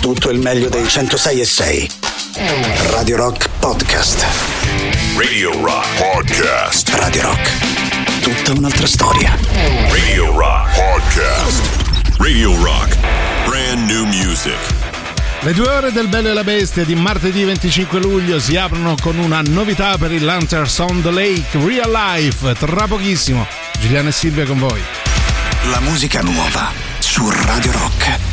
tutto 0.00 0.30
il 0.30 0.38
meglio 0.38 0.70
dei 0.70 0.88
106 0.88 1.40
e 1.40 1.44
6. 1.44 1.90
Radio 2.90 3.16
Rock 3.16 3.48
Podcast. 3.58 4.24
Radio 5.16 5.52
Rock 5.62 5.86
Podcast. 5.98 6.88
Radio 6.94 7.22
Rock. 7.22 8.20
Tutta 8.22 8.58
un'altra 8.58 8.86
storia. 8.86 9.36
Radio 9.90 10.36
Rock 10.36 10.74
Podcast. 10.74 12.16
Radio 12.16 12.56
Rock. 12.62 12.96
Brand 13.46 13.90
new 13.90 14.06
music. 14.06 14.56
Le 15.40 15.52
due 15.52 15.68
ore 15.68 15.92
del 15.92 16.08
Bello 16.08 16.30
e 16.30 16.32
la 16.32 16.44
Bestia 16.44 16.84
di 16.84 16.94
martedì 16.94 17.44
25 17.44 18.00
luglio 18.00 18.40
si 18.40 18.56
aprono 18.56 18.94
con 19.00 19.18
una 19.18 19.42
novità 19.42 19.98
per 19.98 20.12
il 20.12 20.24
Lanterns 20.24 20.78
on 20.78 21.02
the 21.02 21.10
Lake 21.10 21.58
Real 21.62 21.90
Life. 21.90 22.54
Tra 22.54 22.86
pochissimo, 22.86 23.46
Giuliano 23.78 24.08
e 24.08 24.12
Silvia 24.12 24.46
con 24.46 24.58
voi. 24.58 24.80
La 25.70 25.80
musica 25.80 26.22
nuova 26.22 26.72
su 26.98 27.28
Radio 27.30 27.72
Rock. 27.72 28.29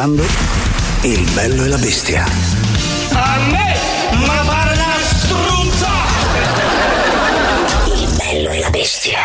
ascoltando 0.00 0.24
Il 1.02 1.30
bello 1.34 1.64
e 1.64 1.68
la 1.68 1.76
bestia. 1.76 2.24
A 3.12 3.38
me, 3.50 3.76
ma 4.26 4.42
parla 4.46 4.96
struzza! 5.02 5.88
Il 7.94 8.16
bello 8.16 8.50
e 8.50 8.60
la 8.60 8.70
bestia. 8.70 9.18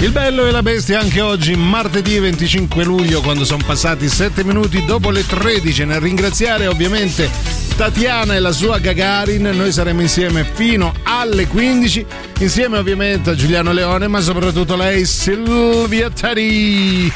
Il 0.00 0.12
bello 0.12 0.46
e 0.46 0.52
la 0.52 0.62
bestia 0.62 1.00
anche 1.00 1.20
oggi, 1.20 1.56
martedì 1.56 2.18
25 2.18 2.84
luglio, 2.84 3.20
quando 3.20 3.44
sono 3.44 3.64
passati 3.66 4.08
7 4.08 4.44
minuti 4.44 4.84
dopo 4.84 5.10
le 5.10 5.26
13. 5.26 5.84
Nel 5.84 6.00
ringraziare 6.00 6.68
ovviamente 6.68 7.28
Tatiana 7.76 8.36
e 8.36 8.38
la 8.38 8.52
sua 8.52 8.78
Gagarin, 8.78 9.50
noi 9.54 9.72
saremo 9.72 10.00
insieme 10.00 10.48
fino 10.52 10.94
alle 11.02 11.48
15, 11.48 12.06
insieme 12.38 12.78
ovviamente 12.78 13.30
a 13.30 13.34
Giuliano 13.34 13.72
Leone, 13.72 14.06
ma 14.06 14.20
soprattutto 14.20 14.76
lei 14.76 15.04
Silvia 15.04 16.08
Tari. 16.10 17.12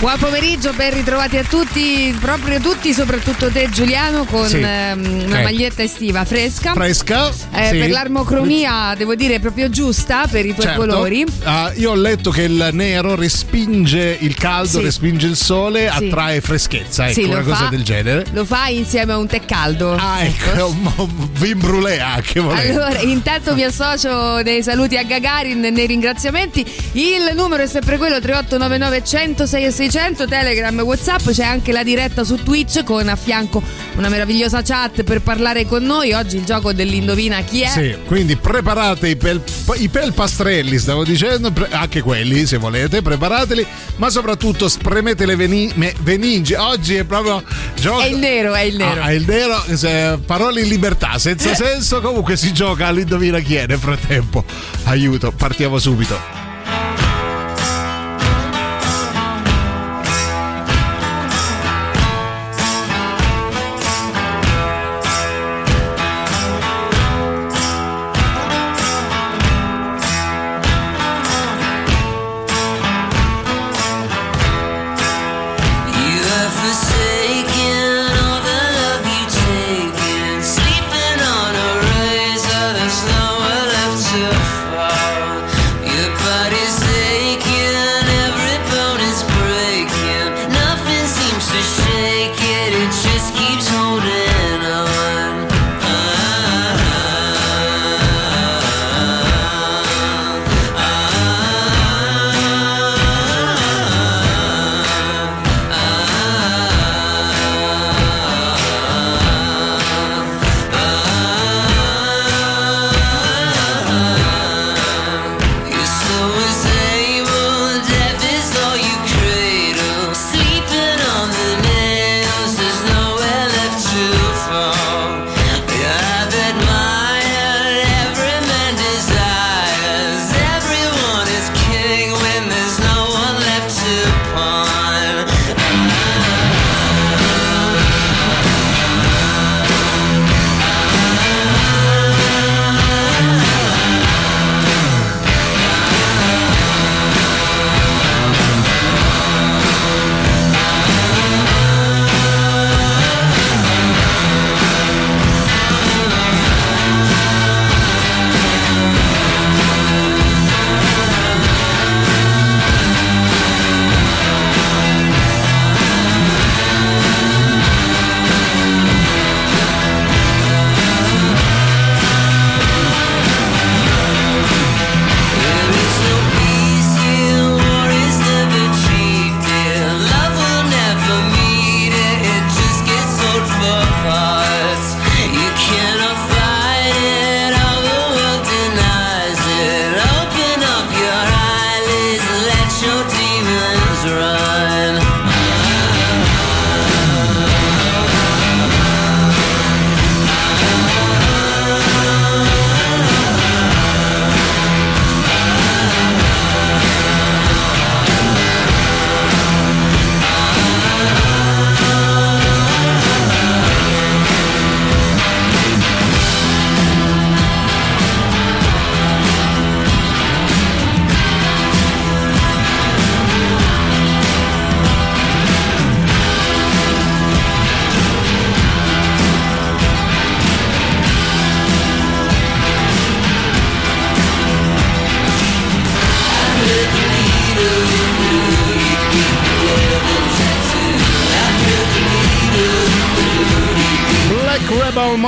Buon 0.00 0.18
pomeriggio, 0.18 0.72
ben 0.74 0.92
ritrovati 0.92 1.38
a 1.38 1.44
tutti, 1.44 2.14
proprio 2.20 2.60
tutti, 2.60 2.92
soprattutto 2.92 3.48
te 3.50 3.68
Giuliano, 3.70 4.24
con 4.24 4.46
Sì. 4.46 4.58
ehm, 4.60 5.22
una 5.26 5.38
Eh. 5.38 5.42
maglietta 5.44 5.82
estiva 5.82 6.24
fresca. 6.26 6.72
Fresca. 6.74 7.28
Eh, 7.52 7.68
sì. 7.70 7.78
Per 7.78 7.90
l'armocromia, 7.90 8.94
devo 8.98 9.14
dire, 9.14 9.38
proprio 9.38 9.70
giusta 9.70 10.26
per 10.28 10.44
i 10.44 10.52
tuoi 10.52 10.66
Certo. 10.66 10.80
colori. 10.80 11.24
Ah, 11.44 11.72
io 11.76 11.92
ho 11.92 11.94
letto 11.94 12.30
che 12.30 12.42
il 12.42 12.70
nero 12.72 13.14
respinge 13.14 14.18
il 14.20 14.34
caldo, 14.34 14.78
Sì. 14.78 14.84
respinge 14.84 15.26
il 15.28 15.36
sole, 15.36 15.88
attrae 15.88 16.40
freschezza, 16.42 17.08
ecco, 17.08 17.28
una 17.28 17.40
cosa 17.42 17.54
fa. 17.64 17.68
del 17.70 17.82
genere. 17.84 18.26
Lo 18.32 18.44
fai 18.44 18.76
insieme 18.78 19.12
a 19.12 19.16
un 19.16 19.26
tè 19.28 19.44
caldo. 19.46 19.94
Ah, 19.94 20.22
ecco, 20.22 20.52
è 20.52 20.62
un, 20.64 20.92
un 20.96 21.28
vin 21.38 21.56
brûlé 21.58 22.00
anche 22.00 22.40
volendo. 22.40 22.82
Allora, 22.84 23.00
intanto 23.00 23.54
mi 23.54 23.62
associo 23.64 24.42
nei 24.42 24.62
saluti 24.62 24.98
a 24.98 25.04
Gagarin 25.04 25.60
nei 25.60 25.86
ringraziamenti. 25.86 26.66
Il 26.92 27.32
numero 27.34 27.62
è 27.62 27.66
sempre 27.68 27.96
quello 27.96 28.20
3899 28.20 29.02
106 29.04 29.64
e 29.64 29.70
600, 29.90 30.26
Telegram, 30.26 30.80
Whatsapp, 30.80 31.28
c'è 31.30 31.44
anche 31.44 31.70
la 31.70 31.82
diretta 31.82 32.24
su 32.24 32.42
Twitch 32.42 32.84
con 32.84 33.06
a 33.06 33.16
fianco 33.16 33.62
una 33.96 34.08
meravigliosa 34.08 34.62
chat 34.62 35.02
per 35.02 35.20
parlare 35.20 35.66
con 35.66 35.82
noi. 35.84 36.12
Oggi 36.14 36.36
il 36.36 36.44
gioco 36.44 36.72
dell'indovina 36.72 37.42
chi 37.42 37.60
è. 37.60 37.68
Sì, 37.68 37.96
quindi 38.06 38.34
preparate 38.36 39.08
i, 39.08 39.16
pel, 39.16 39.42
i 39.76 39.88
pelpastrelli, 39.90 40.78
stavo 40.78 41.04
dicendo, 41.04 41.50
pre- 41.50 41.68
anche 41.70 42.00
quelli 42.00 42.46
se 42.46 42.56
volete, 42.56 43.02
preparateli, 43.02 43.66
ma 43.96 44.08
soprattutto 44.08 44.68
spremete 44.68 45.26
le 45.26 45.36
veni- 45.36 45.70
me- 45.74 45.92
veninge. 46.00 46.56
Oggi 46.56 46.94
è 46.94 47.04
proprio 47.04 47.42
gioco. 47.78 48.00
È 48.00 48.06
il 48.06 48.16
nero, 48.16 48.54
è 48.54 48.62
il 48.62 48.76
nero. 48.76 49.02
Ah, 49.02 49.08
è 49.08 49.12
il 49.12 49.24
nero, 49.26 49.64
se- 49.74 50.18
parole 50.24 50.62
in 50.62 50.68
libertà, 50.68 51.18
senza 51.18 51.54
senso, 51.54 52.00
comunque 52.00 52.36
si 52.38 52.54
gioca 52.54 52.86
all'indovina 52.86 53.38
chi 53.40 53.56
è 53.56 53.66
nel 53.66 53.78
frattempo. 53.78 54.44
Aiuto, 54.84 55.30
partiamo 55.30 55.78
subito. 55.78 56.43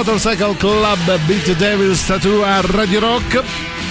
Motorcycle 0.07 0.57
Club 0.57 1.19
Beat 1.27 1.57
Devils 1.57 2.07
Tattoo 2.07 2.45
a 2.45 2.61
Radio 2.61 3.01
Rock. 3.01 3.43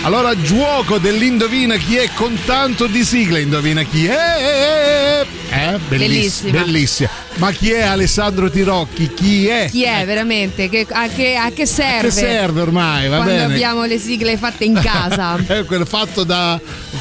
Allora, 0.03 0.33
gioco 0.41 0.97
dell'indovina 0.97 1.75
chi 1.75 1.97
è 1.97 2.09
con 2.15 2.39
tanto 2.45 2.87
di 2.87 3.03
sigla. 3.03 3.37
Indovina 3.37 3.83
chi 3.83 4.05
è. 4.05 5.25
Eh, 5.49 5.77
bellissima. 5.89 5.97
Bellissima. 5.97 6.61
bellissima. 6.61 7.09
Ma 7.35 7.51
chi 7.51 7.71
è 7.71 7.81
Alessandro 7.81 8.49
Tirocchi? 8.49 9.13
Chi 9.13 9.47
è? 9.47 9.67
Chi 9.69 9.83
è 9.83 10.05
veramente? 10.05 10.69
Che- 10.69 10.87
a, 10.89 11.09
che, 11.09 11.35
a 11.35 11.51
che 11.51 11.65
serve? 11.65 12.07
Che 12.07 12.11
serve 12.11 12.61
ormai? 12.61 13.09
Va 13.09 13.17
Quando 13.17 13.33
bene. 13.33 13.53
abbiamo 13.53 13.83
le 13.83 13.99
sigle 13.99 14.37
fatte 14.37 14.63
in 14.63 14.79
casa. 14.81 15.35
è 15.45 15.65
quello 15.65 15.83
fatto 15.83 16.23
da, 16.23 16.57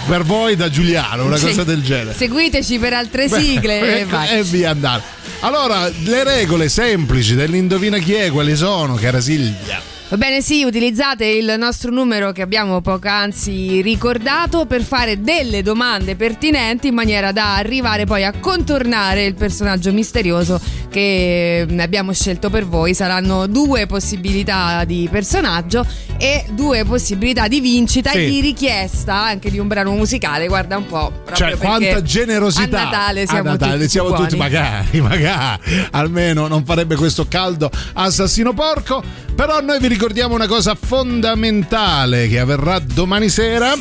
per 0.08 0.24
voi 0.24 0.56
da 0.56 0.68
Giuliano, 0.68 1.24
una 1.24 1.36
Sì. 1.36 1.46
cosa 1.46 1.62
del 1.62 1.84
genere. 1.84 2.16
Seguiteci 2.16 2.80
per 2.80 2.94
altre 2.94 3.28
sigle 3.28 3.80
e 3.80 4.00
Ecco, 4.00 4.16
e 4.28 4.42
via 4.42 4.70
andare. 4.70 5.13
Allora, 5.44 5.90
le 5.90 6.24
regole 6.24 6.70
semplici 6.70 7.34
dell'indovina 7.34 7.98
chi 7.98 8.14
è, 8.14 8.30
quali 8.30 8.56
sono, 8.56 8.94
cara 8.94 9.20
Silvia? 9.20 9.78
Va 10.08 10.16
bene, 10.16 10.40
sì, 10.40 10.64
utilizzate 10.64 11.26
il 11.26 11.56
nostro 11.58 11.90
numero 11.90 12.32
che 12.32 12.40
abbiamo 12.40 12.80
poc'anzi 12.80 13.82
ricordato 13.82 14.64
per 14.64 14.82
fare 14.82 15.20
delle 15.20 15.60
domande 15.60 16.16
pertinenti 16.16 16.88
in 16.88 16.94
maniera 16.94 17.30
da 17.30 17.56
arrivare 17.56 18.06
poi 18.06 18.24
a 18.24 18.32
contornare 18.40 19.24
il 19.24 19.34
personaggio 19.34 19.92
misterioso 19.92 20.58
che 20.94 21.66
abbiamo 21.80 22.12
scelto 22.12 22.50
per 22.50 22.66
voi. 22.66 22.94
Saranno 22.94 23.48
due 23.48 23.86
possibilità 23.86 24.84
di 24.84 25.08
personaggio 25.10 25.84
e 26.18 26.44
due 26.52 26.84
possibilità 26.84 27.48
di 27.48 27.58
vincita 27.58 28.10
Sì. 28.10 28.18
e 28.18 28.30
di 28.30 28.40
richiesta 28.40 29.12
anche 29.12 29.50
di 29.50 29.58
un 29.58 29.66
brano 29.66 29.90
musicale. 29.90 30.46
Guarda 30.46 30.76
un 30.76 30.86
po'. 30.86 31.22
Cioè, 31.34 31.56
quanta 31.56 32.00
generosità! 32.00 32.82
A 32.82 32.84
Natale 32.84 33.26
siamo 33.26 33.48
a 33.48 33.52
Natale 33.52 33.76
tutti 33.78 33.88
siamo 33.88 34.12
tutti, 34.12 34.36
magari, 34.36 35.00
magari, 35.02 35.60
almeno 35.90 36.46
non 36.46 36.64
farebbe 36.64 36.94
questo 36.94 37.26
caldo 37.26 37.68
assassino 37.94 38.52
porco. 38.52 39.02
Però 39.34 39.60
noi 39.60 39.80
vi 39.80 39.88
ricordiamo 39.88 40.36
una 40.36 40.46
cosa 40.46 40.76
fondamentale 40.80 42.28
che 42.28 42.38
avverrà 42.38 42.78
domani 42.78 43.28
sera. 43.28 43.74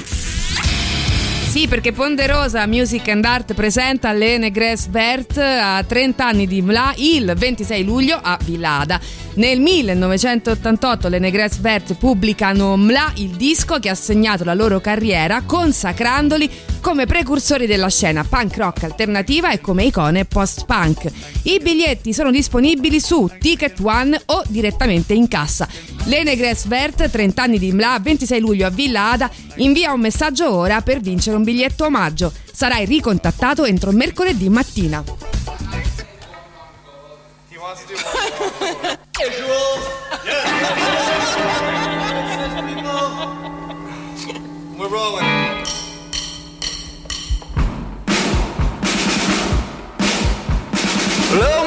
Sì, 1.54 1.68
perché 1.68 1.92
Ponderosa 1.92 2.66
Music 2.66 3.08
and 3.10 3.24
Art 3.24 3.54
presenta 3.54 4.12
Lene 4.12 4.50
Gress 4.50 4.88
Vert 4.88 5.38
a 5.38 5.84
30 5.84 6.26
anni 6.26 6.48
di 6.48 6.64
Mla 6.64 6.96
il 6.98 7.32
26 7.38 7.84
luglio 7.84 8.18
a 8.20 8.40
Villada. 8.44 9.00
Nel 9.36 9.60
1988 9.60 11.08
Lene 11.08 11.32
Gress 11.32 11.58
Vert 11.58 11.96
pubblicano 11.96 12.78
Mla, 12.78 13.14
il 13.16 13.32
disco 13.32 13.80
che 13.80 13.90
ha 13.90 13.96
segnato 13.96 14.44
la 14.44 14.54
loro 14.54 14.80
carriera 14.80 15.42
consacrandoli 15.42 16.48
come 16.80 17.08
precursori 17.08 17.66
della 17.66 17.90
scena 17.90 18.24
punk 18.24 18.58
rock 18.58 18.84
alternativa 18.84 19.50
e 19.52 19.60
come 19.60 19.86
icone 19.86 20.26
post-punk. 20.26 21.12
I 21.44 21.60
biglietti 21.60 22.14
sono 22.14 22.30
disponibili 22.30 23.00
su 23.00 23.28
Ticket 23.40 23.80
One 23.82 24.22
o 24.26 24.44
direttamente 24.48 25.14
in 25.14 25.28
cassa. 25.28 25.68
Lene 26.04 26.36
Gress 26.36 26.68
Vert, 26.68 27.10
30 27.10 27.42
anni 27.42 27.58
di 27.58 27.72
Mla, 27.72 27.98
26 28.00 28.40
luglio 28.40 28.68
a 28.68 28.70
Villa 28.70 29.12
Ada, 29.14 29.32
invia 29.56 29.94
un 29.94 30.02
messaggio 30.02 30.54
ora 30.54 30.82
per 30.82 31.00
vincere 31.00 31.38
un 31.38 31.44
biglietto 31.44 31.86
omaggio. 31.86 32.32
Sarai 32.52 32.86
ricontattato 32.86 33.66
entro 33.66 33.92
mercoledì 33.92 34.48
mattina. 34.50 35.04
Visuals. 39.24 39.84
Yes. 40.26 40.44
We're 44.78 44.90
rolling. 44.90 45.24
Hello? 51.30 51.63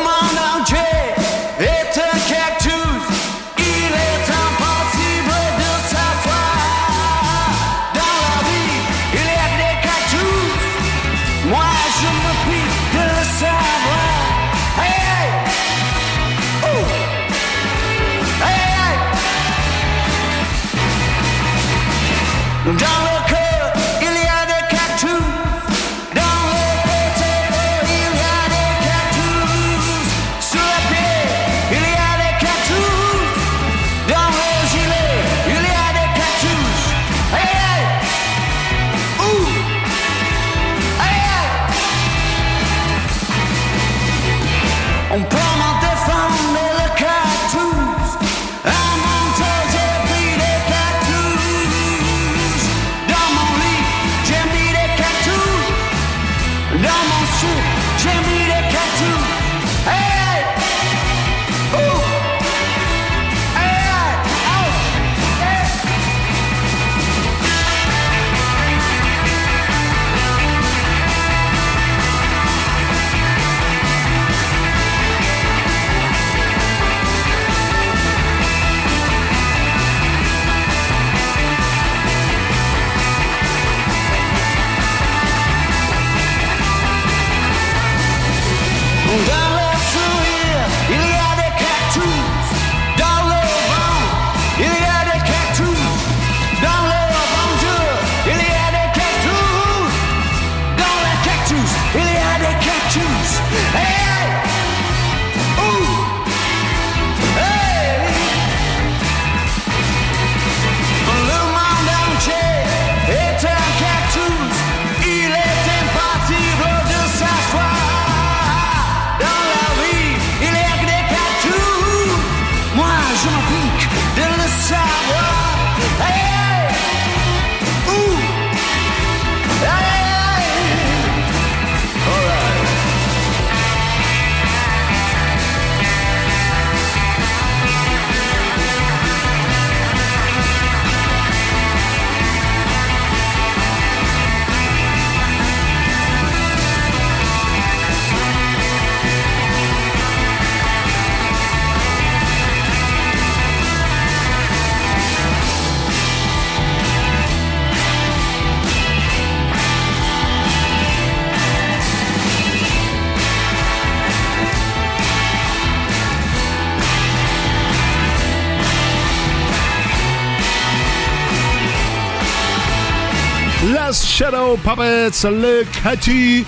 Shadow 174.16 174.56
Puppets, 174.56 175.25
le 175.25 175.62
Cati. 175.82 176.46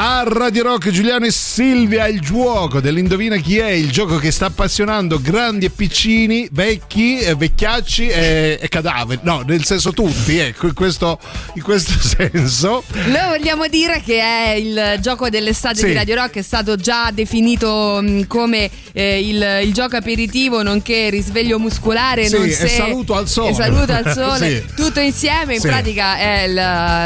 A 0.00 0.22
Radio 0.24 0.62
Rock 0.62 0.90
Giuliano 0.90 1.24
e 1.26 1.32
Silvia 1.32 2.06
il 2.06 2.20
gioco 2.20 2.80
dell'indovina 2.80 3.34
chi 3.38 3.58
è, 3.58 3.70
il 3.70 3.90
gioco 3.90 4.16
che 4.18 4.30
sta 4.30 4.46
appassionando 4.46 5.20
grandi 5.20 5.64
e 5.66 5.70
piccini, 5.70 6.48
vecchi, 6.52 7.18
eh, 7.18 7.34
vecchiacci 7.34 8.06
e, 8.06 8.58
e 8.60 8.68
cadaveri. 8.68 9.22
No, 9.24 9.42
nel 9.44 9.64
senso 9.64 9.90
tutti, 9.92 10.38
ecco, 10.38 10.66
in 10.68 10.74
questo, 10.74 11.18
in 11.54 11.62
questo 11.62 11.98
senso. 11.98 12.84
Noi 13.06 13.26
vogliamo 13.38 13.66
dire 13.66 14.00
che 14.00 14.20
è 14.20 14.50
il 14.50 14.98
gioco 15.00 15.28
dell'estate 15.30 15.78
Sì. 15.78 15.86
di 15.86 15.92
Radio 15.94 16.14
Rock, 16.14 16.36
è 16.36 16.42
stato 16.42 16.76
già 16.76 17.10
definito 17.10 17.98
mh, 18.00 18.28
come 18.28 18.70
eh, 18.92 19.18
il, 19.18 19.62
il 19.64 19.72
gioco 19.72 19.96
aperitivo, 19.96 20.62
nonché 20.62 21.10
risveglio 21.10 21.58
muscolare. 21.58 22.28
Sì, 22.28 22.36
non 22.38 22.46
e 22.46 22.52
se- 22.52 22.68
saluto 22.68 23.16
al 23.16 23.26
sole. 23.26 23.52
saluto 23.52 23.92
al 23.92 24.12
sole. 24.12 24.36
Sì. 24.68 24.74
Tutto 24.76 25.00
insieme, 25.00 25.56
in 25.56 25.60
pratica 25.60 26.16
è 26.18 26.42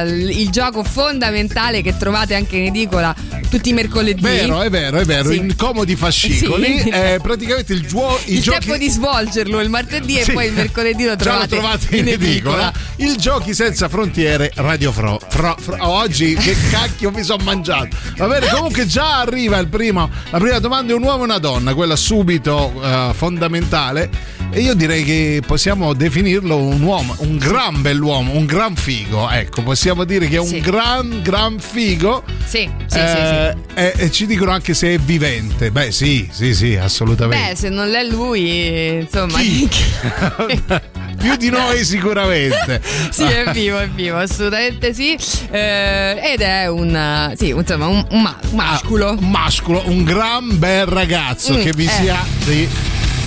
il, 0.05 0.29
il 0.37 0.51
gioco 0.51 0.85
fondamentale 0.85 1.81
che 1.81 1.97
trovate 1.97 2.35
anche 2.35 2.57
in 2.59 2.81
edicola 2.83 3.15
tutti 3.49 3.69
i 3.71 3.73
mercoledì. 3.73 4.21
Vero, 4.21 4.63
è 4.63 4.71
vero, 4.71 4.99
è 4.99 5.05
vero, 5.05 5.31
Sì. 5.31 5.37
in 5.37 5.55
comodi 5.57 5.95
fascicoli, 5.95 6.81
Sì. 6.81 6.89
eh, 6.89 7.19
praticamente 7.23 7.73
il, 7.75 7.87
giuo- 7.87 8.19
i 8.25 8.35
il 8.35 8.43
giochi... 8.43 8.61
tempo 8.61 8.77
di 8.79 8.89
svolgerlo 8.89 9.61
il 9.61 9.69
martedì 9.69 10.19
e 10.19 10.25
Sì. 10.25 10.33
poi 10.33 10.47
il 10.47 10.53
mercoledì 10.55 11.05
lo 11.05 11.17
Già 11.17 11.39
lo 11.41 11.47
trovate, 11.47 11.57
trovate 11.57 11.97
in 11.97 12.09
edicola. 12.09 12.73
Il 12.97 13.17
Giochi 13.17 13.55
senza 13.55 13.89
frontiere 13.89 14.51
Radio 14.57 14.91
Fro. 14.91 15.19
Fro- 15.29 15.57
Fro- 15.61 15.77
oggi 15.81 16.35
che 16.35 16.57
cacchio 16.71 17.11
mi 17.11 17.23
sono 17.23 17.43
mangiato. 17.45 17.95
Va 18.17 18.27
bene, 18.27 18.49
comunque 18.49 18.87
già 18.87 19.19
arriva 19.21 19.59
il 19.59 19.69
primo. 19.69 20.09
La 20.31 20.39
prima 20.39 20.59
domanda 20.59 20.93
è 20.93 20.97
un 20.97 21.03
uomo 21.03 21.23
e 21.23 21.25
una 21.25 21.39
donna, 21.39 21.75
quella 21.75 21.97
subito 21.97 22.73
eh, 22.83 23.11
fondamentale. 23.15 24.41
E 24.55 24.61
io 24.61 24.75
direi 24.75 25.03
che 25.03 25.41
possiamo 25.47 25.95
definirlo 25.95 26.59
un 26.59 26.83
uomo, 26.83 27.15
un 27.21 27.39
gran 27.39 27.81
bell'uomo, 27.81 28.33
un 28.35 28.45
gran 28.45 28.77
figo. 28.77 29.31
Ecco, 29.31 29.63
possiamo 29.63 30.05
dire 30.05 30.29
che 30.29 30.37
è 30.37 30.41
un 30.41 30.47
Sì. 30.47 30.61
gran, 30.61 31.21
gran 31.23 31.59
figo. 31.59 32.23
Sì, 32.45 32.69
sì, 32.87 32.99
sì, 32.99 32.99
Eh, 32.99 33.57
E, 33.75 33.93
e 33.97 34.11
ci 34.11 34.27
dicono 34.27 34.51
anche 34.51 34.75
se 34.75 34.93
è 34.95 34.99
vivente. 34.99 35.71
Beh, 35.71 35.91
sì, 35.91 36.29
sì, 36.31 36.55
sì, 36.55 36.55
sì. 36.55 36.77
assolutamente. 36.77 37.49
Beh, 37.49 37.57
se 37.57 37.69
non 37.71 37.95
è 37.95 38.05
lui, 38.05 38.99
insomma. 39.01 39.39
Chi? 39.39 39.67
Più 41.19 41.37
di 41.37 41.49
noi 41.49 41.83
sicuramente. 41.85 42.83
sì, 43.11 43.23
è 43.23 43.51
vivo, 43.53 43.79
è 43.79 43.89
vivo, 43.89 44.19
assolutamente 44.19 44.93
sì. 44.93 45.17
Eh, 45.51 46.21
ed 46.35 46.41
è 46.43 46.67
un, 46.67 47.33
sì, 47.39 47.49
insomma, 47.51 47.87
un, 47.87 48.05
un 48.11 48.21
ma- 48.21 48.37
un 48.51 48.57
masculo. 48.57 49.07
Ah, 49.09 49.13
un 49.13 49.31
mascolo, 49.31 49.83
un 49.87 50.05
gran 50.05 50.59
bel 50.59 50.85
ragazzo 50.87 51.55
Mm, 51.55 51.61
che 51.63 51.73
vi 51.75 51.85
eh. 51.85 51.89
sia 51.89 52.19
di, 52.45 52.69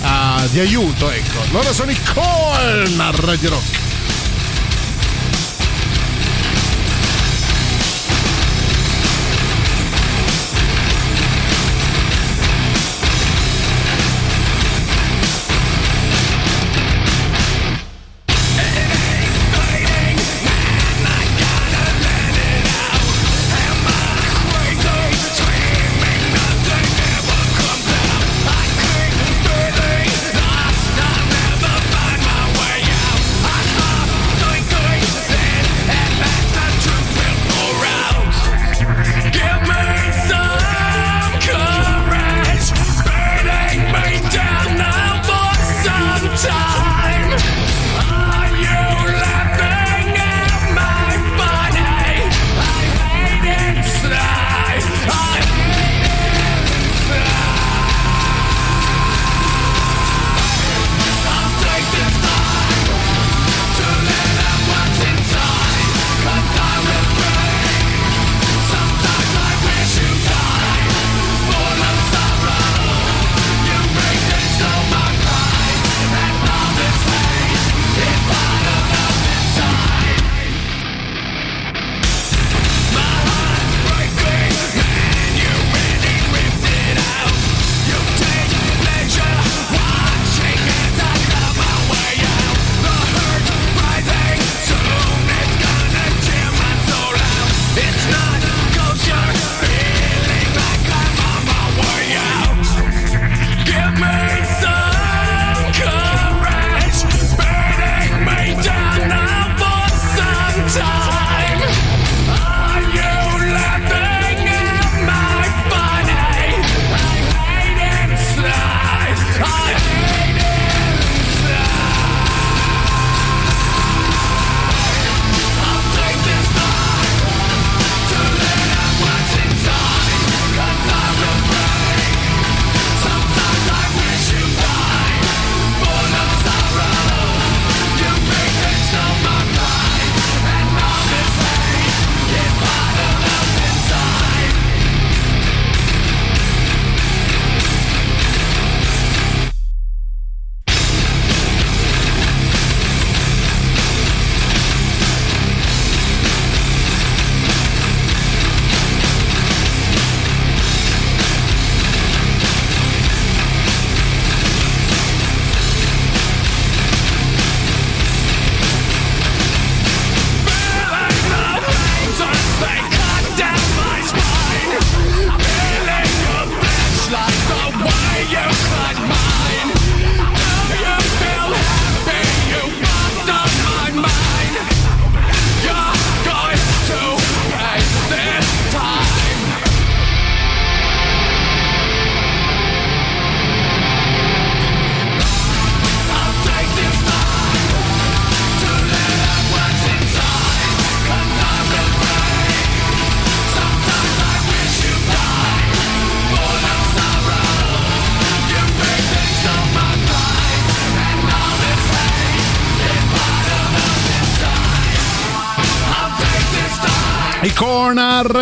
ah, 0.05 0.47
di 0.51 0.59
aiuto, 0.59 1.09
ecco. 1.09 1.39
Loro 1.51 1.73
sono 1.73 1.91
i 1.91 1.97
Corn 2.13 2.99
a 2.99 3.11
Radio 3.11 3.49
Rock. 3.49 3.84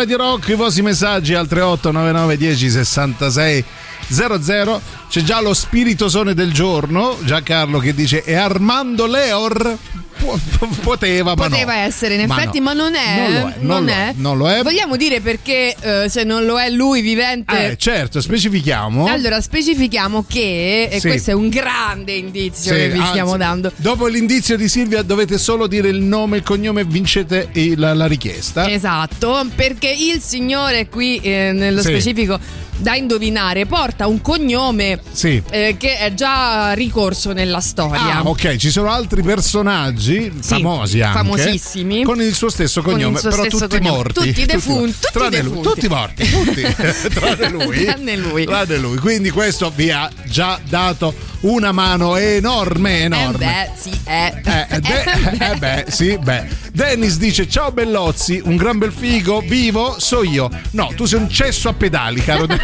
Radio 0.04 0.18
Rock, 0.18 0.48
i 0.48 0.54
vostri 0.54 0.82
messaggi 0.82 1.32
al 1.32 1.48
3899 1.48 2.36
10 2.36 2.70
66 2.70 3.64
00. 4.06 4.80
C'è 5.08 5.22
già 5.22 5.40
lo 5.40 5.54
spiritosone 5.54 6.34
del 6.34 6.52
giorno, 6.52 7.16
Giancarlo 7.22 7.78
che 7.78 7.94
dice 7.94 8.22
è 8.22 8.34
Armando 8.34 9.06
Leor. 9.06 9.78
Poteva, 10.82 11.34
ma 11.34 11.42
Poteva 11.48 11.74
no. 11.74 11.80
essere 11.80 12.14
in 12.14 12.26
Ma 12.26 12.36
effetti, 12.40 12.58
no. 12.58 12.64
ma 12.64 12.72
non 12.72 12.94
è. 12.94 13.16
Non 13.28 13.52
è, 13.52 13.54
non 13.60 13.84
lo 13.84 13.90
è, 13.92 14.12
non 14.16 14.38
lo 14.38 14.50
è. 14.50 14.62
Vogliamo 14.62 14.96
dire 14.96 15.20
perché 15.20 15.74
eh, 15.80 16.08
se 16.08 16.24
non 16.24 16.44
lo 16.44 16.58
è 16.60 16.70
lui 16.70 17.00
vivente. 17.00 17.72
Eh, 17.72 17.76
certo, 17.76 18.20
specifichiamo. 18.20 19.06
Allora, 19.06 19.40
specifichiamo 19.40 20.24
che, 20.28 20.88
e 20.90 21.00
Sì. 21.00 21.08
questo 21.08 21.30
è 21.30 21.34
un 21.34 21.48
grande 21.48 22.12
indizio 22.12 22.72
Sì, 22.72 22.78
che 22.78 22.88
vi 22.90 22.98
anzi, 22.98 23.08
stiamo 23.10 23.36
dando. 23.36 23.72
Dopo 23.76 24.06
l'indizio 24.06 24.56
di 24.56 24.68
Silvia 24.68 25.02
dovete 25.02 25.38
solo 25.38 25.66
dire 25.66 25.88
il 25.88 26.00
nome 26.00 26.36
e 26.36 26.38
il 26.38 26.44
cognome 26.44 26.82
e 26.82 26.84
vincete 26.84 27.48
il- 27.52 27.78
la, 27.78 27.92
la 27.94 28.06
richiesta. 28.06 28.68
Esatto, 28.70 29.46
perché 29.54 29.88
il 29.90 30.20
signore 30.20 30.88
qui 30.88 31.18
eh, 31.22 31.50
nello 31.52 31.80
Sì. 31.82 31.88
specifico 31.88 32.38
da 32.76 32.94
indovinare 32.96 33.66
porta 33.66 34.06
un 34.06 34.20
cognome 34.20 35.00
Sì. 35.12 35.42
eh, 35.50 35.76
che 35.78 35.96
è 35.98 36.12
già 36.14 36.72
ricorso 36.72 37.32
nella 37.32 37.60
storia. 37.60 38.18
Ah, 38.18 38.22
ok, 38.28 38.56
ci 38.56 38.70
sono 38.70 38.90
altri 38.90 39.22
personaggi 39.22 40.32
Sì, 40.40 40.48
famosi 40.54 41.00
anche 41.00 41.18
famosissimi. 41.18 42.02
con 42.02 42.20
il 42.20 42.34
suo 42.34 42.48
stesso 42.50 42.82
cognome, 42.82 43.18
suo 43.18 43.30
però 43.30 43.42
stesso 43.44 43.58
tutti 43.66 43.78
cognome. 43.78 43.96
morti. 43.96 44.32
Tutti 44.32 44.46
defunti, 44.46 44.92
tutti 45.00 45.12
tranne 45.12 45.42
lui, 45.42 45.56
defunti. 45.60 45.68
tutti 45.68 45.88
morti, 45.88 46.30
tutti, 46.30 46.62
tranne 47.14 47.48
lui. 47.50 47.84
Tranne 47.84 48.16
lui. 48.16 48.44
Tranne 48.44 48.76
lui. 48.78 48.96
Quindi 48.98 49.30
questo 49.30 49.72
vi 49.74 49.90
ha 49.90 50.10
già 50.26 50.58
dato 50.68 51.14
una 51.40 51.72
mano 51.72 52.16
enorme, 52.16 53.00
Eh 53.00 53.02
enorme. 53.02 53.36
beh, 53.38 53.70
sì, 53.78 53.90
eh. 54.04 54.32
Eh, 54.44 54.80
de- 54.80 55.04
eh 55.52 55.56
beh, 55.56 55.84
sì, 55.88 56.18
beh. 56.20 56.62
Dennis 56.72 57.18
dice: 57.18 57.48
Ciao 57.48 57.70
Bellozzi, 57.70 58.40
un 58.44 58.56
gran 58.56 58.78
bel 58.78 58.92
figo, 58.92 59.40
vivo, 59.40 59.96
so 59.98 60.22
io. 60.24 60.48
No, 60.72 60.90
tu 60.96 61.04
sei 61.04 61.20
un 61.20 61.28
cesso 61.28 61.68
a 61.68 61.74
pedali, 61.74 62.20
caro. 62.22 62.46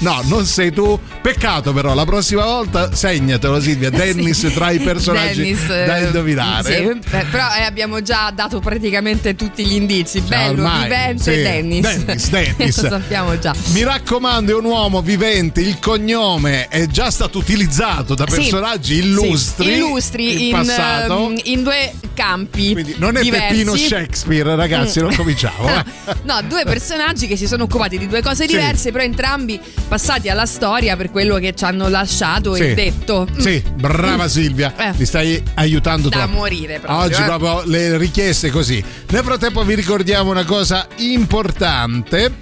No, 0.00 0.20
non 0.24 0.44
sei 0.46 0.72
tu. 0.72 0.98
Peccato, 1.22 1.72
però, 1.72 1.94
la 1.94 2.04
prossima 2.04 2.44
volta 2.44 2.94
segnatelo, 2.94 3.60
Silvia. 3.60 3.88
Dennis 3.90 4.50
tra 4.54 4.70
i 4.70 4.78
personaggi 4.78 5.42
Dennis, 5.42 5.66
da 5.66 5.98
eh, 5.98 6.04
indovinare. 6.06 6.74
sì, 7.02 7.08
però 7.30 7.46
eh, 7.58 7.62
abbiamo 7.62 8.00
già 8.02 8.30
dato 8.34 8.60
praticamente 8.60 9.34
tutti 9.36 9.64
gli 9.64 9.74
indizi. 9.74 10.20
Bello, 10.22 10.62
ormai, 10.62 10.82
vivente, 10.84 11.22
sì. 11.34 11.42
Dennis. 11.42 11.96
Dennis, 12.04 12.28
Dennis. 12.56 12.82
Lo 12.82 12.88
sappiamo 12.88 13.38
già. 13.38 13.54
Mi 13.72 13.82
raccomando, 13.82 14.52
è 14.52 14.54
un 14.54 14.64
uomo 14.64 15.02
vivente, 15.02 15.60
il 15.60 15.78
cognome 15.78 16.68
è 16.68 16.86
già 16.86 17.10
stato 17.10 17.38
utilizzato 17.38 18.14
da 18.14 18.24
Sì, 18.28 18.36
personaggi 18.36 18.94
illustri, 18.96 19.64
sì, 19.66 19.72
illustri 19.72 20.48
in, 20.48 20.52
passato. 20.52 21.26
ehm, 21.28 21.40
in 21.44 21.62
due 21.62 21.92
campi. 22.14 22.72
Quindi 22.72 22.94
non 22.98 23.16
è 23.16 23.20
diversi. 23.22 23.48
Peppino 23.48 23.76
Shakespeare, 23.76 24.54
ragazzi, 24.56 25.00
Mm. 25.00 25.02
non 25.04 25.14
cominciamo. 25.14 25.68
eh. 25.68 25.84
No, 26.24 26.40
due 26.48 26.64
personaggi 26.64 27.26
che 27.26 27.36
si 27.36 27.46
sono 27.46 27.64
occupati 27.64 27.98
di 27.98 28.06
due 28.08 28.22
cose 28.22 28.46
diverse, 28.46 28.90
però 28.92 29.04
entrambi 29.04 29.58
passati 29.90 30.28
alla 30.28 30.46
storia 30.46 30.96
per 30.96 31.10
quello 31.10 31.34
che 31.38 31.52
ci 31.52 31.64
hanno 31.64 31.88
lasciato 31.88 32.54
Sì. 32.54 32.62
e 32.62 32.74
detto. 32.74 33.26
Mm. 33.28 33.38
Sì, 33.38 33.60
brava 33.74 34.28
Silvia, 34.28 34.72
Eh. 34.76 34.92
mi 34.96 35.04
stai 35.04 35.42
aiutando 35.54 36.08
Da 36.08 36.18
troppo. 36.18 36.32
morire 36.36 36.78
proprio, 36.78 37.00
Oggi 37.06 37.20
eh. 37.20 37.24
proprio 37.24 37.62
le 37.64 37.98
richieste 37.98 38.50
così. 38.50 38.82
Nel 39.10 39.24
frattempo 39.24 39.64
vi 39.64 39.74
ricordiamo 39.74 40.30
una 40.30 40.44
cosa 40.44 40.86
importante. 40.98 42.32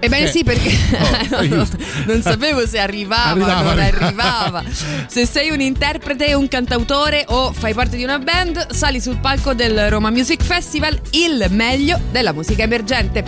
Ebbene 0.00 0.24
Eh. 0.26 0.30
sì, 0.30 0.42
perché 0.42 0.70
Oh, 1.30 1.36
aiuto. 1.38 1.76
non 2.06 2.20
sapevo 2.20 2.66
se 2.66 2.78
arrivava, 2.80 3.30
Arrivava, 3.30 3.70
non 3.74 3.78
arrivava. 3.78 4.62
Se 5.06 5.24
sei 5.26 5.50
un 5.50 5.60
interprete, 5.60 6.34
un 6.34 6.48
cantautore 6.48 7.24
o 7.28 7.52
fai 7.52 7.72
parte 7.72 7.96
di 7.96 8.02
una 8.02 8.18
band, 8.18 8.72
sali 8.72 9.00
sul 9.00 9.18
palco 9.18 9.54
del 9.54 9.88
Roma 9.90 10.10
Music 10.10 10.42
Festival, 10.42 11.00
il 11.12 11.46
meglio 11.50 12.00
della 12.10 12.32
musica 12.32 12.64
emergente. 12.64 13.24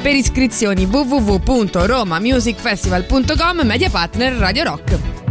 Per 0.00 0.14
iscrizioni 0.14 0.84
www.romamusicfestival.com 0.84 3.60
Media 3.64 3.90
Partner 3.90 4.34
Radio 4.34 4.62
Rock. 4.64 5.25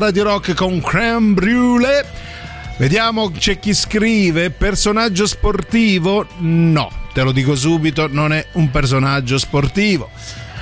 Radio 0.00 0.24
Rock 0.24 0.54
con 0.54 0.80
Creme 0.80 1.34
Brûlée. 1.34 2.02
Vediamo 2.78 3.30
c'è 3.30 3.58
chi 3.58 3.74
scrive 3.74 4.48
personaggio 4.48 5.26
sportivo? 5.26 6.26
No, 6.38 6.90
te 7.12 7.22
lo 7.22 7.32
dico 7.32 7.54
subito, 7.54 8.08
non 8.10 8.32
è 8.32 8.46
un 8.52 8.70
personaggio 8.70 9.36
sportivo. 9.36 10.08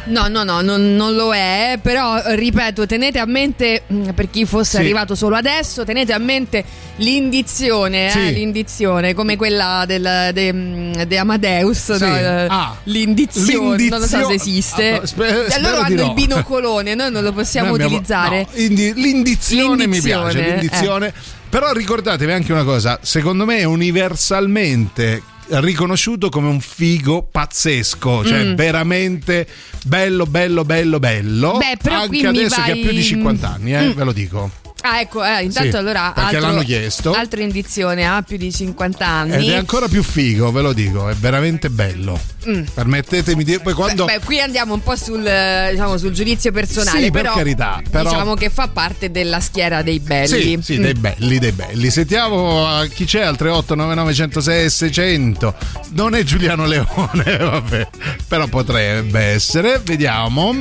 No, 0.09 0.27
no, 0.29 0.43
no, 0.43 0.61
non, 0.63 0.95
non 0.97 1.15
lo 1.15 1.35
è, 1.35 1.79
però 1.83 2.19
eh, 2.23 2.35
ripeto, 2.37 2.87
tenete 2.87 3.19
a 3.19 3.27
mente, 3.27 3.83
mh, 3.87 4.11
per 4.11 4.31
chi 4.31 4.45
fosse 4.47 4.77
Sì. 4.77 4.83
arrivato 4.83 5.15
solo 5.15 5.37
adesso, 5.37 5.85
tenete 5.85 6.13
a 6.13 6.19
mente 6.19 6.65
l'indizione, 6.97 8.07
eh, 8.07 8.11
Sì. 8.11 8.33
l'indizione, 8.33 9.15
come 9.15 9.37
quella 9.37 9.85
del, 9.87 10.31
de, 10.33 10.53
mh, 10.53 11.03
de 11.05 11.19
Amadeus, 11.19 11.95
Sì. 11.95 12.05
no, 12.05 12.17
eh, 12.17 12.47
Ah. 12.49 12.75
l'indizione, 12.85 13.89
non 13.89 14.01
lo 14.01 14.07
so 14.07 14.27
se 14.27 14.35
esiste. 14.35 15.01
Ah, 15.03 15.07
spe- 15.07 15.47
E 15.47 15.51
spero 15.51 15.71
loro 15.77 15.85
di 15.87 15.93
hanno 15.93 16.03
no. 16.03 16.09
il 16.09 16.15
binocolone, 16.15 16.95
noi 16.95 17.11
non 17.11 17.23
lo 17.23 17.33
possiamo 17.33 17.71
abbiamo- 17.75 17.91
utilizzare. 17.93 18.47
no, 18.51 18.61
indi- 18.63 18.95
l'indizione, 18.95 19.87
mi 19.87 19.93
L'indizione, 19.95 20.33
piace, 20.33 20.51
l'indizione. 20.51 21.13
Però 21.51 21.73
ricordatevi 21.73 22.31
anche 22.33 22.53
una 22.53 22.65
cosa, 22.65 22.99
secondo 23.03 23.45
me 23.47 23.59
è 23.59 23.65
universalmente 23.65 25.23
riconosciuto 25.51 26.29
come 26.29 26.49
un 26.49 26.61
figo 26.61 27.23
pazzesco, 27.31 28.25
cioè 28.25 28.45
Mm. 28.45 28.55
veramente 28.55 29.47
bello, 29.85 30.27
bello, 30.27 30.65
bello, 30.65 30.99
bello. 30.99 31.59
Beh, 31.59 31.77
però 31.83 32.03
anche 32.03 32.27
adesso 32.27 32.63
che 32.63 32.71
ha 32.71 32.75
vai- 32.75 32.81
più 32.83 32.91
di 32.93 33.03
50 33.03 33.53
anni, 33.55 33.75
eh, 33.75 33.89
Mm. 33.89 33.93
ve 33.93 34.05
lo 34.05 34.13
dico. 34.13 34.51
Ah, 34.91 35.01
ecco, 35.01 35.23
eh, 35.25 35.43
intanto 35.43 35.71
Sì, 35.71 35.77
allora 35.77 36.13
perché 36.15 36.37
altro- 36.37 36.51
l'hanno 36.51 36.63
chiesto. 36.63 37.13
Altra 37.13 37.43
indizione, 37.43 38.07
ha 38.07 38.23
più 38.23 38.37
di 38.39 38.51
50 38.53 39.07
anni. 39.07 39.47
Ed 39.47 39.53
è 39.53 39.57
ancora 39.57 39.87
più 39.89 40.03
figo, 40.03 40.51
ve 40.51 40.63
lo 40.63 40.73
dico, 40.73 41.09
è 41.09 41.15
veramente 41.15 41.69
bello. 41.69 42.19
Mm. 42.49 42.63
Permettetemi 42.73 43.45
di 43.45 43.59
poi 43.61 43.75
quando 43.75 44.07
Beh, 44.07 44.21
qui 44.25 44.41
andiamo 44.41 44.73
un 44.73 44.83
po' 44.83 44.97
sul, 44.97 45.27
eh, 45.27 45.69
diciamo, 45.73 45.99
sul 45.99 46.13
giudizio 46.13 46.53
personale, 46.53 47.03
Sì, 47.05 47.11
per 47.11 47.23
però, 47.23 47.35
carità, 47.35 47.83
però- 47.91 48.09
diciamo 48.11 48.35
che 48.35 48.49
fa 48.49 48.69
parte 48.69 49.11
della 49.11 49.41
schiera 49.41 49.83
dei 49.83 50.01
belli. 50.01 50.27
Sì, 50.29 50.59
sì, 50.63 50.79
Mm. 50.79 50.83
dei 50.83 50.95
belli, 50.95 51.39
dei 51.39 51.53
belli. 51.53 51.91
Sentiamo 51.91 52.83
eh, 52.83 52.89
chi 52.89 53.05
c'è 53.05 53.21
al 53.23 53.37
3899 53.37 54.15
106 54.15 54.65
e 54.65 54.71
600. 54.71 55.55
Non 55.91 56.15
è 56.15 56.23
Giuliano 56.23 56.65
Leone, 56.65 57.37
vabbè, 57.39 57.89
però 58.27 58.47
potrebbe 58.47 59.21
essere. 59.21 59.81
Vediamo. 59.85 60.55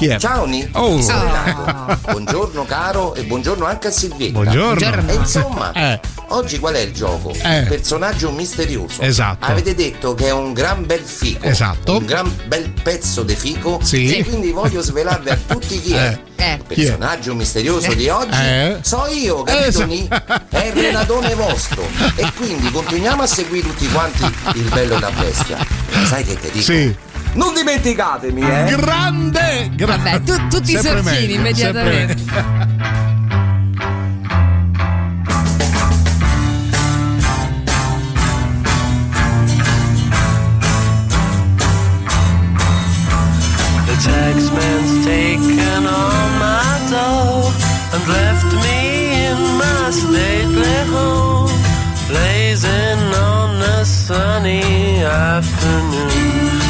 Chi 0.00 0.06
è? 0.06 0.18
Ciao 0.18 0.46
Ni, 0.46 0.66
Oh. 0.72 0.98
sono 1.02 1.24
Renato. 1.24 1.98
buongiorno 2.10 2.64
caro 2.64 3.14
e 3.14 3.22
buongiorno 3.24 3.66
anche 3.66 3.88
a 3.88 3.90
Silvietta. 3.90 4.32
Buongiorno. 4.32 5.10
E 5.10 5.14
insomma, 5.14 5.72
Eh. 5.72 6.00
oggi 6.28 6.58
qual 6.58 6.72
è 6.72 6.78
il 6.78 6.92
gioco? 6.94 7.34
Eh. 7.34 7.66
Personaggio 7.68 8.30
misterioso. 8.30 9.02
Esatto. 9.02 9.44
Avete 9.44 9.74
detto 9.74 10.14
che 10.14 10.28
è 10.28 10.32
un 10.32 10.54
gran 10.54 10.86
bel 10.86 11.00
fico. 11.02 11.44
Esatto. 11.44 11.98
Un 11.98 12.06
gran 12.06 12.34
bel 12.46 12.70
pezzo 12.82 13.22
di 13.24 13.34
fico. 13.34 13.78
Sì. 13.82 14.16
E 14.16 14.24
quindi 14.24 14.52
voglio 14.52 14.80
svelarvi 14.80 15.28
a 15.28 15.38
tutti 15.46 15.78
chi 15.78 15.92
è. 15.92 16.18
Eh. 16.36 16.52
Il 16.54 16.64
personaggio 16.66 17.34
misterioso 17.34 17.92
di 17.92 18.08
oggi 18.08 18.40
Eh. 18.40 18.78
so 18.80 19.06
io, 19.06 19.42
capito 19.42 19.82
Eh, 19.82 19.84
Ni? 19.84 20.08
È 20.48 20.64
il 20.64 20.72
Renatone 20.72 21.34
vostro. 21.34 21.82
E 22.14 22.26
quindi 22.36 22.70
continuiamo 22.70 23.20
a 23.20 23.26
seguire 23.26 23.68
tutti 23.68 23.86
quanti 23.90 24.24
il 24.54 24.62
bello 24.72 24.98
da 24.98 25.10
bestia. 25.10 25.58
Sai 26.06 26.24
che 26.24 26.36
ti 26.40 26.48
dico? 26.52 26.64
Sì. 26.64 26.96
Non 27.34 27.54
dimenticatemi, 27.54 28.40
eh! 28.42 28.64
Grande, 28.76 29.70
grande. 29.74 30.10
Vabbè, 30.10 30.22
tu- 30.22 30.48
tutti 30.48 30.72
i 30.72 30.78
sorcini 30.78 31.38
meglio, 31.38 31.68
immediatamente. 31.70 32.88
taxman's 44.02 45.04
taken 45.04 45.86
all 45.86 46.28
my 46.40 46.72
dough 46.88 47.52
and 47.92 48.02
left 48.08 48.50
me 48.64 49.26
in 49.26 49.38
my 49.60 49.90
stately 49.90 50.78
home, 50.94 51.52
blazing 52.08 53.02
on 53.14 53.60
a 53.60 53.84
sunny 53.84 55.02
afternoon. 55.02 56.69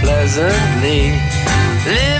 Pleasantly. 0.00 1.12
Live 1.86 2.17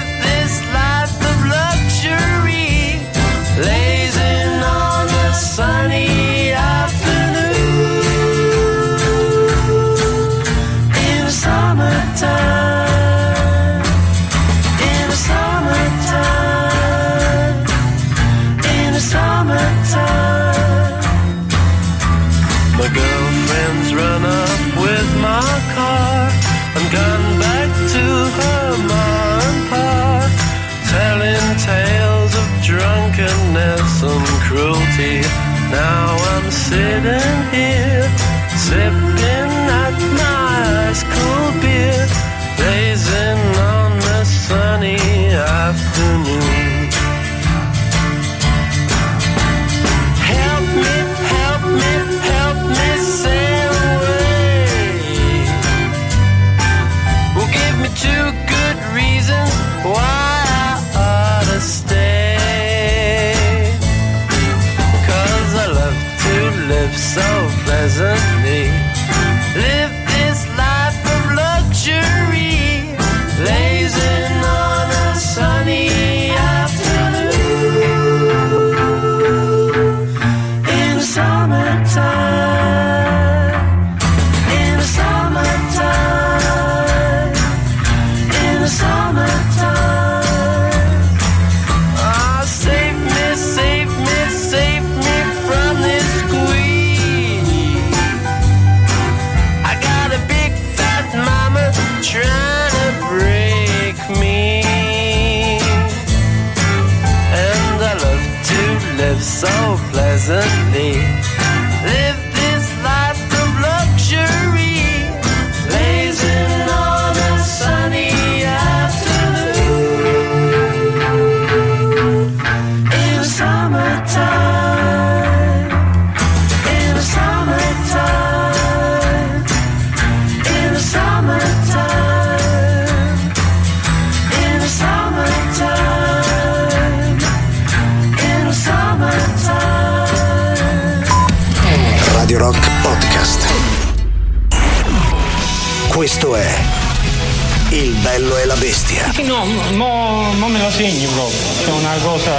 bestia. 148.88 149.24
No, 149.24 149.44
mo, 149.76 150.32
mo 150.38 150.48
me 150.48 150.58
lo 150.58 150.70
segni 150.70 151.06
proprio. 151.06 151.38
È 151.64 151.70
una 151.70 151.96
cosa. 152.02 152.32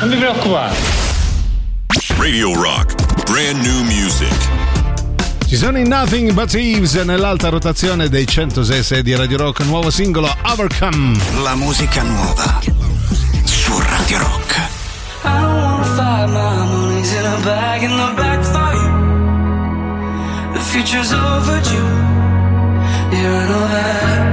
Non 0.00 0.08
mi 0.08 0.16
preoccupare. 0.16 0.74
Radio 2.16 2.54
Rock. 2.54 3.24
Brand 3.30 3.62
new 3.62 3.82
music. 3.82 4.34
Ci 5.46 5.56
sono 5.56 5.78
i 5.78 5.86
Nothing 5.86 6.32
But 6.32 6.48
Thieves 6.50 6.94
nell'alta 6.94 7.48
rotazione 7.50 8.08
dei 8.08 8.26
106 8.26 9.02
di 9.02 9.14
Radio 9.14 9.36
Rock, 9.36 9.60
nuovo 9.60 9.90
singolo 9.90 10.34
Overcome. 10.42 11.16
La 11.42 11.54
musica 11.54 12.02
nuova 12.02 12.60
su 13.44 13.78
Radio 13.78 14.18
Rock. 14.18 14.56
I 15.22 15.28
don't 15.28 15.62
wanna 15.62 15.84
fight, 15.84 16.28
my 16.28 16.66
money's 16.66 17.12
in 17.12 17.24
a 17.24 17.38
bag 17.44 17.82
in 17.82 17.96
the 17.96 18.12
back 18.16 18.42
for 18.42 18.74
you. 18.74 18.92
The 20.54 20.60
future's 20.60 21.12
overdue. 21.12 21.94
I 23.12 23.46
know 23.46 23.68
that. 23.68 24.25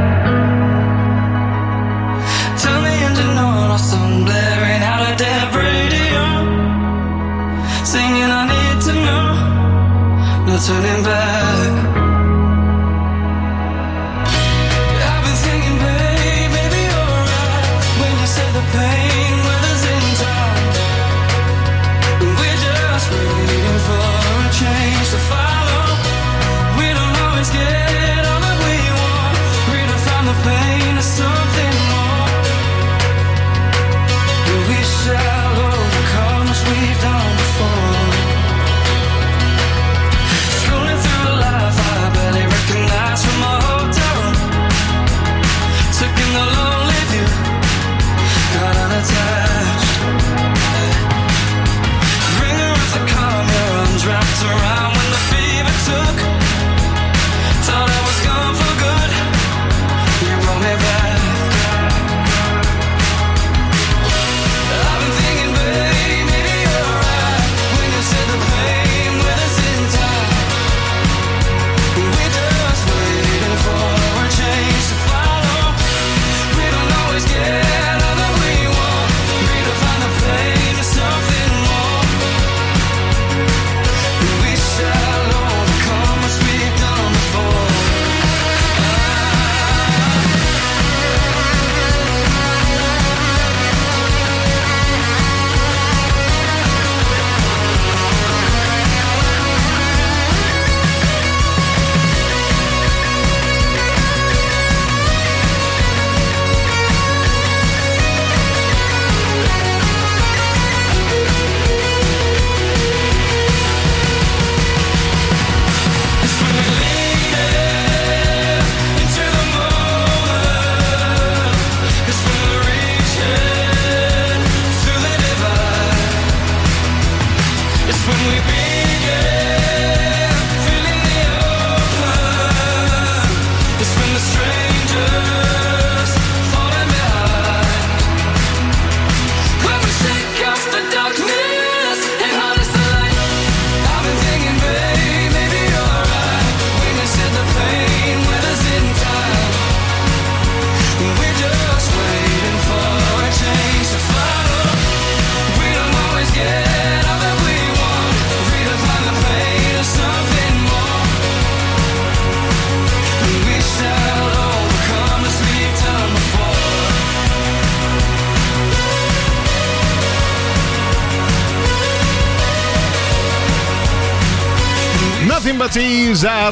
No 10.54 10.60
turning 10.60 11.04
back. 11.04 12.03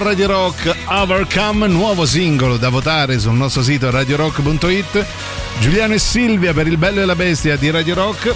Radio 0.04 0.28
Rock 0.28 0.76
Overcome, 0.86 1.68
nuovo 1.68 2.06
singolo 2.06 2.58
da 2.58 2.70
votare 2.70 3.20
sul 3.20 3.34
nostro 3.34 3.62
sito 3.62 3.90
radiorock.it. 3.92 5.06
Giuliano 5.60 5.94
e 5.94 6.00
Silvia 6.00 6.54
per 6.54 6.68
il 6.68 6.78
bello 6.78 7.02
e 7.02 7.06
la 7.06 7.16
bestia 7.16 7.56
di 7.56 7.70
Radio 7.70 7.94
Rock. 7.94 8.34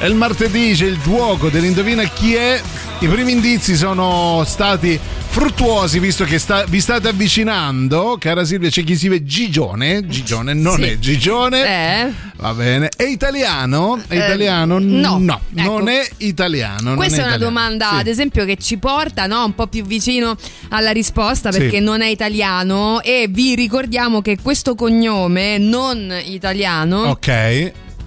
E 0.00 0.06
il 0.06 0.14
martedì 0.14 0.72
c'è 0.74 0.86
il 0.86 0.98
gioco 1.02 1.48
dell'indovina 1.48 2.02
chi 2.04 2.34
è. 2.34 2.60
I 2.98 3.06
primi 3.08 3.32
indizi 3.32 3.76
sono 3.76 4.42
stati 4.46 4.98
fruttuosi 5.28 5.98
visto 5.98 6.24
che 6.24 6.38
sta- 6.38 6.64
vi 6.66 6.80
state 6.80 7.08
avvicinando. 7.08 8.16
Cara 8.18 8.44
Silvia, 8.44 8.68
c'è 8.70 8.82
chi 8.84 8.96
si 8.96 9.08
vede 9.08 9.24
Gigione. 9.24 10.06
Gigione 10.06 10.54
non 10.54 10.76
Sì. 10.76 10.82
è 10.88 10.98
Gigione. 10.98 11.64
Eh? 12.06 12.12
Va 12.38 12.52
bene. 12.52 12.90
È 12.94 13.02
italiano? 13.04 13.96
È 14.06 14.12
Eh, 14.14 14.16
italiano? 14.16 14.78
no. 14.78 15.18
non 15.18 15.40
Ecco. 15.54 15.86
è 15.86 16.08
italiano. 16.18 16.80
non 16.90 16.96
Questa 16.96 17.16
è, 17.16 17.24
una 17.24 17.28
italiano. 17.36 17.44
domanda, 17.44 17.88
Sì. 17.92 17.94
ad 18.00 18.06
esempio, 18.06 18.44
che 18.44 18.56
ci 18.56 18.76
porta 18.76 19.26
no, 19.26 19.44
un 19.44 19.54
po' 19.54 19.66
più 19.68 19.84
vicino 19.84 20.36
alla 20.68 20.90
risposta 20.90 21.50
Sì. 21.50 21.58
perché 21.58 21.80
non 21.80 22.02
è 22.02 22.06
italiano 22.08 23.00
e 23.02 23.26
vi 23.30 23.54
ricordiamo 23.54 24.20
che 24.20 24.36
questo 24.42 24.74
cognome 24.74 25.56
non 25.58 26.12
italiano 26.26 27.04
Ok. 27.08 27.28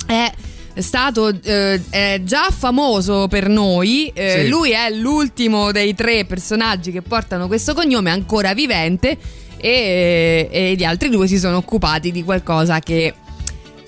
è 0.06 0.32
stato 0.78 1.34
eh, 1.44 1.82
è 1.90 2.22
già 2.24 2.50
famoso 2.56 3.28
per 3.28 3.50
noi. 3.50 4.12
Eh, 4.14 4.44
Sì. 4.44 4.48
Lui 4.50 4.72
è 4.72 4.90
l'ultimo 4.92 5.72
dei 5.72 5.96
tre 5.96 6.26
personaggi 6.26 6.92
che 6.92 7.02
portano 7.02 7.48
questo 7.48 7.74
cognome, 7.74 8.12
ancora 8.12 8.54
vivente, 8.54 9.18
e, 9.58 10.48
e 10.52 10.76
gli 10.78 10.84
altri 10.84 11.10
due 11.10 11.28
si 11.28 11.38
sono 11.38 11.58
occupati 11.58 12.12
di 12.12 12.24
qualcosa 12.24 12.80
che 12.80 13.14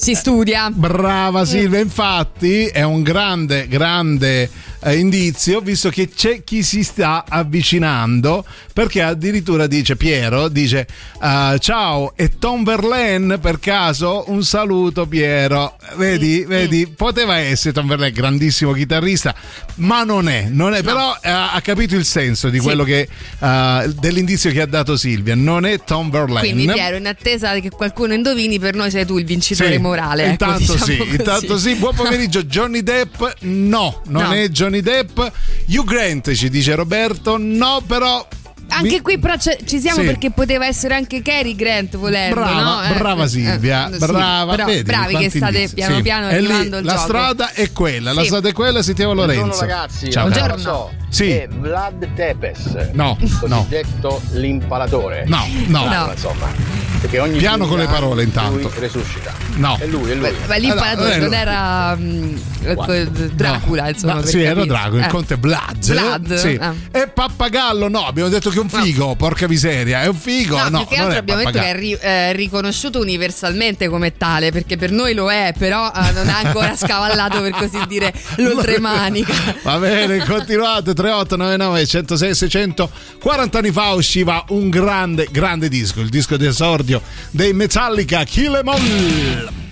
si 0.02 0.16
studia. 0.16 0.72
Brava 0.74 1.46
Silvia, 1.46 1.80
infatti 1.80 2.66
è 2.66 2.82
un 2.82 3.04
grande, 3.04 3.68
grande 3.68 4.50
eh, 4.84 4.98
indizio 4.98 5.60
visto 5.62 5.90
che 5.90 6.10
c'è 6.10 6.44
chi 6.44 6.64
si 6.64 6.84
sta 6.84 7.26
avvicinando 7.28 8.46
perché 8.74 9.02
addirittura 9.02 9.68
dice 9.68 9.96
Piero, 9.96 10.48
dice 10.48 10.88
eh, 11.22 11.58
ciao 11.60 12.14
è 12.16 12.30
Tom 12.40 12.64
Verlaine 12.64 13.38
per 13.38 13.60
caso? 13.60 14.24
Un 14.28 14.44
saluto 14.44 15.06
Piero. 15.06 15.76
Vedi, 15.96 16.46
vedi, 16.48 16.88
poteva 16.88 17.38
essere 17.38 17.74
Tom 17.74 17.88
Verlaine, 17.88 18.14
grandissimo 18.16 18.72
chitarrista, 18.72 19.36
ma 19.76 20.04
non 20.04 20.30
è, 20.30 20.48
non 20.50 20.74
è 20.74 20.82
però 20.84 21.14
eh, 21.22 21.30
ha 21.30 21.60
capito 21.62 21.96
il 21.96 22.06
senso 22.06 22.50
di 22.50 22.60
quello 22.60 22.84
che 22.84 23.08
eh, 23.40 23.94
dell'indizio 24.00 24.52
che 24.52 24.62
ha 24.62 24.66
dato 24.66 24.96
Silvia, 24.96 25.36
non 25.36 25.66
è 25.66 25.84
Tom 25.84 26.10
Verlaine. 26.10 26.54
Quindi 26.54 26.72
Piero, 26.72 26.96
in 26.96 27.08
attesa 27.08 27.54
che 27.60 27.70
qualcuno 27.70 28.14
indovini, 28.14 28.58
per 28.58 28.76
noi 28.76 28.90
sei 28.90 29.06
tu 29.06 29.18
il 29.18 29.26
vincitore 29.26 29.74
Sì, 29.74 29.78
morale. 29.80 30.24
ecco, 30.24 30.32
Intanto 30.32 30.60
diciamo 30.60 30.86
sì, 30.86 30.98
così. 30.98 31.10
intanto 31.12 31.58
sì. 31.58 31.76
Buon 31.76 31.96
pomeriggio, 31.96 32.44
Johnny 32.44 32.82
Depp. 32.84 33.22
No, 33.42 34.02
non 34.08 34.24
No. 34.24 34.32
è 34.32 34.48
Johnny 34.48 34.71
Depp. 34.80 35.20
Hugh 35.68 35.84
Grant 35.84 36.34
ci 36.34 36.50
dice 36.50 36.74
Roberto. 36.76 37.36
No, 37.38 37.82
però 37.86 38.26
Anche 38.74 39.02
qui 39.02 39.20
però 39.20 39.36
ci 39.38 39.82
siamo 39.82 40.00
Sì. 40.00 40.06
perché 40.06 40.32
poteva 40.32 40.66
essere 40.66 40.96
anche 40.96 41.22
Cary 41.22 41.56
Grant 41.56 41.98
volendo. 41.98 42.36
Brava, 42.36 42.62
no? 42.62 42.84
Eh, 42.84 42.94
brava 42.98 43.24
eh, 43.26 43.28
Silvia, 43.28 43.90
eh, 43.90 43.92
sì, 43.92 43.98
brava. 43.98 44.52
però 44.56 44.66
vedi, 44.66 44.84
bravi 44.84 45.18
che 45.18 45.30
state 45.30 45.56
indizi. 45.58 45.74
piano 45.76 45.96
Sì. 45.98 46.02
piano 46.04 46.28
lì, 46.30 46.34
arrivando 46.36 46.78
il 46.78 46.86
La 46.86 46.94
gioco. 46.94 47.04
strada 47.06 47.52
è 47.52 47.70
quella, 47.74 48.14
la 48.14 48.24
strada 48.24 48.48
è 48.48 48.54
quella, 48.54 48.82
sentiamo 48.82 49.14
Lorenzo. 49.14 49.42
Buongiorno 49.46 49.68
ragazzi, 49.74 50.10
Ciao. 50.10 50.30
Buongiorno. 50.30 51.01
Sì. 51.12 51.30
è 51.32 51.48
Vlad 51.50 52.14
Tepes, 52.16 52.90
No, 52.94 53.18
cosiddetto 53.40 54.22
l'impalatore. 54.32 55.26
No, 55.28 55.46
no. 55.68 55.84
Bravo, 55.84 56.12
insomma. 56.12 56.80
Perché 57.02 57.18
ogni 57.20 57.40
Piano 57.40 57.66
con 57.66 57.78
le 57.80 57.86
2000 57.86 57.92
parole, 58.00 58.24
intanto. 58.24 58.60
Lui 58.60 58.72
resuscita. 58.78 59.34
No. 59.56 59.76
È 59.80 59.88
lui, 59.88 60.12
è 60.12 60.14
lui. 60.14 60.30
Ma 60.48 60.56
l'imparatore 60.56 61.14
Eh, 61.16 61.18
no, 61.18 61.24
non 61.24 61.34
eh, 61.34 61.38
era 61.38 61.96
mm, 61.98 62.36
eh, 62.64 63.10
Dracula, 63.34 63.84
No, 63.84 63.90
insomma. 63.90 64.14
no, 64.14 64.22
sì, 64.26 64.42
era. 64.44 64.64
Drago, 64.66 64.98
il 64.98 65.04
Eh. 65.04 65.08
conte 65.08 65.36
Vlad. 65.36 65.84
Vlad, 65.84 66.34
Sì. 66.36 66.58
ah. 66.62 66.74
E 66.92 67.08
Pappagallo, 67.08 67.90
no, 67.90 68.06
abbiamo 68.06 68.30
detto 68.30 68.52
che 68.52 68.58
è 68.58 68.62
un 68.62 68.70
figo, 68.70 69.16
porca 69.16 69.48
miseria, 69.48 70.04
è 70.04 70.08
un 70.08 70.14
figo. 70.16 70.58
No, 70.58 70.70
No, 70.70 70.78
più 70.86 70.96
che 70.96 71.02
altro 71.02 71.18
abbiamo 71.18 71.42
detto 71.44 71.58
che 71.60 71.66
è 71.72 71.76
ri- 71.76 71.98
eh, 72.00 72.34
riconosciuto 72.34 73.00
universalmente 73.00 73.90
come 73.90 74.16
tale, 74.16 74.52
perché 74.52 74.78
per 74.78 74.92
noi 74.92 75.16
lo 75.16 75.32
è, 75.32 75.54
però 75.58 75.92
eh, 75.92 76.12
non 76.12 76.30
ha 76.30 76.38
ancora 76.44 76.76
scavallato 76.78 77.42
per 77.42 77.52
così 77.54 77.80
dire 77.88 78.14
l'oltremanica. 78.38 79.34
Va 79.64 79.80
bene, 79.80 80.24
continuate 80.24 80.94
3899 81.02 81.86
106 81.86 82.36
600 82.36 82.92
40 83.20 83.58
anni 83.58 83.72
fa 83.72 83.94
usciva 83.94 84.46
un 84.50 84.70
grande 84.70 85.28
grande 85.32 85.68
disco, 85.68 86.00
il 86.00 86.10
disco 86.10 86.38
di 86.38 86.46
esordio 86.46 87.02
dei 87.32 87.54
Metallica 87.54 88.24
Kill 88.24 88.56
'Em 88.56 88.68
All. 88.68 89.71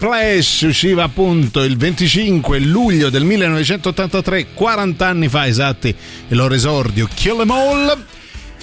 Whiplash 0.00 0.60
usciva 0.68 1.04
appunto 1.04 1.62
il 1.62 1.78
25 1.78 2.58
luglio 2.58 3.08
del 3.08 3.24
1983, 3.24 4.48
40 4.52 5.06
anni 5.06 5.26
fa 5.28 5.46
esatti, 5.46 5.88
il 6.28 6.36
loro 6.36 6.52
esordio 6.52 7.08
Kill 7.14 7.40
'Em 7.40 7.50
All. 7.50 8.04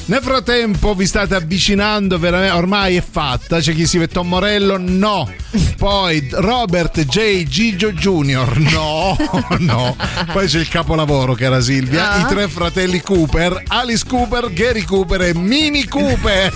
Nel 0.05 0.21
frattempo 0.21 0.93
vi 0.93 1.07
state 1.07 1.33
avvicinando, 1.33 2.19
veramente, 2.19 2.55
ormai 2.55 2.97
è 2.97 3.03
fatta. 3.09 3.59
C'è 3.61 3.73
chi 3.73 3.87
si 3.87 3.97
vede 3.97 4.11
Tom 4.11 4.27
Morello, 4.27 4.77
no. 4.77 5.31
Poi 5.77 6.27
Robert 6.33 6.99
J. 7.05 7.45
Gigio 7.47 7.91
Jr., 7.93 8.57
no, 8.71 9.15
no. 9.59 9.95
Poi 10.31 10.45
c'è 10.47 10.59
il 10.59 10.67
capolavoro 10.67 11.33
che 11.33 11.45
era 11.45 11.61
Silvia, 11.61 12.11
Ah. 12.11 12.19
i 12.19 12.25
tre 12.27 12.47
fratelli 12.47 13.01
Cooper, 13.01 13.63
Alice 13.67 14.03
Cooper, 14.07 14.51
Gary 14.53 14.83
Cooper 14.83 15.21
e 15.21 15.33
Mini 15.39 15.85
Cooper. 15.87 16.51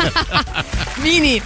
Mini, 1.01 1.41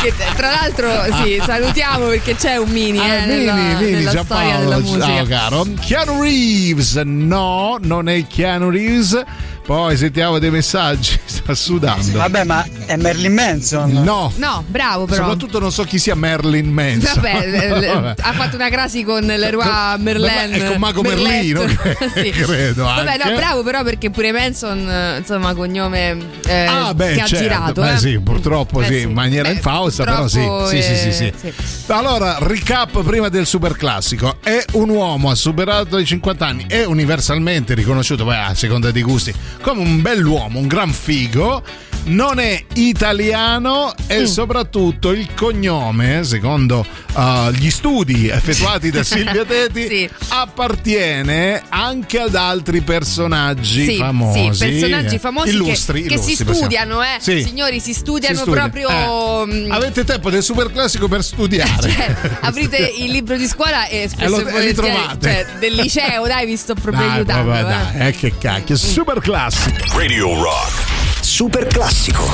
che 0.00 0.12
tra 0.36 0.50
l'altro 0.50 0.88
sì, 1.22 1.40
salutiamo 1.44 2.06
perché 2.06 2.34
c'è 2.36 2.56
un 2.56 2.68
mini, 2.70 2.98
eh, 2.98 3.16
Ah, 3.18 3.24
nella, 3.24 3.54
Mini, 3.54 3.74
Mini, 3.74 3.90
nella 3.92 4.10
storia 4.10 4.22
Giampaolo, 4.22 4.58
della 4.58 4.78
musica. 4.78 5.04
ciao 5.06 5.24
caro. 5.26 5.66
Keanu 5.80 6.22
Reeves, 6.22 6.94
no, 7.04 7.78
non 7.80 8.08
è 8.08 8.26
Keanu 8.26 8.70
Reeves. 8.70 9.22
Poi 9.64 9.96
sentiamo 9.98 10.38
dei 10.38 10.50
messaggi, 10.50 11.18
sta 11.26 11.54
sudando. 11.54 12.18
Vabbè, 12.18 12.44
ma 12.44 12.64
è 12.88 12.96
Merlin 12.96 13.34
Manson. 13.34 13.90
No. 14.02 14.32
No, 14.36 14.64
bravo 14.66 15.04
però. 15.04 15.22
Soprattutto 15.24 15.58
non 15.58 15.70
so 15.70 15.84
chi 15.84 15.98
sia 15.98 16.14
Merlin 16.14 16.72
Manson. 16.72 17.20
Vabbè, 17.20 17.46
l- 17.46 17.86
Vabbè. 18.00 18.14
ha 18.20 18.32
fatto 18.32 18.56
una 18.56 18.70
crasi 18.70 19.04
con 19.04 19.22
Leroy 19.24 19.62
Con- 19.66 20.02
Merlin. 20.02 20.52
È 20.54 20.66
con 20.68 20.78
Mago 20.78 21.02
Merletto. 21.02 21.64
Merlino, 21.64 21.66
Sì. 22.14 22.30
credo 22.30 22.84
Vabbè, 22.84 23.10
anche. 23.12 23.28
no, 23.28 23.36
bravo 23.36 23.62
però 23.62 23.82
perché 23.82 24.10
pure 24.10 24.32
Manson, 24.32 24.88
eh, 24.88 25.18
insomma, 25.18 25.52
cognome 25.54 26.16
eh, 26.46 26.64
Ah, 26.64 26.94
beh, 26.94 27.12
che 27.14 27.20
ha 27.20 27.26
certo. 27.26 27.44
girato. 27.44 27.80
Beh, 27.82 27.92
eh. 27.92 27.98
sì, 27.98 28.18
purtroppo 28.20 28.80
Eh, 28.80 28.86
sì, 28.86 29.00
in 29.02 29.12
maniera 29.12 29.48
Beh, 29.48 29.54
infausta, 29.56 30.04
però 30.04 30.26
sì. 30.26 30.40
Sì, 30.68 30.82
sì, 30.82 30.94
sì, 30.96 31.08
eh, 31.08 31.12
sì. 31.12 31.52
sì. 31.54 31.92
Allora, 31.92 32.38
recap 32.40 33.02
prima 33.02 33.28
del 33.28 33.46
super 33.46 33.76
classico. 33.76 34.38
È 34.42 34.64
un 34.72 34.88
uomo, 34.88 35.30
ha 35.30 35.34
superato 35.34 35.98
i 35.98 36.04
50 36.06 36.46
anni, 36.46 36.64
è 36.66 36.84
universalmente 36.84 37.74
riconosciuto, 37.74 38.24
poi 38.24 38.36
a 38.36 38.54
seconda 38.54 38.90
dei 38.90 39.02
gusti, 39.02 39.32
come 39.60 39.80
un 39.82 40.00
bell'uomo, 40.00 40.58
un 40.58 40.66
gran 40.66 40.90
figo. 40.92 41.62
Non 42.08 42.38
è 42.38 42.64
italiano 42.74 43.94
Mm. 44.08 44.10
e 44.10 44.26
soprattutto 44.26 45.10
il 45.10 45.28
cognome, 45.34 46.24
secondo 46.24 46.86
uh, 47.14 47.50
gli 47.50 47.70
studi 47.70 48.28
effettuati 48.28 48.90
da 48.90 49.02
Silvia 49.04 49.44
Teti, 49.44 50.08
appartiene 50.28 51.62
anche 51.68 52.18
ad 52.20 52.34
altri 52.34 52.80
personaggi 52.80 53.84
Sì, 53.84 53.96
famosi. 53.96 54.54
sì, 54.54 54.68
personaggi 54.68 55.14
eh, 55.16 55.18
famosi 55.18 55.48
illustri, 55.50 56.02
che, 56.02 56.08
che 56.08 56.16
si 56.16 56.24
illustri, 56.32 56.44
possiamo- 56.46 56.70
studiano, 56.70 57.02
eh. 57.02 57.16
Sì. 57.20 57.42
Signori, 57.42 57.80
si 57.80 57.92
studiano 57.92 58.34
Si 58.36 58.40
studia. 58.42 58.60
proprio. 58.70 58.88
Eh. 58.88 59.46
mm, 59.66 59.70
Avete 59.72 60.04
tempo 60.04 60.30
del 60.30 60.42
super 60.42 60.72
classico 60.72 61.08
per 61.08 61.22
studiare. 61.22 61.68
cioè, 61.90 62.14
aprite 62.40 62.90
il 62.98 63.10
libro 63.10 63.36
di 63.36 63.46
scuola 63.46 63.86
e 63.88 64.08
spesso 64.08 64.30
lo- 64.40 64.46
e 64.48 64.56
e 64.62 64.64
li 64.66 64.72
trovate. 64.74 65.30
cioè, 65.30 65.58
del 65.58 65.74
liceo, 65.74 66.26
dai, 66.26 66.46
vi 66.46 66.56
sto 66.56 66.72
proprio 66.74 67.06
Dai, 67.06 67.16
aiutando. 67.16 67.50
vabbè, 67.50 67.60
eh. 67.60 67.98
dai, 67.98 68.08
eh, 68.08 68.12
che 68.12 68.32
cacchio, 68.38 68.76
super 68.76 69.18
classico. 69.20 69.76
Radio 69.98 70.34
Rock. 70.42 71.07
Super 71.38 71.68
classico. 71.68 72.24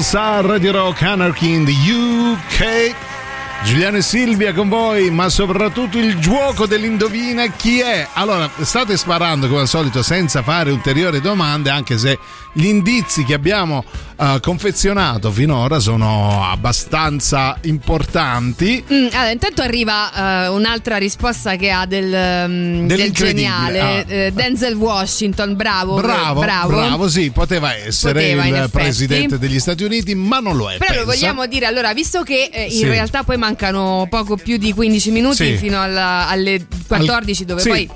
Pistols 0.00 0.14
a 0.14 0.40
Radio 0.40 0.72
Rock 0.72 1.02
Anarchy 1.02 1.52
in 1.52 1.64
the 1.66 1.72
UK. 1.72 2.94
Giuliano 3.64 3.98
e 3.98 4.02
Silvia 4.02 4.54
con 4.54 4.70
voi, 4.70 5.10
ma 5.10 5.28
soprattutto 5.28 5.98
il 5.98 6.18
gioco 6.18 6.64
dell'indovina 6.64 7.46
chi 7.48 7.80
è. 7.80 8.08
Allora, 8.14 8.50
state 8.62 8.96
sparando 8.96 9.46
come 9.46 9.60
al 9.60 9.68
solito 9.68 10.02
senza 10.02 10.42
fare 10.42 10.70
ulteriori 10.70 11.20
domande, 11.20 11.68
anche 11.68 11.98
se 11.98 12.18
gli 12.52 12.64
indizi 12.64 13.24
che 13.24 13.34
abbiamo 13.34 13.84
eh, 14.20 14.38
confezionato 14.40 15.30
finora 15.30 15.78
sono 15.78 16.44
abbastanza 16.44 17.56
importanti. 17.62 18.84
Mm, 18.92 19.06
allora, 19.12 19.30
intanto 19.30 19.62
arriva 19.62 20.44
eh, 20.44 20.48
un'altra 20.48 20.96
risposta 20.98 21.56
che 21.56 21.70
ha 21.70 21.86
del, 21.86 22.48
mm, 22.50 22.86
del 22.86 23.10
geniale. 23.12 23.80
ah. 23.80 24.04
eh, 24.06 24.32
Denzel 24.32 24.74
Washington, 24.74 25.56
bravo. 25.56 25.94
Bravo, 26.00 26.40
bravo, 26.40 27.08
sì, 27.08 27.30
poteva 27.30 27.74
essere 27.74 28.34
Poteva, 28.34 28.46
il 28.64 28.70
presidente 28.70 29.38
degli 29.38 29.58
Stati 29.58 29.84
Uniti, 29.84 30.14
ma 30.14 30.38
non 30.40 30.56
lo 30.56 30.70
è. 30.70 30.76
Però 30.76 31.00
lo 31.00 31.06
pensa. 31.06 31.12
vogliamo 31.26 31.46
dire, 31.46 31.66
allora, 31.66 31.92
visto 31.94 32.22
che 32.22 32.50
eh, 32.52 32.64
in 32.64 32.70
Sì. 32.70 32.84
realtà 32.84 33.22
poi 33.24 33.36
mancano 33.38 34.06
poco 34.10 34.36
più 34.36 34.56
di 34.56 34.72
15 34.72 35.10
minuti 35.10 35.36
Sì. 35.46 35.56
fino 35.56 35.80
alla- 35.80 36.28
alle 36.28 36.66
14, 36.86 37.44
dove 37.44 37.60
sì. 37.62 37.68
poi 37.68 37.90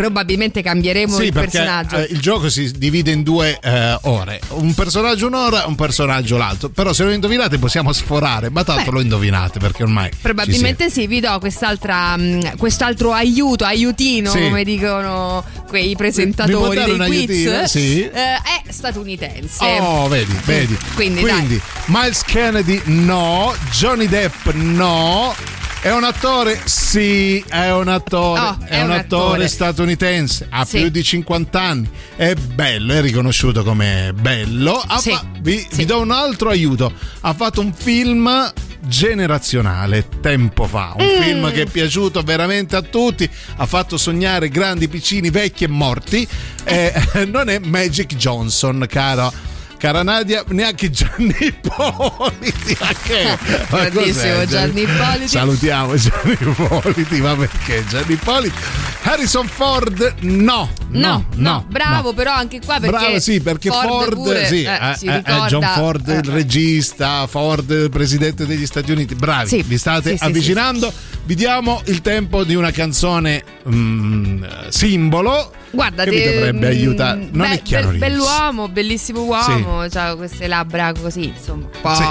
probabilmente 0.00 0.62
cambieremo 0.62 1.14
Sì, 1.14 1.24
il 1.24 1.32
perché 1.32 1.58
personaggio. 1.58 1.96
eh, 1.96 2.06
il 2.10 2.20
gioco 2.20 2.48
si 2.48 2.70
divide 2.74 3.10
in 3.10 3.22
due 3.22 3.58
eh, 3.62 3.98
ore. 4.02 4.40
Un 4.48 4.72
personaggio 4.72 5.26
un'ora, 5.26 5.64
un 5.66 5.74
personaggio 5.74 6.38
l'altro. 6.38 6.70
Però 6.70 6.94
se 6.94 7.04
lo 7.04 7.10
indovinate 7.10 7.58
possiamo 7.58 7.92
sforare, 7.92 8.48
ma 8.48 8.64
tanto 8.64 8.84
Beh. 8.84 8.90
lo 8.92 9.00
indovinate 9.02 9.58
perché 9.58 9.82
ormai... 9.82 10.08
Probabilmente 10.22 10.88
sì, 10.88 11.06
vi 11.06 11.20
do 11.20 11.38
quest'altra, 11.38 12.16
mh, 12.16 12.56
quest'altro 12.56 13.12
aiuto, 13.12 13.64
aiutino, 13.64 14.30
Sì. 14.30 14.38
come 14.40 14.64
dicono 14.64 15.44
quei 15.68 15.94
presentatori 15.96 16.82
dei 16.82 16.96
quiz. 16.96 17.00
aiutino? 17.00 17.66
Sì. 17.66 18.02
Eh, 18.04 18.10
è 18.12 18.62
statunitense. 18.70 19.62
Oh, 19.80 20.08
vedi, 20.08 20.34
vedi. 20.46 20.78
Quindi, 20.94 21.22
dai. 21.22 21.60
Miles 21.86 22.22
Kennedy 22.24 22.80
no, 22.86 23.54
Johnny 23.70 24.08
Depp 24.08 24.48
no. 24.54 25.34
È 25.82 25.90
un 25.90 26.04
attore? 26.04 26.60
Sì, 26.64 27.42
è 27.48 27.70
un 27.72 27.88
attore. 27.88 28.40
Oh, 28.40 28.58
è, 28.64 28.68
è 28.68 28.82
un, 28.82 28.90
attore, 28.90 29.32
attore. 29.32 29.48
statunitense, 29.48 30.46
ha 30.50 30.64
Sì. 30.66 30.78
più 30.80 30.88
di 30.90 31.02
50 31.02 31.58
anni. 31.58 31.88
È 32.16 32.34
bello, 32.34 32.92
è 32.92 33.00
riconosciuto 33.00 33.64
come 33.64 34.12
bello. 34.14 34.74
Ha 34.86 34.98
Sì. 34.98 35.18
vi, 35.40 35.56
Sì. 35.58 35.68
vi 35.76 35.84
do 35.86 36.00
un 36.00 36.10
altro 36.10 36.50
aiuto. 36.50 36.92
Ha 37.20 37.32
fatto 37.32 37.62
un 37.62 37.72
film 37.72 38.52
generazionale 38.82 40.06
tempo 40.20 40.66
fa, 40.66 40.92
un 40.98 41.04
Mm. 41.06 41.22
film 41.22 41.52
che 41.52 41.62
è 41.62 41.66
piaciuto 41.66 42.20
veramente 42.22 42.76
a 42.76 42.82
tutti, 42.82 43.28
ha 43.56 43.64
fatto 43.64 43.96
sognare 43.96 44.50
grandi, 44.50 44.86
piccini, 44.86 45.30
vecchi 45.30 45.64
e 45.64 45.68
morti. 45.68 46.28
Eh, 46.64 46.92
non 47.26 47.48
è 47.48 47.58
Magic 47.58 48.16
Johnson, 48.16 48.84
caro. 48.86 49.32
Cara 49.80 50.02
Nadia, 50.02 50.44
neanche 50.48 50.90
Gianni 50.90 51.34
Ippoliti. 51.40 52.76
Ma 52.78 52.92
che? 53.02 53.38
Ma 53.70 54.44
Gianni 54.44 54.82
Ippoliti. 54.82 55.28
Salutiamo 55.28 55.96
Gianni 55.96 56.32
Ippoliti, 56.38 57.20
ma 57.22 57.34
perché 57.34 57.82
Gianni 57.88 58.12
Ippoliti? 58.12 58.58
Harrison 59.04 59.46
Ford, 59.46 60.16
no. 60.20 60.68
No, 60.90 61.24
no, 61.36 61.64
bravo, 61.66 62.08
no. 62.08 62.14
però 62.14 62.34
anche 62.34 62.60
qua 62.62 62.78
perché 62.78 62.96
Bravo, 62.96 63.20
sì, 63.20 63.40
perché 63.40 63.70
Ford, 63.70 64.12
pure, 64.12 64.46
sì, 64.46 64.64
eh, 64.64 64.74
eh, 64.74 64.94
si 64.98 65.06
eh, 65.06 65.16
ricorda, 65.16 65.46
John 65.46 65.62
Ford, 65.62 66.08
il 66.08 66.28
eh, 66.28 66.32
regista, 66.32 67.26
Ford, 67.26 67.70
il 67.70 67.88
presidente 67.90 68.44
degli 68.44 68.66
Stati 68.66 68.90
Uniti. 68.92 69.14
Bravi, 69.14 69.48
Sì, 69.48 69.62
vi 69.62 69.78
state 69.78 70.10
sì, 70.10 70.16
sì, 70.18 70.24
avvicinando. 70.24 70.92
Vi 71.24 71.34
diamo 71.34 71.80
il 71.86 72.02
tempo 72.02 72.44
di 72.44 72.54
una 72.54 72.70
canzone 72.70 73.42
mm, 73.66 74.44
simbolo. 74.68 75.52
Guarda, 75.72 76.04
che 76.04 76.10
te- 76.10 76.34
dovrebbe 76.34 76.66
mm, 76.66 76.70
aiutare. 76.70 77.18
Non 77.32 77.48
beh, 77.48 77.54
è 77.54 77.62
chiaro. 77.62 77.90
Reeves. 77.90 78.08
bell'uomo, 78.08 78.68
bellissimo 78.68 79.22
uomo, 79.22 79.80
ha 79.92 80.16
queste 80.16 80.46
labbra 80.46 80.92
così, 81.00 81.28
insomma, 81.28 81.66
un 81.72 81.80
po' 81.80 81.94
Sì, 81.94 82.02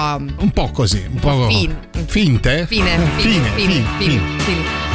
un 0.43 0.51
po' 0.51 0.69
così, 0.71 1.03
un 1.11 1.19
po' 1.19 1.47
fin- 1.49 1.75
finte? 2.05 2.65
fine, 2.67 2.97
fine, 3.17 3.17
Fine, 3.17 3.49
fine, 3.49 3.49
fine, 3.55 3.83
fine, 3.97 4.21
fine. 4.37 4.39
fine. 4.39 4.88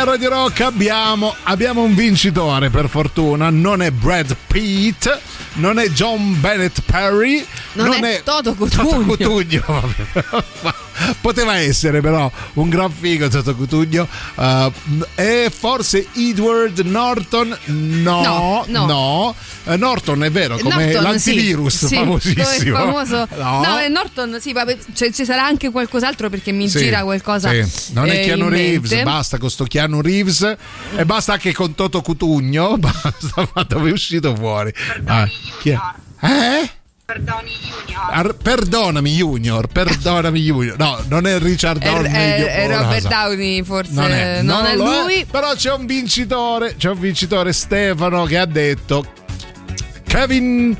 A 0.00 0.04
Radio 0.04 0.30
Rock 0.30 0.60
abbiamo, 0.62 1.34
abbiamo 1.42 1.82
un 1.82 1.94
vincitore 1.94 2.70
per 2.70 2.88
fortuna, 2.88 3.50
non 3.50 3.82
è 3.82 3.90
Brad 3.90 4.34
Pitt, 4.46 5.20
non 5.54 5.78
è 5.78 5.90
John 5.90 6.40
Bennett 6.40 6.78
Perry, 6.86 7.44
Non 7.74 8.02
è 8.02 8.22
Toto 8.24 8.54
Cutugno. 8.54 8.88
Toto 8.88 9.04
Cutugno, 9.04 9.92
Poteva 11.20 11.56
essere 11.56 12.00
però 12.00 12.30
un 12.54 12.68
gran 12.70 12.90
figo 12.90 13.28
Toto 13.28 13.54
Cutugno 13.54 14.06
uh, 14.36 14.72
e 15.14 15.50
forse 15.54 16.06
Edward 16.14 16.78
Norton 16.78 17.56
no 17.66 18.22
No, 18.22 18.64
no. 18.66 18.86
no. 18.86 19.34
Eh, 19.72 19.76
Norton 19.76 20.24
è 20.24 20.30
vero 20.30 20.58
come 20.58 20.84
Norton, 20.86 21.02
l'antivirus 21.02 21.86
sì, 21.86 21.94
famosissimo 21.94 22.76
famoso. 22.76 23.28
no, 23.36 23.62
No, 23.64 23.78
eh, 23.80 23.88
Norton, 23.88 24.38
sì, 24.40 24.52
vabbè, 24.52 24.76
cioè, 24.94 25.12
ci 25.12 25.24
sarà 25.24 25.44
anche 25.44 25.70
qualcos'altro 25.70 26.28
perché 26.30 26.52
mi 26.52 26.68
Sì, 26.68 26.78
gira 26.78 27.02
qualcosa. 27.02 27.50
sì. 27.50 27.92
Non 27.92 28.08
è 28.08 28.16
eh, 28.20 28.24
Keanu 28.24 28.48
Reeves, 28.48 28.90
mente. 28.90 29.04
basta 29.04 29.38
con 29.38 29.50
sto 29.50 29.64
Keanu 29.64 30.00
Reeves 30.00 30.56
e 30.96 31.04
basta 31.04 31.32
anche 31.34 31.52
con 31.52 31.74
Toto 31.74 32.00
Cutugno. 32.02 32.76
Basta, 32.78 33.48
ma 33.54 33.62
dove 33.64 33.90
è 33.90 33.92
uscito 33.92 34.34
fuori? 34.34 34.72
Ah, 35.06 35.28
chi 35.60 35.70
è? 35.70 35.78
Eh? 36.22 36.70
Ar- 38.12 38.34
perdonami 38.36 39.10
Junior, 39.16 39.66
perdonami 39.66 40.40
Junior. 40.40 40.78
No, 40.78 41.02
non 41.08 41.26
è 41.26 41.38
Richard 41.38 41.82
È, 41.82 41.84
Downey. 41.90 42.12
è- 42.12 42.38
io- 42.38 42.46
è 42.46 42.66
oh, 42.66 42.82
Robert. 42.82 43.08
Downey, 43.08 43.62
forse 43.64 43.92
Non 43.92 44.10
è, 44.10 44.42
non 44.42 44.62
non 44.62 44.66
è 44.66 44.76
lui. 44.76 45.26
però 45.30 45.54
c'è 45.54 45.72
un 45.72 45.86
vincitore, 45.86 46.76
c'è 46.76 46.88
un 46.90 46.98
vincitore 47.00 47.52
Stefano 47.52 48.24
che 48.24 48.38
ha 48.38 48.46
detto 48.46 49.04
Kevin 50.10 50.76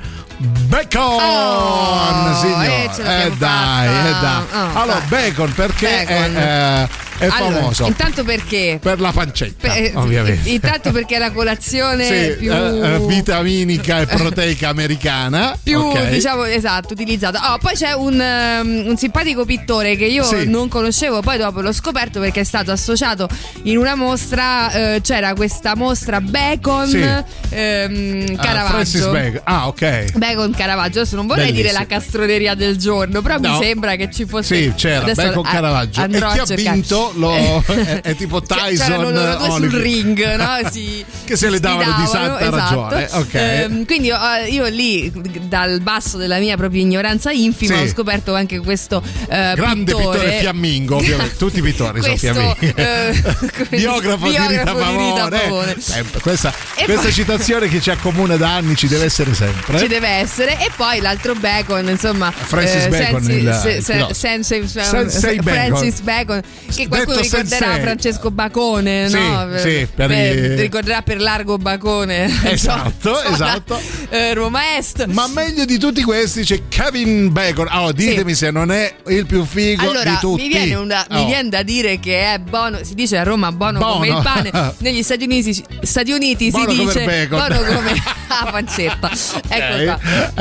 Bacon, 0.69 1.01
Oh, 1.21 2.35
signore. 2.41 2.67
eh, 2.85 2.91
ce 2.93 3.03
l'abbiamo 3.03 3.33
Eh, 3.35 3.37
dai, 3.37 3.87
eh, 3.87 4.11
dai. 4.21 4.43
Oh, 4.53 4.79
allora, 4.81 4.99
dai. 5.09 5.31
Bacon 5.31 5.53
perché 5.55 6.05
Bacon. 6.07 6.37
È, 6.37 6.83
eh, 6.83 6.89
è 7.21 7.29
Allora, 7.31 7.57
famoso 7.61 7.87
intanto 7.87 8.25
perché? 8.25 8.79
per 8.81 8.99
la 9.01 9.13
pancetta, 9.13 9.75
Eh, 9.75 9.93
ovviamente. 9.95 10.49
Intanto 10.49 10.91
perché 10.91 11.17
è 11.17 11.19
la 11.19 11.31
colazione 11.33 12.05
Sì, 12.05 12.37
più, 12.39 12.53
eh, 12.53 12.95
eh, 12.95 12.99
vitaminica 13.07 14.01
e 14.01 14.07
proteica 14.07 14.69
americana. 14.71 15.57
più, 15.63 15.79
ok. 15.79 16.09
diciamo 16.09 16.45
esatto 16.45 16.93
utilizzata. 16.95 17.53
Oh, 17.53 17.59
poi 17.59 17.75
c'è 17.75 17.93
un, 17.93 18.15
um, 18.15 18.89
un 18.89 18.97
simpatico 18.97 19.45
pittore 19.45 19.97
che 19.97 20.07
io 20.07 20.25
Sì. 20.25 20.49
non 20.49 20.69
conoscevo, 20.69 21.21
poi 21.21 21.37
dopo 21.39 21.61
l'ho 21.61 21.73
scoperto 21.73 22.21
perché 22.21 22.41
è 22.41 22.45
stato 22.45 22.71
associato 22.73 23.29
in 23.65 23.77
una 23.77 23.95
mostra. 23.95 24.71
eh, 24.73 25.01
c'era 25.03 25.35
questa 25.35 25.77
mostra 25.77 26.21
Bacon 26.21 26.87
Sì. 26.89 27.05
ehm, 27.51 28.27
Ah, 28.37 28.43
Caravaggio. 28.43 28.73
Francis 28.73 29.07
Bacon. 29.09 29.41
Ah, 29.45 29.67
ok. 29.69 30.13
Bacon 30.17 30.53
Caravaggio, 30.53 31.01
adesso 31.01 31.17
non 31.17 31.27
vorrei 31.27 31.47
Bellissimo. 31.53 31.69
dire 31.73 31.79
la 31.81 31.87
castroneria 31.87 32.55
del 32.55 32.77
giorno, 32.77 33.21
però 33.23 33.37
No. 33.39 33.59
mi 33.59 33.65
sembra 33.65 33.97
che 33.97 34.11
ci 34.11 34.25
fosse. 34.25 34.55
Sì, 34.57 34.73
c'era 34.77 35.03
Adesso 35.03 35.23
Bacon 35.29 35.43
Caravaggio. 35.43 36.03
E 36.05 36.09
chi 36.09 36.23
ha 36.23 36.45
vinto 36.73 37.10
lo- 37.15 37.63
è, 37.67 38.01
è 38.03 38.15
tipo 38.17 38.43
Cioè, 38.45 38.59
Tyson 38.71 39.13
due 39.13 39.51
sul 39.51 39.71
ring, 39.81 40.35
no? 40.37 40.59
Si- 40.71 41.05
Che 41.25 41.37
se 41.37 41.49
le 41.51 41.61
davano 41.61 41.95
di 42.01 42.07
santa 42.07 42.51
ragione. 42.51 43.09
Ok. 43.13 43.35
Ehm, 43.35 43.85
quindi 43.87 44.09
io, 44.09 44.17
eh, 44.17 44.49
io 44.49 44.67
lì, 44.67 45.11
dal 45.43 45.81
basso 45.81 46.17
della 46.17 46.39
mia 46.39 46.57
propria 46.57 46.81
ignoranza 46.83 47.31
infima, 47.31 47.77
Sì. 47.77 47.83
ho 47.83 47.89
scoperto 47.89 48.35
anche 48.35 48.59
questo 48.61 49.03
eh, 49.29 49.53
Grande 49.55 49.95
pittore 49.95 50.39
fiammingo, 50.41 50.97
ovviamente. 50.97 51.37
Tutti 51.37 51.59
i 51.59 51.63
pittori 51.63 52.01
sono 52.03 52.15
Questo, 52.17 52.33
fiammingo. 52.33 52.79
eh, 52.79 53.23
come 53.23 53.67
Biografo, 53.71 54.29
di 54.29 54.37
Rita 54.49 54.75
Pavone. 54.75 55.77
Sempre. 55.79 56.21
Questa, 56.21 56.53
questa 56.85 57.03
poi- 57.03 57.13
citazione 57.13 57.69
che 57.69 57.81
ci 57.81 57.91
accomuna 57.91 58.37
da 58.37 58.55
anni 58.57 58.77
ci 58.77 58.87
deve 58.89 59.05
essere 59.07 59.35
sempre. 59.35 59.79
Ci 59.79 59.87
deve 59.87 60.09
essere, 60.09 60.53
e 60.61 60.71
poi 60.77 61.01
l'altro 61.01 61.35
Bacon, 61.35 61.89
insomma, 61.89 62.31
Francis 62.31 62.87
Bacon, 62.89 63.23
Sensi- 63.23 63.39
il- 63.39 63.61
se- 63.63 63.81
se- 63.83 63.95
Bacon. 65.37 65.43
Francis 65.43 66.01
Bacon, 66.01 66.43
che 66.75 66.87
ricorderà 67.05 67.47
sensei. 67.47 67.81
Francesco 67.81 68.31
Bacone, 68.31 69.09
Sì, 69.09 69.19
no? 69.19 69.49
sì, 69.57 69.87
per 69.95 70.09
Beh, 70.09 70.29
i- 70.31 70.55
ricorderà 70.57 71.03
per 71.03 71.21
largo 71.21 71.57
Bacone. 71.59 72.29
Esatto, 72.51 73.21
esatto. 73.23 73.81
eh, 74.09 74.35
Roma 74.35 74.77
Est. 74.77 75.05
Ma 75.07 75.27
meglio 75.29 75.65
di 75.65 75.79
tutti 75.79 76.03
questi 76.03 76.43
c'è 76.43 76.63
Kevin 76.69 77.33
Bacon. 77.33 77.67
Allora, 77.69 77.93
ditemi 77.93 78.35
se 78.35 78.51
non 78.51 78.71
è 78.71 78.95
il 79.09 79.27
più 79.27 79.45
figo 79.45 79.83
Allora, 79.83 80.11
di 80.11 80.17
tutti. 80.21 80.43
mi 80.43 80.49
viene, 80.49 80.75
una- 80.75 81.07
mi 81.11 81.21
Oh. 81.21 81.27
viene 81.27 81.49
da 81.49 81.63
dire 81.63 81.99
che 82.01 82.35
è 82.35 82.39
buono, 82.39 82.79
si 82.83 82.95
dice 82.95 83.19
a 83.19 83.23
Roma 83.23 83.51
buono, 83.53 83.79
come 83.81 84.07
Buono. 84.09 84.19
il 84.21 84.51
pane, 84.51 84.75
negli 84.79 85.03
Stati 85.03 85.25
Uniti, 85.25 85.65
Stati 85.83 86.11
Uniti 86.13 86.47
si 86.47 86.51
come 86.53 86.67
dice 86.67 87.05
bacon. 87.05 87.29
buono 87.39 87.63
come 87.75 87.93
la 88.29 88.49
pancetta. 88.51 89.11
Ecco 89.49 89.85
qua. 89.85 90.01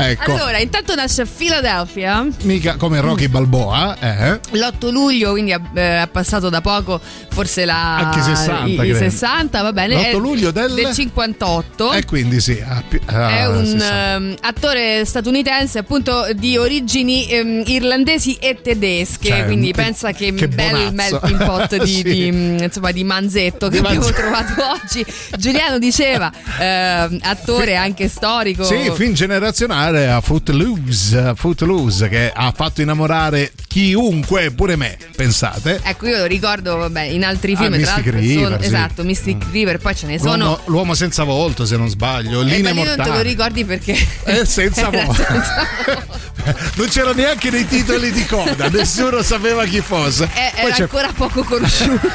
ecco. 0.09 0.33
Allora, 0.33 0.57
intanto 0.59 0.95
nasce 0.95 1.25
Philadelphia. 1.25 2.25
Mica 2.43 2.75
come 2.77 2.99
Rocky 3.01 3.27
Balboa, 3.27 3.97
eh? 3.99 4.39
L'8 4.51 4.91
luglio, 4.91 5.31
quindi 5.31 5.51
ha, 5.53 5.61
eh, 5.73 6.07
passato 6.49 6.51
da 6.51 6.61
poco 6.61 6.99
forse 7.29 7.63
la, 7.65 7.97
Anche 7.97 8.21
60, 8.21 8.65
i, 8.67 8.75
credo. 8.89 8.97
60, 8.97 9.61
va 9.61 9.71
bene. 9.73 9.95
L'8 9.95 10.01
è 10.05 10.13
luglio 10.17 10.51
del- 10.51 10.89
58. 10.93 11.93
E 11.93 12.05
quindi 12.05 12.41
sì. 12.41 12.61
pi- 12.89 12.99
ah, 13.05 13.29
È 13.29 13.47
un 13.47 13.65
si 13.65 13.79
sa. 13.79 14.13
ehm, 14.15 14.35
attore 14.41 15.05
statunitense 15.05 15.77
appunto 15.79 16.27
di 16.33 16.57
origini 16.57 17.27
ehm, 17.29 17.63
irlandesi 17.67 18.35
e 18.35 18.57
tedesche, 18.61 19.27
Cioè, 19.29 19.45
quindi 19.45 19.67
che- 19.71 19.81
pensa 19.81 20.11
che, 20.11 20.33
che 20.33 20.47
bel 20.47 20.93
melting 20.93 21.37
pot 21.45 21.75
di, 21.83 21.87
Sì. 21.93 22.03
di, 22.03 22.31
mm, 22.31 22.57
insomma, 22.59 22.91
di 22.91 23.03
manzetto 23.03 23.67
che 23.69 23.79
Di 23.79 23.85
abbiamo 23.85 24.05
manzetto. 24.05 24.21
trovato 24.21 24.53
oggi. 24.83 25.05
Giuliano 25.37 25.77
diceva, 25.79 26.31
ehm, 26.59 27.19
attore 27.21 27.75
anche 27.75 28.07
storico. 28.09 28.63
Sì, 28.63 28.91
film 28.95 29.13
generazionale 29.13 30.09
a 30.09 30.19
Footloose, 30.21 31.17
a 31.17 31.35
Footloose 31.35 32.09
che 32.09 32.31
ha 32.33 32.51
fatto 32.55 32.81
innamorare 32.81 33.51
chiunque, 33.67 34.51
pure 34.51 34.75
me, 34.75 34.97
pensate. 35.15 35.79
Ecco, 35.83 36.07
io 36.07 36.17
lo 36.17 36.25
ricordo, 36.25 36.38
vabbè, 36.39 37.01
in 37.03 37.23
altri 37.23 37.53
Ah, 37.53 37.57
film, 37.57 37.69
tra 37.81 37.95
Mystic 37.95 38.13
River, 38.13 38.43
sono, 38.43 38.59
sì. 38.59 38.65
esatto, 38.65 39.03
Mystic 39.03 39.45
River, 39.51 39.77
poi 39.77 39.95
ce 39.95 40.07
ne 40.07 40.19
sono. 40.19 40.59
L'uomo, 40.65 40.93
senza 40.93 41.23
volto, 41.23 41.65
se 41.65 41.77
non 41.77 41.89
sbaglio, 41.89 42.41
Eh, 42.41 42.45
linea 42.45 42.73
ma 42.73 42.81
lì 42.81 42.87
non 42.87 43.05
te 43.05 43.09
lo 43.11 43.21
ricordi 43.21 43.65
perché 43.65 43.95
Eh, 44.23 44.45
senza 44.45 44.89
volto. 44.91 45.13
senza- 45.13 45.67
Non 46.75 46.87
c'era 46.87 47.11
neanche 47.11 47.49
nei 47.51 47.67
titoli 47.67 48.11
di 48.11 48.25
coda, 48.25 48.69
nessuno 48.71 49.21
sapeva 49.21 49.65
chi 49.65 49.81
fosse. 49.81 50.23
Eh, 50.23 50.51
Poi 50.55 50.65
era 50.65 50.73
c'è, 50.75 50.81
ancora 50.83 51.11
poco 51.15 51.43
conosciuto. 51.43 52.07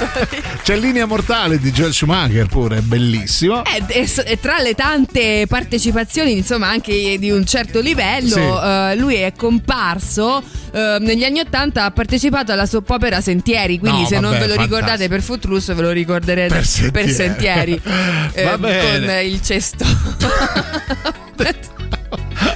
c'è 0.63 0.77
Linea 0.77 1.05
Mortale 1.07 1.61
di 1.61 1.71
Joel 1.71 1.93
Schumacher 1.93 2.47
pure, 2.47 2.81
bellissimo. 2.81 3.63
Eh, 3.65 3.83
e 4.01 4.07
s- 4.07 4.23
e 4.25 4.41
tra 4.41 4.59
le 4.61 4.75
tante 4.75 5.45
partecipazioni, 5.47 6.33
insomma, 6.33 6.69
anche 6.69 7.19
di 7.19 7.31
un 7.31 7.45
certo 7.45 7.81
livello, 7.81 8.35
Sì. 8.35 8.41
eh, 8.41 8.97
lui 8.97 9.15
è 9.17 9.33
comparso 9.37 10.43
eh, 10.73 10.97
negli 11.01 11.23
anni 11.23 11.39
Ottanta. 11.41 11.85
Ha 11.85 11.91
partecipato 11.93 12.51
alla 12.51 12.67
soap 12.67 12.89
opera 12.91 13.21
Sentieri. 13.21 13.79
Quindi, 13.79 14.04
No, 14.05 14.09
se 14.09 14.21
non 14.21 14.31
vabbè, 14.31 14.39
ve 14.41 14.47
lo 14.47 14.55
fantastico. 14.55 14.77
ricordate 14.77 15.09
per 15.09 15.23
Footloose, 15.23 15.75
ve 15.75 15.83
lo 15.83 15.91
ricorderete 15.91 16.55
Per 16.55 16.67
Sentieri. 16.67 16.93
per 16.93 17.11
Sentieri 17.11 17.81
eh, 18.33 18.59
con 18.59 19.11
il 19.25 19.43
cesto. 19.43 19.85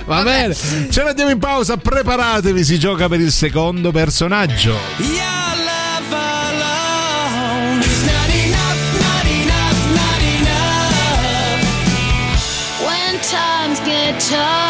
Va 0.07 0.23
bene, 0.23 0.55
ce 0.55 1.03
ne 1.03 1.09
andiamo 1.11 1.31
in 1.31 1.39
pausa, 1.39 1.77
preparatevi, 1.77 2.65
si 2.65 2.79
gioca 2.79 3.09
per 3.09 3.21
il 3.21 3.31
secondo 3.31 3.91
personaggio. 3.91 4.79
Your 4.99 5.57
love 14.39 14.68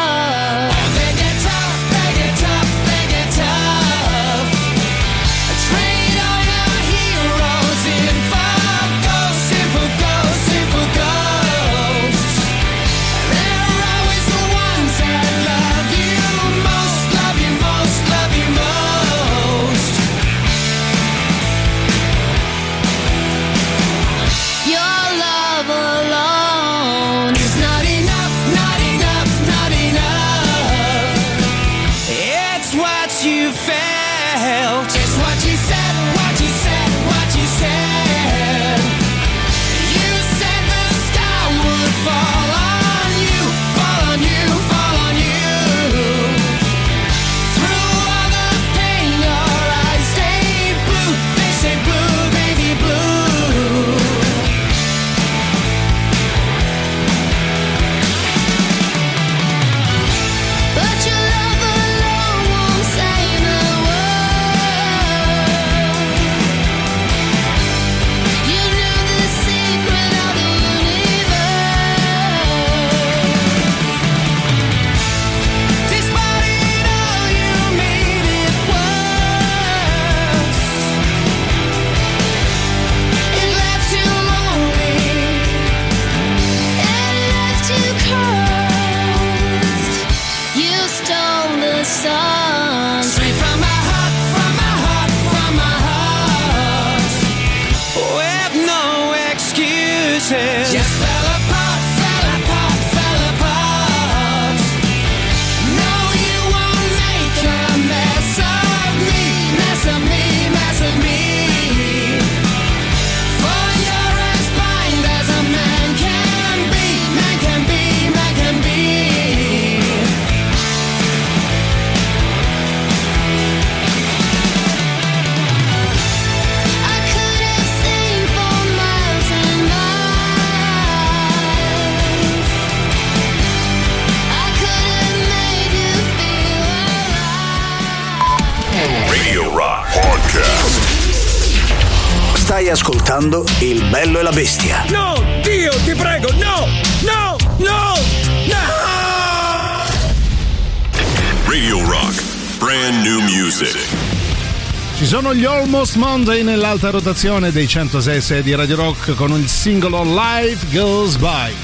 Monday 156.28 156.44
nell'alta 156.44 156.90
rotazione 156.90 157.50
dei 157.52 157.66
106 157.66 158.42
di 158.42 158.54
Radio 158.54 158.76
Rock 158.76 159.14
con 159.14 159.30
il 159.30 159.48
singolo 159.48 160.02
Life 160.02 160.66
Goes 160.70 161.16
By. 161.16 161.54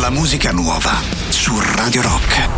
La 0.00 0.10
musica 0.10 0.50
nuova 0.50 1.00
su 1.28 1.56
Radio 1.76 2.02
Rock. 2.02 2.57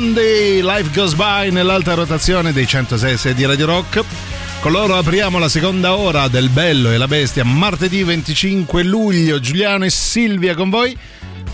Monday, 0.00 0.62
Life 0.62 0.90
Goes 0.94 1.14
By 1.14 1.50
nell'alta 1.50 1.94
rotazione 1.94 2.52
dei 2.52 2.68
106 2.68 3.34
di 3.34 3.44
Radio 3.44 3.66
Rock. 3.66 4.04
Con 4.60 4.70
loro 4.70 4.94
apriamo 4.94 5.40
la 5.40 5.48
seconda 5.48 5.96
ora 5.96 6.28
del 6.28 6.50
Bello 6.50 6.92
e 6.92 6.96
la 6.98 7.08
Bestia, 7.08 7.44
martedì 7.44 8.04
25 8.04 8.84
luglio. 8.84 9.40
Giuliano 9.40 9.84
e 9.84 9.90
Silvia 9.90 10.54
con 10.54 10.70
voi. 10.70 10.96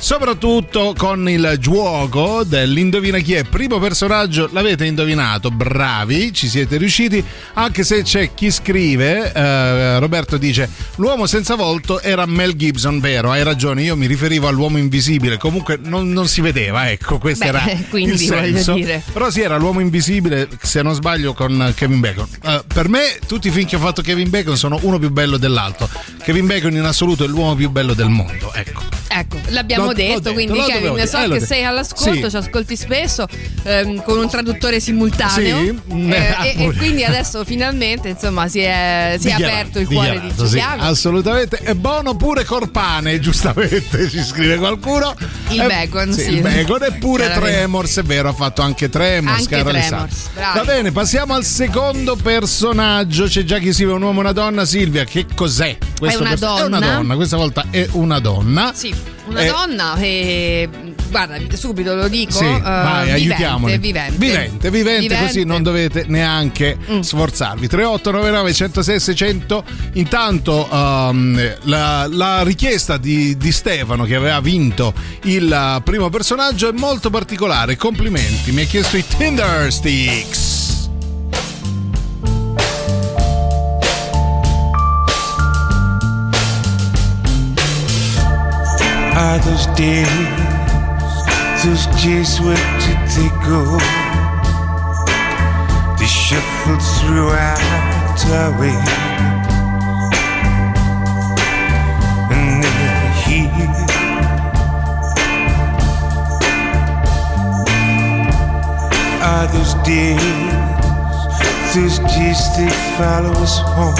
Soprattutto 0.04 0.92
con 0.94 1.26
il 1.30 1.56
gioco 1.58 2.44
dell'indovina 2.44 3.20
chi 3.20 3.32
è. 3.32 3.44
Primo 3.44 3.78
personaggio, 3.78 4.50
l'avete 4.52 4.84
indovinato, 4.84 5.50
bravi, 5.50 6.30
ci 6.34 6.46
siete 6.46 6.76
riusciti. 6.76 7.24
Anche 7.54 7.84
se 7.84 8.02
c'è 8.02 8.34
chi 8.34 8.50
scrive, 8.50 9.32
eh, 9.32 9.98
Roberto 9.98 10.36
dice: 10.36 10.68
L'uomo 10.96 11.24
senza 11.24 11.54
volto 11.54 12.02
era 12.02 12.26
Mel 12.26 12.54
Gibson, 12.54 13.00
vero? 13.00 13.30
Hai 13.30 13.42
ragione, 13.44 13.80
io 13.80 13.96
mi 13.96 14.04
riferivo 14.04 14.46
all'uomo 14.46 14.76
invisibile. 14.76 15.38
Comunque 15.38 15.78
non, 15.82 16.10
non 16.10 16.28
si 16.28 16.42
vedeva, 16.42 16.90
ecco, 16.90 17.16
questo 17.16 17.44
Beh, 17.44 17.48
era 17.50 17.62
quindi 17.88 18.12
il 18.12 18.18
senso. 18.18 18.74
dire. 18.74 19.02
Però 19.10 19.30
sì, 19.30 19.40
era 19.40 19.56
l'uomo 19.56 19.80
invisibile, 19.80 20.50
se 20.60 20.82
non 20.82 20.92
sbaglio, 20.92 21.32
con 21.32 21.72
Kevin 21.74 22.00
Bacon. 22.00 22.28
Eh, 22.42 22.62
per 22.66 22.90
me, 22.90 23.18
tutti 23.26 23.48
i 23.48 23.50
film 23.50 23.66
che 23.66 23.76
ha 23.76 23.80
fatto 23.80 24.02
Kevin 24.02 24.28
Bacon 24.28 24.58
sono 24.58 24.78
uno 24.82 24.98
più 24.98 25.08
bello 25.08 25.38
dell'altro. 25.38 25.88
Kevin 26.22 26.46
Bacon 26.46 26.74
in 26.74 26.84
assoluto 26.84 27.24
è 27.24 27.26
l'uomo 27.26 27.54
più 27.54 27.70
bello 27.70 27.94
del 27.94 28.10
mondo, 28.10 28.52
ecco. 28.52 28.82
Ecco, 29.08 29.38
l'abbiamo 29.50 29.93
detto, 29.94 30.18
detto, 30.20 30.32
quindi 30.32 30.58
Kevin, 30.64 31.06
so 31.06 31.18
Eh, 31.18 31.22
che 31.22 31.28
detto. 31.28 31.44
sei 31.46 31.64
all'ascolto, 31.64 32.24
Sì. 32.24 32.30
ci 32.30 32.36
ascolti 32.36 32.76
spesso 32.76 33.26
ehm, 33.62 34.02
con 34.02 34.18
un 34.18 34.28
traduttore 34.28 34.80
simultaneo 34.80 35.58
Sì, 35.62 35.78
eh, 36.10 36.16
ah, 36.36 36.44
e, 36.46 36.54
e 36.64 36.72
quindi 36.76 37.04
adesso 37.04 37.44
finalmente 37.44 38.08
insomma 38.08 38.48
si 38.48 38.60
è, 38.60 39.16
si 39.18 39.28
è 39.28 39.32
aperto 39.32 39.78
il 39.78 39.86
cuore 39.86 40.10
di 40.20 40.28
dichiarato, 40.28 40.44
sì, 40.44 40.50
Giuliano. 40.50 40.82
assolutamente. 40.82 41.56
È 41.58 41.74
buono 41.74 42.14
pure 42.16 42.44
Corpane, 42.44 43.18
giustamente 43.20 44.08
ci 44.10 44.22
scrive 44.22 44.56
qualcuno. 44.56 45.14
Il 45.50 45.60
Eh, 45.60 45.66
bacon, 45.66 46.12
sì. 46.12 46.32
Il 46.34 46.40
bacon 46.42 46.82
e 46.84 46.92
pure. 46.92 47.30
Tremors, 47.32 47.98
è 47.98 48.02
vero, 48.02 48.28
ha 48.28 48.32
fatto 48.32 48.62
anche 48.62 48.88
Tremors, 48.88 49.40
Anche 49.40 49.62
Tremors. 49.62 50.30
Va 50.34 50.62
bene, 50.64 50.92
passiamo 50.92 51.34
al 51.34 51.44
secondo 51.44 52.16
personaggio. 52.16 53.24
C'è 53.26 53.44
già 53.44 53.58
chi 53.58 53.72
si 53.72 53.84
vede 53.84 53.96
un 53.96 54.02
uomo 54.02 54.18
e 54.18 54.22
una 54.22 54.32
donna. 54.32 54.64
Silvia, 54.64 55.04
che 55.04 55.26
cos'è? 55.34 55.76
questo 55.98 56.20
una 56.20 56.30
perso- 56.30 56.56
È 56.56 56.62
una 56.64 56.78
donna. 56.78 56.94
donna, 56.96 57.14
questa 57.16 57.36
volta 57.36 57.66
è 57.70 57.86
una 57.92 58.18
donna. 58.18 58.72
Sì, 58.74 58.94
una 59.26 59.40
Eh, 59.40 59.46
donna 59.46 59.94
che 59.98 60.68
guarda, 61.10 61.36
subito 61.54 61.94
lo 61.94 62.08
dico, 62.08 62.32
Sì, 62.32 62.44
eh, 62.44 62.60
vai, 62.60 63.04
vivente, 63.06 63.12
aiutiamoli. 63.12 63.78
vivente. 63.78 64.16
vivente, 64.18 64.70
vivente, 64.70 65.00
Vivente. 65.02 65.26
così 65.26 65.44
non 65.44 65.62
dovete 65.62 66.04
neanche 66.08 66.76
Mm. 66.90 67.00
sforzarvi. 67.00 67.66
3899 67.68 68.52
106 68.52 69.00
600. 69.00 69.64
Intanto 69.94 70.68
ehm, 70.70 71.56
la, 71.62 72.06
la 72.10 72.42
richiesta 72.42 72.96
di, 72.96 73.36
di 73.36 73.52
Stefano 73.52 74.04
che 74.04 74.14
aveva 74.14 74.40
vinto 74.40 74.92
il 75.22 75.80
primo 75.84 76.10
personaggio 76.10 76.68
è 76.68 76.72
molto 76.72 77.10
particolare. 77.10 77.76
Complimenti, 77.76 78.50
mi 78.52 78.62
ha 78.62 78.66
chiesto 78.66 78.96
i 78.96 79.04
Tinder 79.06 79.72
Sticks. 79.72 80.63
Are 89.16 89.38
those 89.38 89.66
days, 89.76 90.08
those 91.62 91.86
days 92.02 92.40
where 92.40 92.56
did 92.82 92.98
they 93.14 93.28
go? 93.46 93.78
They 95.96 96.06
shuffled 96.06 96.82
throughout 96.98 97.60
our 98.32 98.50
way. 98.58 98.74
And 102.34 102.64
they're 102.64 103.12
here. 103.22 103.70
Are 109.22 109.46
those 109.46 109.74
days, 109.84 110.18
those 111.72 111.98
days 112.00 112.40
they 112.56 112.70
follow 112.98 113.30
us 113.30 113.58
home 113.60 113.94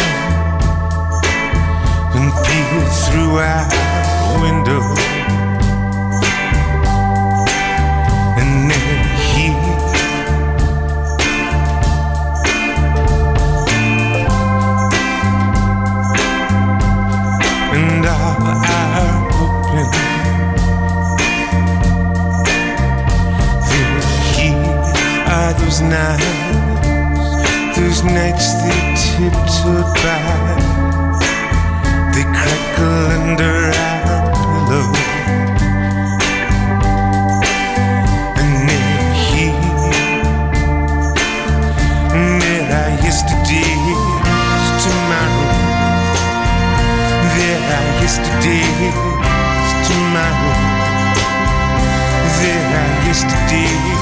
and 2.16 3.93
window. 4.40 4.80
And 8.40 8.70
then 8.70 8.98
he 9.30 9.46
and 17.76 18.06
I 18.06 18.78
am 19.02 19.22
hoping 19.38 19.90
that 23.68 24.04
heat 24.34 24.86
are 25.28 25.52
those 25.60 25.80
nights 25.80 26.44
those 27.76 28.04
nights 28.04 28.54
they 28.62 28.80
tiptoed 28.94 29.88
by. 30.02 30.54
They 32.14 32.22
crackle 32.22 33.06
under 33.16 33.72
eyes 33.74 34.03
yesterday 48.04 48.60
is 48.60 49.88
tomorrow. 49.88 50.56
Then 52.38 52.64
I 52.76 53.06
yesterdays. 53.06 53.93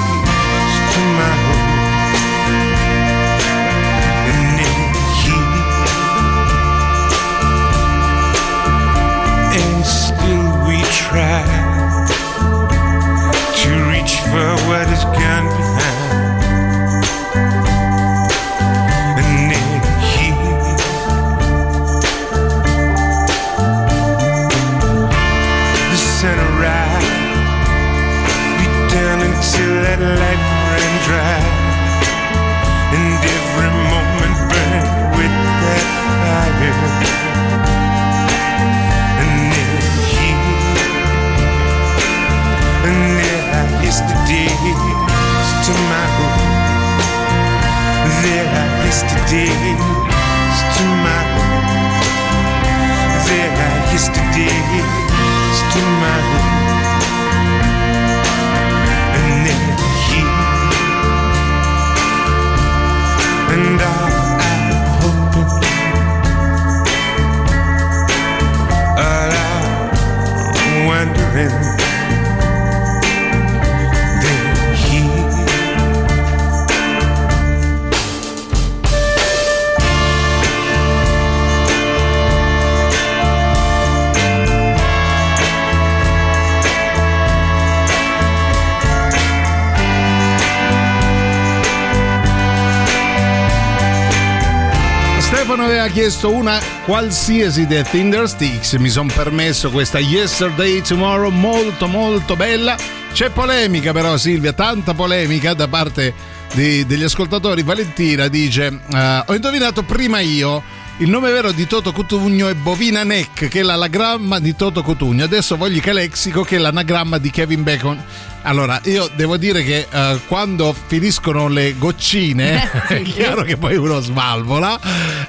Chiesto 95.92 96.30
una 96.30 96.58
qualsiasi 96.86 97.66
The 97.66 97.82
Thunder 97.82 98.26
Sticks, 98.26 98.72
mi 98.74 98.88
sono 98.88 99.12
permesso 99.14 99.70
questa 99.70 99.98
Yesterday 99.98 100.80
Tomorrow 100.80 101.30
molto 101.30 101.86
molto 101.86 102.34
bella. 102.34 102.76
C'è 103.12 103.28
polemica 103.28 103.92
però 103.92 104.16
Silvia, 104.16 104.54
tanta 104.54 104.94
polemica 104.94 105.52
da 105.52 105.68
parte 105.68 106.14
di- 106.54 106.86
degli 106.86 107.02
ascoltatori. 107.02 107.62
Valentina 107.62 108.28
dice, 108.28 108.80
eh, 108.90 109.22
ho 109.26 109.34
indovinato 109.34 109.82
prima 109.82 110.20
io. 110.20 110.62
Il 110.98 111.10
nome 111.10 111.30
vero 111.30 111.52
di 111.52 111.66
Toto 111.66 111.92
Cutugno 111.92 112.48
è 112.48 112.54
Bovina 112.54 113.02
Neck, 113.02 113.48
che 113.48 113.60
è 113.60 113.62
l'anagramma 113.62 114.38
di 114.38 114.56
Toto 114.56 114.82
Cutugno. 114.82 115.24
Adesso 115.24 115.56
voglio 115.56 115.80
Calexico, 115.80 116.42
che 116.42 116.56
è 116.56 116.58
l'anagramma 116.58 117.18
di 117.18 117.30
Kevin 117.30 117.62
Bacon. 117.62 118.02
Allora, 118.44 118.80
io 118.84 119.08
devo 119.14 119.36
dire 119.36 119.62
che 119.62 119.86
eh, 119.90 120.18
quando 120.26 120.74
finiscono 120.86 121.48
le 121.48 121.76
goccine, 121.78 122.70
Eh, 122.88 122.96
è 122.98 123.02
chiaro 123.02 123.42
che 123.42 123.56
poi 123.56 123.76
uno 123.76 124.00
svalvola. 124.00 124.78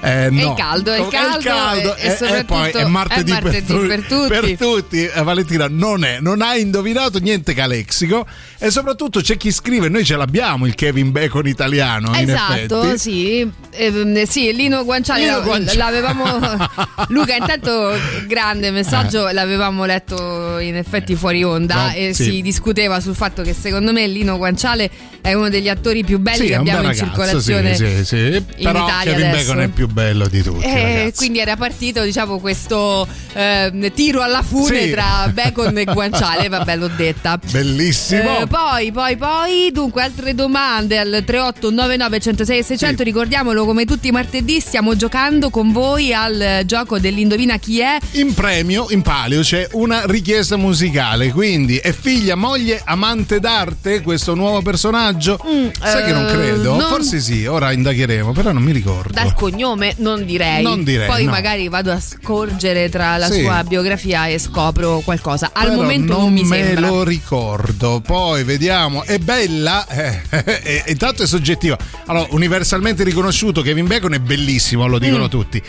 Eh, 0.01 0.25
È 0.25 0.29
no. 0.29 0.41
il 0.41 0.53
caldo, 0.55 0.91
è 0.91 0.99
il 0.99 1.07
caldo, 1.09 1.95
e- 1.95 2.01
e 2.01 2.07
e, 2.07 2.11
e 2.11 2.15
soprattutto 2.15 2.53
poi 2.53 2.71
è 2.71 2.85
martedì, 2.85 3.31
è 3.31 3.33
martedì 3.41 3.65
tu- 3.65 3.87
per 3.87 4.01
tutti. 4.03 4.27
per 4.27 4.57
tutti. 4.57 5.05
Eh, 5.05 5.23
Valentina 5.23 5.67
non 5.69 6.03
è, 6.03 6.17
non 6.19 6.41
ha 6.41 6.55
indovinato 6.55 7.19
niente 7.19 7.53
calexico 7.53 8.25
e 8.57 8.69
soprattutto 8.71 9.21
c'è 9.21 9.37
chi 9.37 9.51
scrive, 9.51 9.89
noi 9.89 10.03
ce 10.05 10.15
l'abbiamo 10.15 10.65
il 10.65 10.75
Kevin 10.75 11.11
Bacon 11.11 11.47
italiano 11.47 12.13
Esatto, 12.13 12.97
sì, 12.97 13.49
ehm, 13.71 14.23
sì, 14.23 14.53
Lino 14.53 14.83
Guanciale, 14.83 15.23
Lino 15.25 15.41
Guanciale. 15.41 15.77
l'avevamo 15.77 16.39
Luca 17.09 17.35
intanto 17.35 17.93
grande 18.27 18.71
messaggio, 18.71 19.29
l'avevamo 19.29 19.85
letto 19.85 20.57
in 20.59 20.75
effetti 20.75 21.15
fuori 21.15 21.43
onda 21.43 21.71
No, 21.87 21.91
e 21.93 22.13
sì. 22.13 22.23
si 22.23 22.41
discuteva 22.41 22.99
sul 23.03 23.13
fatto 23.15 23.43
che 23.43 23.53
secondo 23.53 23.91
me 23.91 24.07
Lino 24.07 24.37
Guanciale 24.37 24.89
è 25.21 25.33
uno 25.33 25.49
degli 25.49 25.69
attori 25.69 26.03
più 26.03 26.17
belli 26.19 26.37
Sì, 26.37 26.45
che 26.47 26.55
abbiamo 26.55 26.79
in 26.81 26.87
ragazzo, 26.87 27.05
circolazione. 27.05 27.75
sì, 27.75 27.85
sì, 27.97 28.05
sì. 28.05 28.17
in 28.17 28.43
Però 28.63 28.83
Italia 28.85 29.11
Kevin 29.13 29.27
adesso. 29.27 29.45
Bacon 29.45 29.61
è 29.61 29.63
il 29.65 29.69
più 29.69 29.87
bello 29.87 30.27
di 30.27 30.41
tutti. 30.41 30.65
Eh, 30.65 31.13
quindi 31.15 31.39
era 31.39 31.55
partito 31.55 32.03
diciamo 32.03 32.39
questo 32.39 33.07
ehm, 33.33 33.93
tiro 33.93 34.21
alla 34.21 34.41
fune 34.41 34.81
Sì. 34.83 34.89
tra 34.91 35.29
Bacon 35.31 35.77
e 35.77 35.83
Guanciale, 35.85 36.47
vabbè 36.49 36.75
l'ho 36.77 36.87
detta. 36.89 37.39
Bellissimo. 37.51 38.39
Eh, 38.41 38.47
poi, 38.47 38.91
poi, 38.91 39.15
poi, 39.17 39.69
dunque, 39.71 40.01
altre 40.03 40.33
domande 40.35 40.97
al 40.97 41.23
3899 41.25 42.19
106 42.19 42.63
600. 42.63 43.03
Ricordiamolo, 43.03 43.65
come 43.65 43.85
tutti 43.85 44.07
i 44.07 44.11
martedì, 44.11 44.59
stiamo 44.59 44.95
giocando 44.95 45.49
con 45.49 45.71
voi 45.71 46.13
al 46.13 46.39
eh, 46.41 46.63
gioco 46.65 46.99
dell'Indovina 46.99 47.57
chi 47.57 47.79
è. 47.79 47.97
In 48.11 48.33
premio, 48.33 48.87
in 48.89 49.01
palio, 49.01 49.41
c'è 49.41 49.67
una 49.73 50.03
richiesta 50.05 50.57
musicale. 50.57 51.31
Quindi 51.31 51.77
è 51.77 51.91
figlia, 51.93 52.35
moglie, 52.35 52.81
amante 52.93 53.39
d'arte 53.39 54.01
questo 54.01 54.33
nuovo 54.35 54.61
personaggio? 54.61 55.37
Sai 55.79 56.05
che 56.05 56.11
non 56.13 56.27
eh, 56.27 56.31
credo? 56.31 56.75
non- 56.75 56.87
Forse 56.89 57.19
sì, 57.19 57.45
ora 57.45 57.71
indagheremo, 57.71 58.31
però 58.31 58.51
non 58.51 58.63
mi 58.63 58.71
ricordo. 58.71 59.11
Dal 59.13 59.33
cognome 59.33 59.93
non 59.97 60.25
direi. 60.25 60.61
Non 60.63 60.83
direi, 60.83 61.07
Poi 61.07 61.25
no. 61.25 61.31
magari 61.31 61.67
vado 61.67 61.91
a 61.91 61.99
scorgere 61.99 62.89
tra 62.89 63.17
la 63.17 63.29
Sì. 63.29 63.41
sua 63.41 63.63
biografia 63.63 64.27
e 64.27 64.39
scopro 64.39 65.01
qualcosa. 65.03 65.49
Al 65.53 65.69
Però 65.69 65.75
momento 65.81 66.13
non, 66.13 66.21
non 66.23 66.33
mi 66.33 66.43
me 66.43 66.63
sembra. 66.63 66.87
lo 66.87 67.03
ricordo. 67.03 68.01
Poi 68.05 68.43
vediamo. 68.43 69.03
È 69.03 69.17
bella, 69.17 69.85
eh, 69.87 70.21
e- 70.63 70.83
intanto 70.87 71.23
è 71.23 71.27
soggettiva. 71.27 71.77
Allora, 72.05 72.27
universalmente 72.31 73.03
riconosciuto, 73.03 73.61
Kevin 73.61 73.87
Bacon 73.87 74.13
è 74.13 74.19
bellissimo, 74.19 74.87
lo 74.87 74.99
dicono 74.99 75.25
Mm. 75.25 75.29
tutti. 75.29 75.61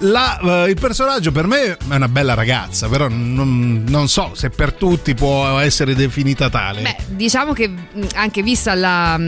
La, 0.00 0.38
eh, 0.64 0.70
il 0.70 0.78
personaggio 0.78 1.32
per 1.32 1.46
me 1.46 1.76
è 1.76 1.94
una 1.94 2.08
bella 2.08 2.34
ragazza, 2.34 2.88
però 2.88 3.08
non, 3.08 3.84
non 3.88 4.08
so 4.08 4.32
se 4.34 4.50
per 4.50 4.72
tutti 4.72 5.14
può 5.14 5.58
essere 5.58 5.94
definita 5.94 6.50
tale. 6.50 6.82
Beh, 6.82 6.96
diciamo 7.08 7.52
che 7.52 7.70
anche 8.14 8.42
vista 8.42 8.74
la. 8.74 9.18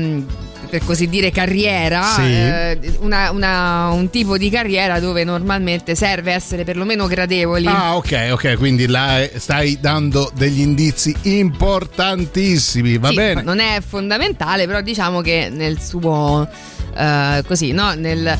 per 0.68 0.82
così 0.84 1.08
dire 1.08 1.30
carriera, 1.30 2.02
Sì. 2.02 2.22
eh, 2.22 2.78
una- 2.98 3.30
una- 3.30 3.88
un 3.90 4.10
tipo 4.10 4.36
di 4.36 4.50
carriera 4.50 4.98
dove 4.98 5.22
normalmente 5.22 5.94
serve 5.94 6.32
essere 6.32 6.64
perlomeno 6.64 7.06
gradevoli. 7.06 7.66
Ah, 7.68 7.94
ok, 7.94 8.30
ok, 8.32 8.56
quindi 8.56 8.86
là 8.88 9.24
stai 9.36 9.78
dando 9.80 10.28
degli 10.34 10.60
indizi 10.60 11.14
importantissimi, 11.22 12.98
va 12.98 13.08
Sì, 13.10 13.14
bene? 13.14 13.42
Non 13.42 13.60
è 13.60 13.80
fondamentale, 13.86 14.66
però 14.66 14.80
diciamo 14.80 15.20
che 15.20 15.48
nel 15.52 15.80
suo. 15.80 16.48
eh, 16.98 17.44
così, 17.46 17.72
no? 17.72 17.92
Nel- 17.94 18.36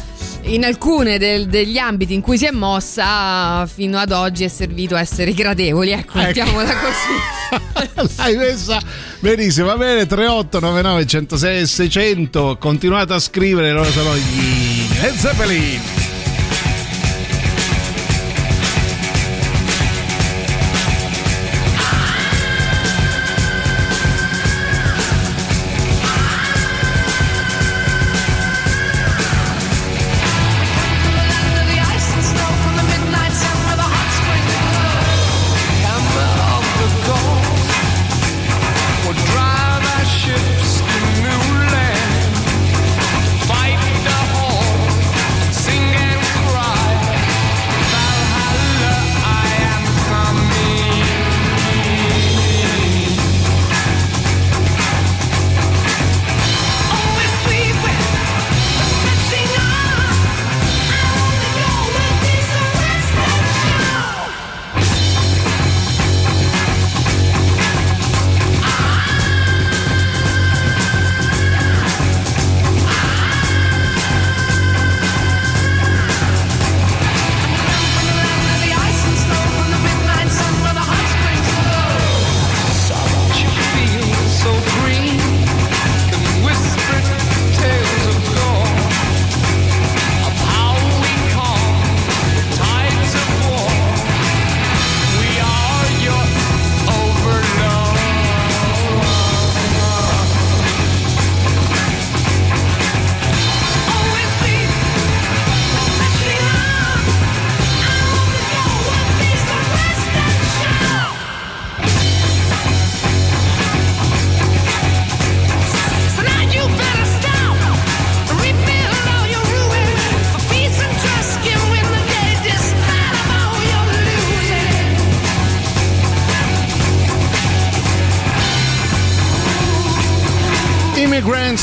in 0.47 0.65
alcune 0.65 1.19
del- 1.19 1.47
degli 1.49 1.79
ambiti 1.79 2.15
in 2.15 2.21
cui 2.21 2.39
si 2.39 2.47
è 2.47 2.51
mossa, 2.51 3.67
fino 3.67 3.99
ad 3.99 4.13
oggi 4.13 4.45
è 4.45 4.49
servito 4.49 4.95
a 4.95 5.01
essere 5.01 5.33
gradevoli. 5.33 5.91
Ecco, 5.91 6.19
Ecco. 6.19 6.27
mettiamola 6.27 6.73
così. 6.77 8.15
L'hai 8.17 8.37
messa 8.37 8.81
benissimo, 9.21 9.67
va 9.67 9.77
bene 9.77 10.07
3899 10.07 11.07
106 11.07 11.61
e 11.61 11.67
600 11.67 12.57
continuate 12.59 13.13
a 13.13 13.19
scrivere 13.19 13.71
loro 13.73 13.91
sono 13.91 14.15
gli 14.17 14.87
Zeppelin 15.17 15.81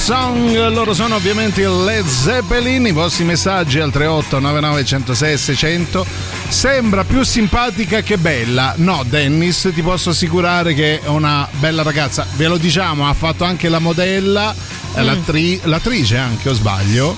Song, 0.03 0.53
loro 0.67 0.93
sono 0.93 1.15
ovviamente 1.15 1.61
il 1.61 1.83
Led 1.85 2.05
Zeppelin, 2.05 2.87
i 2.87 2.91
vostri 2.91 3.23
messaggi 3.23 3.79
al 3.79 3.89
38 3.89 4.39
99 4.39 4.83
106 4.83 5.37
600. 5.37 6.05
Sembra 6.49 7.05
più 7.05 7.23
simpatica 7.23 8.01
che 8.01 8.17
bella. 8.17 8.73
No, 8.77 9.03
Dennis, 9.07 9.69
ti 9.73 9.81
posso 9.81 10.09
assicurare 10.09 10.73
che 10.73 10.99
è 10.99 11.07
una 11.07 11.47
bella 11.57 11.83
ragazza. 11.83 12.27
Ve 12.35 12.47
lo 12.47 12.57
diciamo, 12.57 13.07
ha 13.07 13.13
fatto 13.13 13.45
anche 13.45 13.69
la 13.69 13.79
modella, 13.79 14.53
eh, 14.93 15.01
Mm. 15.01 15.05
l'attri- 15.05 15.61
l'attrice 15.63 16.17
anche, 16.17 16.49
o 16.49 16.53
sbaglio? 16.53 17.15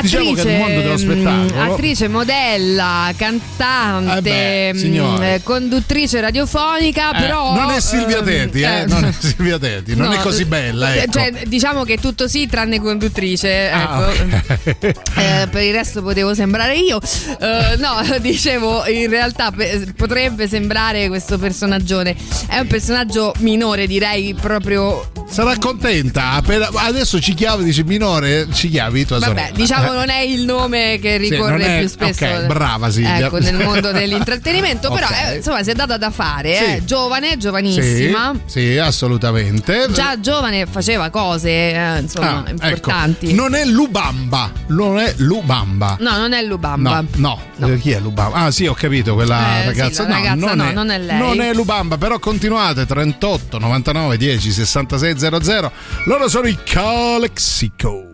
Diciamo 0.00 0.32
mm, 0.32 0.94
spettacolo 0.94 1.72
attrice, 1.72 2.08
modella, 2.08 3.12
cantante, 3.16 4.68
Eh 4.68 4.72
beh, 4.72 5.38
mm, 5.38 5.42
conduttrice 5.42 6.20
radiofonica, 6.20 7.12
Eh, 7.12 7.20
però 7.20 7.54
non 7.54 7.70
è 7.70 7.80
Silvia 7.80 8.18
ehm, 8.18 8.24
Teti, 8.24 8.60
eh, 8.60 8.80
eh, 8.80 8.86
non 8.86 9.04
è 9.04 9.12
Silvia 9.12 9.58
Teti, 9.58 9.94
non 9.94 10.08
no, 10.08 10.14
è 10.14 10.18
così 10.18 10.44
bella, 10.44 10.94
eh, 10.94 10.98
ecco. 11.00 11.12
Cioè, 11.12 11.32
diciamo 11.46 11.84
che 11.84 11.98
tutto 11.98 12.28
sì, 12.28 12.46
tranne 12.46 12.80
conduttrice. 12.80 13.70
Ah, 13.70 14.10
ecco. 14.10 14.70
ok. 14.70 14.94
Eh, 15.16 15.48
per 15.50 15.62
il 15.62 15.72
resto 15.72 16.02
potevo 16.02 16.34
sembrare 16.34 16.76
io. 16.76 17.00
Eh, 17.00 17.76
no, 17.78 18.00
dicevo, 18.20 18.86
in 18.86 19.08
realtà 19.08 19.52
potrebbe 19.96 20.48
sembrare 20.48 21.08
questo 21.08 21.38
personaggione. 21.38 22.14
È 22.46 22.58
un 22.58 22.66
personaggio 22.66 23.32
minore, 23.38 23.86
direi 23.86 24.34
proprio. 24.34 25.10
Sarà 25.28 25.56
contenta. 25.58 26.42
Adesso 26.74 27.20
ci 27.20 27.34
chiavi, 27.34 27.64
dici 27.64 27.82
minore, 27.82 28.48
ci 28.52 28.68
chiavi 28.68 29.04
tua 29.06 29.18
Vabbè, 29.18 29.32
sorella. 29.32 29.56
diciamo 29.56 29.79
non 29.80 30.08
è 30.10 30.20
il 30.20 30.44
nome 30.44 30.98
che 31.00 31.18
Sì, 31.22 31.30
ricorre 31.30 31.50
non 31.52 31.60
è- 31.62 31.78
più 31.80 31.88
spesso. 31.88 32.24
ok, 32.24 32.46
brava 32.46 32.90
Silvia. 32.90 33.26
Ecco, 33.26 33.38
nel 33.38 33.56
mondo 33.56 33.90
dell'intrattenimento. 33.92 34.90
Però 34.92 35.06
Ok. 35.06 35.12
eh, 35.32 35.36
insomma 35.36 35.62
si 35.62 35.70
è 35.70 35.74
data 35.74 35.96
da 35.96 36.10
fare. 36.10 36.54
Sì. 36.56 36.64
eh. 36.64 36.84
Giovane, 36.84 37.30
Sì, 37.32 37.38
giovanissima. 37.38 38.34
sì, 38.46 38.76
assolutamente. 38.78 39.86
Già 39.92 40.18
giovane 40.20 40.66
faceva 40.66 41.10
cose 41.10 41.48
eh, 41.50 41.98
insomma 42.00 42.44
Ah, 42.44 42.50
ecco. 42.50 42.50
importanti. 42.66 43.32
Non 43.34 43.54
è 43.54 43.64
Lubamba, 43.64 44.50
non 44.68 44.98
è 44.98 45.14
Lubamba. 45.18 45.96
No, 46.00 46.16
non 46.16 46.32
è 46.32 46.42
Lubamba. 46.42 47.04
No, 47.14 47.38
no, 47.56 47.68
Eh, 47.68 47.78
chi 47.78 47.90
è 47.92 48.00
Lubamba? 48.00 48.36
Ah, 48.38 48.50
sì, 48.50 48.66
ho 48.66 48.74
capito, 48.74 49.14
quella 49.14 49.58
Eh, 49.58 49.60
sì, 49.60 49.66
ragazza. 49.66 50.06
no, 50.06 50.12
ragazza 50.14 50.34
non, 50.34 50.56
no, 50.56 50.68
è, 50.68 50.72
non 50.72 50.90
è 50.90 50.98
lei. 50.98 51.18
Non 51.18 51.40
è 51.40 51.52
Lubamba, 51.52 51.96
però 51.98 52.18
continuate 52.18 52.86
38 52.86 53.58
99 53.58 54.16
10 54.16 54.50
66 54.52 55.18
00. 55.40 55.72
Loro 56.04 56.28
sono 56.28 56.46
i 56.48 56.56
Calexico. 56.64 58.09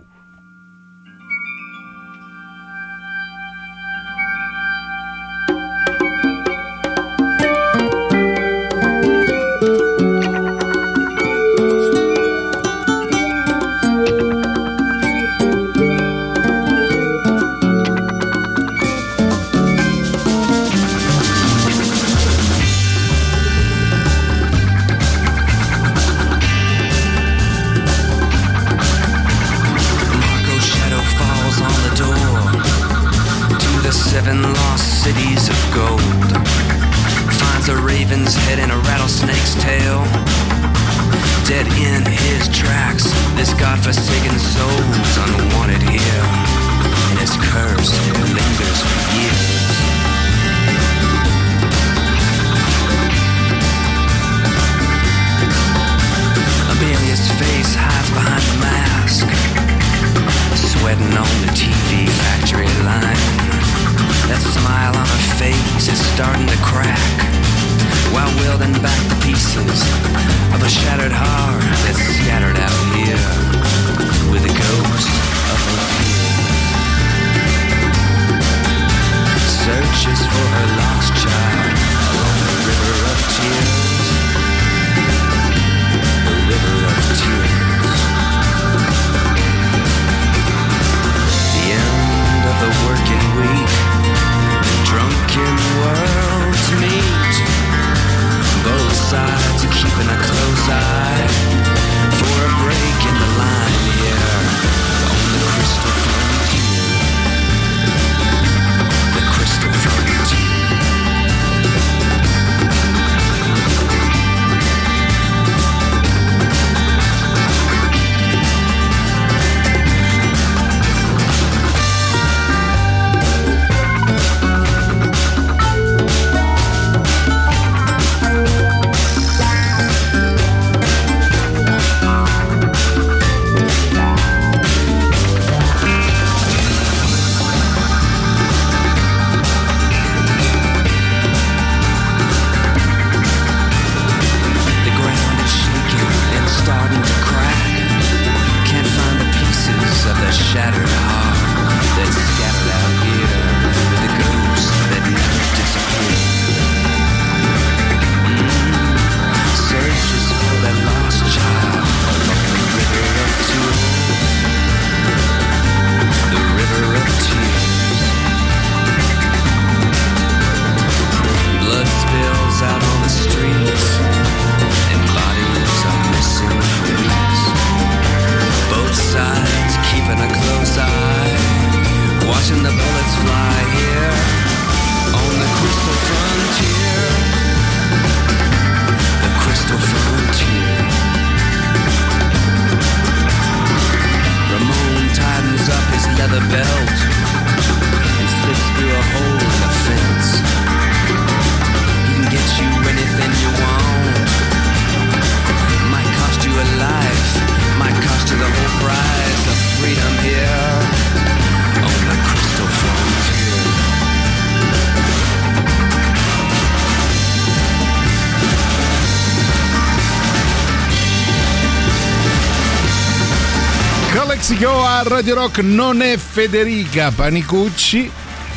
Radio 225.27 225.43
Rock 225.43 225.59
non 225.59 226.03
è 226.03 226.17
Federica 226.19 227.11
Panicucci. 227.11 228.09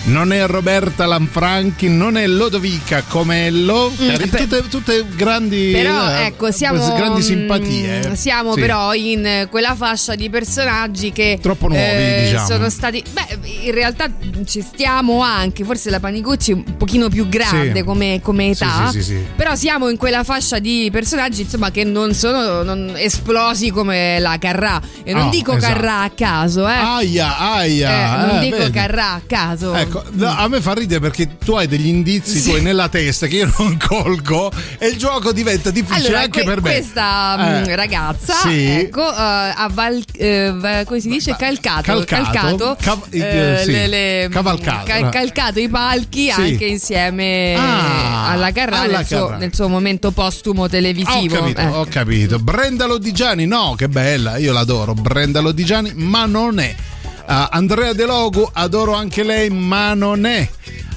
Non 0.02 0.32
è 0.32 0.46
Roberta 0.46 1.06
Lanfranchi, 1.08 1.90
non 1.90 2.16
è 2.16 2.26
Lodovica 2.26 3.04
Comello, 3.06 3.92
Mm, 3.92 4.08
per- 4.16 4.30
tutte, 4.30 4.68
tutte 4.70 5.06
grandi, 5.14 5.72
Però 5.74 6.10
eh, 6.10 6.26
ecco, 6.28 6.52
siamo 6.52 6.94
grandi 6.94 7.22
simpatie. 7.22 8.08
mm, 8.08 8.14
Siamo 8.14 8.54
Sì. 8.54 8.62
però 8.62 8.94
in 8.94 9.48
quella 9.50 9.76
fascia 9.76 10.16
di 10.16 10.30
personaggi 10.30 11.12
che 11.12 11.34
eh, 11.34 11.40
Troppo 11.40 11.68
nuovi, 11.68 12.22
diciamo. 12.22 12.46
sono 12.48 12.70
stati 12.70 13.04
beh, 13.12 13.40
in 13.66 13.72
realtà 13.74 14.10
ci 14.50 14.62
stiamo 14.62 15.22
anche, 15.22 15.64
forse 15.64 15.90
la 15.92 16.00
Panicucci 16.00 16.52
è 16.52 16.54
un 16.56 16.78
pochino 16.78 17.08
più 17.08 17.30
grande 17.30 17.78
Sì. 17.80 17.84
come, 17.84 18.20
come 18.24 18.50
età. 18.50 18.90
sì, 18.92 19.02
sì, 19.02 19.14
sì. 19.14 19.26
Però 19.36 19.54
siamo 19.56 19.90
in 19.90 19.98
quella 19.98 20.24
fascia 20.24 20.58
di 20.60 20.90
personaggi, 20.92 21.42
insomma, 21.44 21.70
che 21.72 21.84
non 21.84 22.14
sono 22.16 22.64
non 22.64 22.94
esplosi 22.98 23.70
come 23.70 24.20
la 24.20 24.38
Carrà. 24.40 24.82
E 25.04 25.14
non 25.14 25.28
Oh, 25.28 25.30
dico 25.30 25.56
esatto. 25.56 25.74
Carrà 25.74 26.02
a 26.02 26.10
caso, 26.10 26.68
eh. 26.68 26.72
Aia, 26.74 27.38
aia. 27.38 28.24
Eh, 28.24 28.26
non 28.28 28.36
eh, 28.38 28.40
dico 28.46 28.58
vedi. 28.58 28.72
Carrà 28.72 29.12
a 29.14 29.22
caso. 29.26 29.74
Ecco, 29.76 30.04
no, 30.14 30.28
a 30.36 30.48
me 30.48 30.60
fa 30.62 30.74
ridere 30.74 31.00
perché 31.00 31.38
tu 31.38 31.54
hai 31.54 31.68
degli 31.68 31.88
indizi 31.88 32.42
tuoi 32.42 32.62
nella 32.62 32.90
testa 32.90 33.28
che 33.28 33.36
io 33.38 33.54
non 33.58 33.78
colgo 33.86 34.52
e 34.80 34.88
il 34.88 34.98
gioco 34.98 35.32
diventa 35.32 35.70
difficile 35.70 36.08
Allora, 36.08 36.22
anche 36.24 36.40
que- 36.42 36.50
per 36.50 36.62
me. 36.62 36.72
questa 36.72 37.36
mm, 37.38 37.70
Eh, 37.70 37.76
ragazza, 37.76 38.34
sì. 38.34 38.66
ecco, 38.70 39.08
eh, 39.08 39.14
ha 39.16 39.70
val- 39.72 40.04
eh, 40.14 40.52
va- 40.56 40.84
come 40.86 41.00
si 41.00 41.10
dice? 41.10 41.36
Calcato, 41.38 42.04
calcato, 42.06 42.76
cav- 42.82 43.14
eh, 43.14 43.62
sì, 43.64 43.72
le- 43.72 43.88
le- 43.88 44.30
cavalcato, 44.44 44.86
cal- 44.86 45.06
eh. 45.06 45.10
calcato 45.10 45.60
i 45.60 45.70
palchi 45.70 46.32
Sì. 46.32 46.42
anche 46.42 46.66
insieme 46.66 47.56
Ah, 47.58 48.30
alla 48.32 48.52
Carrà 48.52 48.80
alla 48.82 48.98
nel, 48.98 49.06
suo, 49.08 49.30
nel 49.38 49.54
suo 49.54 49.68
momento 49.68 50.12
postumo 50.12 50.64
Ho 50.64 50.70
televisivo. 50.70 51.36
capito, 51.36 51.62
Eh. 51.62 51.66
ho 51.68 51.86
capito. 51.90 52.40
Brenda 52.40 52.86
Lodigiani, 52.86 53.46
no, 53.46 53.76
che 53.78 53.88
bella, 53.90 54.38
io 54.38 54.52
l'adoro. 54.54 54.94
Brenda 54.94 55.40
Lodigiani, 55.40 55.92
ma 55.96 56.26
non 56.26 56.60
è. 56.60 56.76
Ah, 57.26 57.50
Andrea 57.52 57.94
De 57.94 58.06
Logu, 58.06 58.48
adoro 58.54 58.94
anche 58.94 59.24
lei, 59.24 59.50
ma 59.50 59.94
non 59.94 60.26
è. 60.26 60.48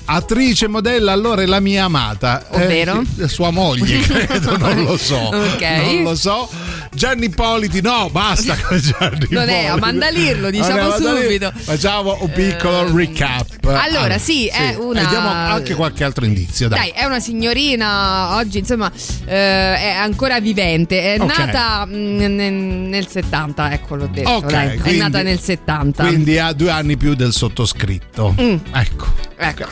Attrice 0.04 0.66
modella, 0.66 1.12
allora 1.12 1.42
è 1.42 1.46
la 1.46 1.60
mia 1.60 1.84
amata. 1.84 2.44
Ovvero? 2.50 3.02
Eh, 3.18 3.28
sua 3.28 3.50
moglie, 3.50 3.98
credo, 4.02 4.56
non 4.56 4.82
lo 4.82 4.96
so. 4.96 5.16
Ok. 5.16 5.62
Non 5.62 6.02
lo 6.02 6.14
so. 6.16 6.48
Gianni 6.94 7.30
Politi, 7.30 7.80
no, 7.80 8.08
basta 8.10 8.54
con 8.56 8.76
Gianni 8.80 9.26
Non 9.30 9.48
è 9.48 9.52
Politi. 9.54 9.66
Amanda 9.66 10.08
Lirlo, 10.10 10.50
diciamo 10.50 10.68
Non 10.70 10.78
è 10.78 10.82
Amanda 10.82 11.12
Lirlo. 11.12 11.22
subito. 11.22 11.52
Facciamo 11.56 12.18
un 12.20 12.30
piccolo 12.32 12.94
recap. 12.96 13.46
allora, 13.64 14.18
sì, 14.18 14.46
è 14.46 14.76
una- 14.78 15.00
E 15.02 15.06
diamo 15.06 15.28
anche 15.28 15.74
qualche 15.74 16.04
altro 16.04 16.24
indizio, 16.26 16.68
dai. 16.68 16.78
Dai, 16.78 16.90
è 16.90 17.04
una 17.04 17.18
signorina 17.20 18.36
oggi, 18.36 18.58
insomma, 18.58 18.90
eh, 19.24 19.76
è 19.76 19.94
ancora 19.98 20.38
vivente. 20.40 21.14
È 21.14 21.20
Ok. 21.20 21.38
nata 21.38 21.86
mm, 21.86 22.16
nel, 22.16 22.52
nel 22.52 23.08
70, 23.08 23.72
ecco 23.72 23.94
l'ho 23.96 24.06
detto. 24.08 24.28
Ok, 24.30 24.50
dai. 24.50 24.68
è 24.76 24.78
quindi- 24.78 24.98
nata 24.98 25.22
nel 25.22 25.40
70. 25.40 26.04
Quindi 26.06 26.38
ha 26.38 26.52
due 26.52 26.70
anni 26.70 26.96
più 26.96 27.14
del 27.14 27.32
sottoscritto. 27.32 28.34
Mm. 28.40 28.56
Ecco. 28.74 29.06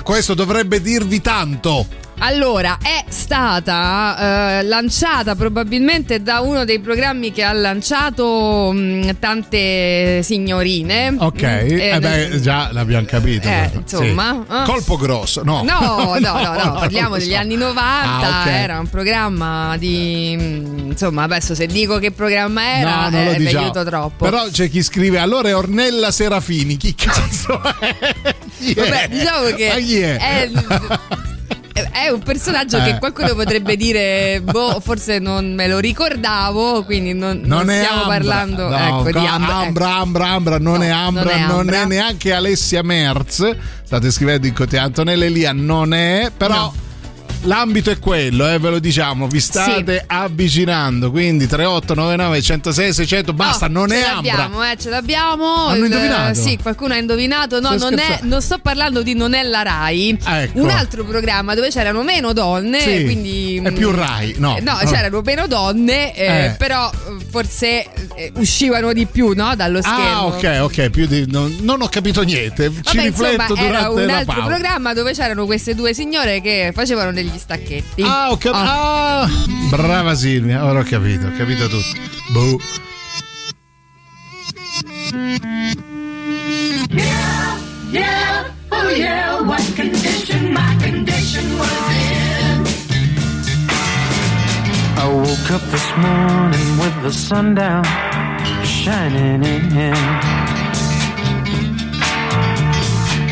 Questo 0.02 0.34
dovrebbe 0.34 0.80
dirvi 0.80 1.20
tanto. 1.20 1.86
Allora, 2.22 2.76
è 2.82 3.02
stata 3.08 4.58
eh, 4.58 4.62
lanciata 4.64 5.34
probabilmente 5.34 6.22
da 6.22 6.40
uno 6.40 6.64
dei 6.66 6.78
programmi 6.78 7.32
che 7.32 7.42
ha 7.42 7.52
lanciato 7.54 8.70
mh, 8.74 9.16
tante 9.18 10.22
signorine. 10.22 11.14
Ok, 11.18 11.42
Mm, 11.42 11.46
eh 11.78 11.90
eh, 11.94 11.98
beh, 11.98 12.40
già 12.42 12.68
l'abbiamo 12.72 13.06
capito. 13.06 13.48
eh, 13.48 13.70
Sì. 13.72 13.76
insomma, 13.78 14.44
eh. 14.50 14.64
Colpo 14.66 14.96
grosso, 14.96 15.42
no. 15.42 15.62
No, 15.62 16.16
no, 16.18 16.32
no, 16.42 16.52
no, 16.62 16.72
parliamo 16.78 17.08
non 17.08 17.18
lo 17.18 17.24
degli 17.24 17.32
so. 17.32 17.36
anni 17.38 17.56
90, 17.56 17.82
Ah, 17.82 18.40
ok. 18.42 18.46
era 18.50 18.78
un 18.78 18.88
programma 18.90 19.76
di... 19.78 20.36
mh, 20.38 20.86
insomma, 20.90 21.22
adesso 21.22 21.54
se 21.54 21.66
dico 21.66 21.98
che 21.98 22.10
programma 22.10 22.76
era, 22.78 23.08
No, 23.08 23.18
eh, 23.18 23.36
vi 23.38 23.44
diciamo. 23.46 23.64
aiuto 23.64 23.84
troppo. 23.84 24.24
Però 24.26 24.44
c'è 24.50 24.68
chi 24.68 24.82
scrive 24.82 25.18
allora 25.18 25.48
è 25.48 25.56
Ornella 25.56 26.10
Serafini. 26.10 26.76
Chi 26.76 26.94
cazzo 26.94 27.60
è? 27.80 28.34
Chi 28.58 28.72
è? 28.74 28.80
Vabbè, 28.80 29.08
diciamo 29.08 29.46
che 29.56 29.68
Ma 29.68 29.74
chi 29.80 29.98
è? 30.00 30.16
è, 30.18 30.50
è 31.90 32.08
un 32.08 32.20
personaggio 32.22 32.78
Eh. 32.78 32.82
che 32.84 32.98
qualcuno 32.98 33.34
potrebbe 33.34 33.76
dire, 33.76 34.40
boh, 34.42 34.80
forse 34.80 35.18
non 35.18 35.54
me 35.54 35.66
lo 35.68 35.78
ricordavo, 35.78 36.84
quindi 36.84 37.12
non, 37.14 37.40
Non, 37.44 37.64
non 37.66 37.74
stiamo 37.76 38.02
Ambra. 38.02 38.16
parlando 38.18 38.68
No, 38.68 38.76
ecco, 38.76 39.18
di 39.18 39.26
Ambra. 39.26 39.54
Ambra, 39.56 39.94
Ambra, 39.96 40.26
Ambra, 40.28 40.58
non 40.58 40.82
è 40.82 40.88
Ambra, 40.88 41.22
non 41.22 41.32
è 41.32 41.46
non 41.46 41.70
è, 41.72 41.76
Ambra. 41.78 41.84
neanche 41.86 42.32
Alessia 42.32 42.82
Merz. 42.82 43.56
State 43.84 44.10
scrivendo 44.10 44.46
in 44.46 44.52
cote 44.54 44.78
Antonella 44.78 45.24
Elia, 45.24 45.52
non 45.52 45.92
è, 45.92 46.30
però 46.36 46.72
l'ambito 47.42 47.90
è 47.90 47.98
quello, 47.98 48.48
eh, 48.48 48.58
ve 48.58 48.70
lo 48.70 48.78
diciamo, 48.78 49.26
vi 49.26 49.40
state 49.40 50.04
avvicinando, 50.06 51.10
quindi 51.10 51.46
3899 51.46 52.42
106 52.42 52.92
600, 52.92 53.32
basta, 53.32 53.68
non 53.68 53.88
ce 53.88 53.96
è 53.96 54.02
Ambra. 54.04 54.32
l'abbiamo, 54.36 54.64
eh, 54.64 54.76
ce 54.78 54.90
l'abbiamo. 54.90 55.66
Hanno 55.66 55.76
Il- 55.84 55.84
indovinato? 55.92 56.34
Sì, 56.40 56.58
qualcuno 56.60 56.94
ha 56.94 56.96
indovinato. 56.98 57.60
No, 57.60 57.74
non, 57.76 57.98
è, 57.98 58.18
non 58.22 58.40
sto 58.42 58.58
parlando 58.58 59.02
di 59.02 59.14
Non 59.14 59.34
è 59.34 59.42
la 59.42 59.62
Rai. 59.62 60.18
Ecco. 60.24 60.60
Un 60.60 60.70
altro 60.70 61.04
programma 61.04 61.54
dove 61.54 61.68
c'erano 61.70 62.02
meno 62.02 62.32
donne. 62.32 62.80
Sì, 62.80 63.04
quindi, 63.04 63.60
è 63.62 63.72
più 63.72 63.90
Rai, 63.90 64.34
no. 64.38 64.58
No, 64.60 64.72
Ah. 64.72 64.84
c'erano 64.84 65.20
meno 65.22 65.46
donne, 65.46 66.14
eh, 66.14 66.44
Eh. 66.46 66.54
però 66.58 66.90
eh, 66.90 67.24
forse 67.30 67.86
eh, 68.14 68.32
uscivano 68.36 68.92
di 68.92 69.06
più 69.06 69.32
no, 69.34 69.54
dallo 69.56 69.80
schermo. 69.82 69.98
Ah, 69.98 70.26
ok, 70.26 70.58
ok, 70.62 70.90
più 70.90 71.06
di, 71.06 71.24
non, 71.28 71.56
non 71.60 71.80
ho 71.82 71.88
capito 71.88 72.22
niente. 72.22 72.70
Ci 72.70 72.96
Vabbè, 72.96 73.02
rifletto 73.08 73.42
insomma, 73.52 73.60
era 73.60 73.78
durante 73.88 74.00
un 74.00 74.06
la 74.06 74.16
altro 74.18 74.44
programma 74.44 74.94
dove 74.94 75.12
c'erano 75.12 75.46
queste 75.46 75.74
due 75.74 75.92
signore 75.94 76.40
che 76.40 76.72
facevano 76.74 77.12
degli 77.12 77.29
stacchetti. 77.38 78.02
Ah, 78.02 78.28
ho 78.30 78.36
capito. 78.36 78.56
Ah, 78.56 79.28
brava 79.70 80.14
Silvia, 80.14 80.64
ora 80.64 80.80
ho 80.80 80.84
capito, 80.84 81.26
ho 81.26 81.32
capito 81.36 81.68
tutto. 81.68 82.00
Boh. 82.32 82.58
Yeah, 87.92 88.52
oh 88.70 88.88
yeah, 88.88 89.40
what 89.42 89.62
condition 89.74 90.52
my 90.52 90.76
condition 90.80 91.58
was 91.58 91.70
in. 91.90 92.66
I 94.96 95.06
woke 95.08 95.50
up 95.50 95.62
this 95.70 95.88
morning 95.96 96.78
with 96.78 97.02
the 97.02 97.10
sun 97.10 97.54
down 97.54 97.84
shining 98.64 99.42
in. 99.42 99.94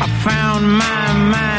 I 0.01 0.07
found 0.23 0.65
my 0.77 1.13
mind 1.31 1.58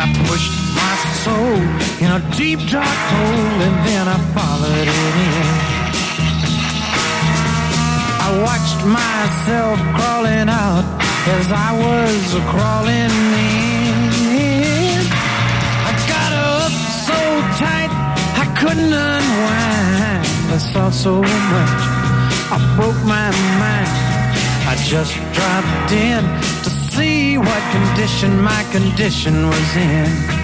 I 0.00 0.06
pushed 0.28 0.54
my 0.78 0.94
soul 1.26 1.58
in 1.98 2.08
a 2.18 2.22
deep 2.36 2.60
dark 2.70 2.98
hole 3.10 3.58
and 3.66 3.76
then 3.84 4.06
I 4.06 4.18
followed 4.30 4.86
it 4.86 5.14
in. 5.26 5.46
I 8.26 8.28
watched 8.46 8.80
myself 8.86 9.76
crawling 9.98 10.48
out 10.48 10.86
as 11.36 11.50
I 11.50 11.70
was 11.82 12.24
crawling 12.46 13.10
in. 13.42 15.02
I 15.88 15.92
got 16.14 16.30
up 16.54 16.72
so 17.06 17.18
tight 17.58 17.90
I 18.38 18.46
couldn't 18.54 18.94
unwind. 18.94 20.26
I 20.54 20.58
saw 20.58 20.90
so 20.90 21.22
much, 21.22 21.80
I 22.54 22.58
broke 22.76 23.02
my 23.02 23.30
mind. 23.58 23.90
I 24.70 24.76
just 24.86 25.14
dropped 25.34 25.90
in 25.90 26.57
see 26.98 27.38
what 27.38 27.62
condition 27.70 28.42
my 28.42 28.62
condition 28.72 29.46
was 29.46 29.76
in. 29.76 30.37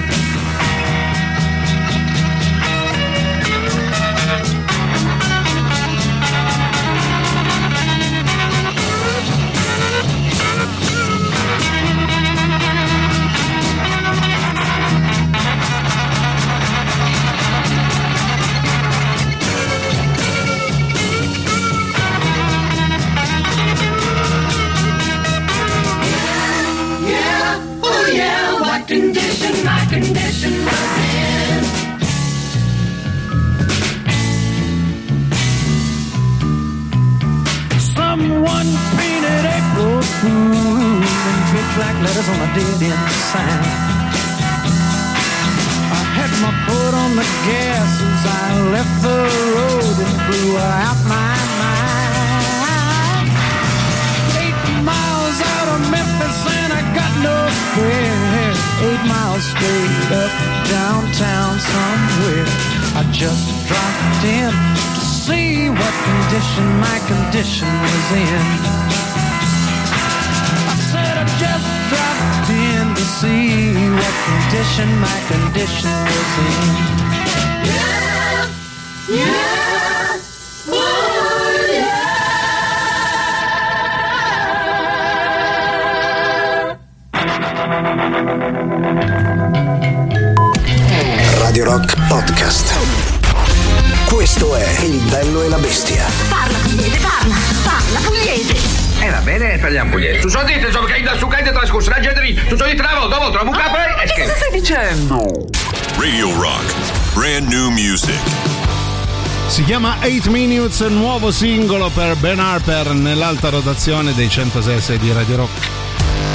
8 110.05 110.29
Minutes, 110.29 110.81
nuovo 110.81 111.31
singolo 111.31 111.89
per 111.89 112.15
Ben 112.17 112.39
Harper 112.39 112.93
nell'alta 112.93 113.49
rotazione 113.49 114.13
dei 114.13 114.29
106 114.29 114.99
di 114.99 115.11
Radio 115.13 115.37
Rock. 115.37 115.69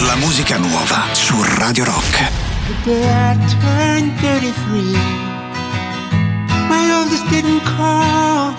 La 0.08 0.16
musica 0.16 0.58
nuova 0.58 1.06
su 1.12 1.36
Radio 1.44 1.84
Rock. 1.84 2.32
The 2.66 2.74
day 2.84 3.04
I 3.04 3.38
turned 3.62 4.20
33, 4.22 4.82
my 6.68 6.92
oldest 6.96 7.24
didn't 7.30 7.62
call. 7.78 8.56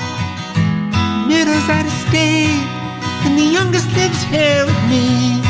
Middle's 1.26 1.68
out 1.68 1.84
of 1.84 1.92
state, 2.06 2.64
and 3.24 3.36
the 3.36 3.50
youngest 3.50 3.90
lives 3.96 4.22
here 4.30 4.64
with 4.64 4.80
me. 4.88 5.40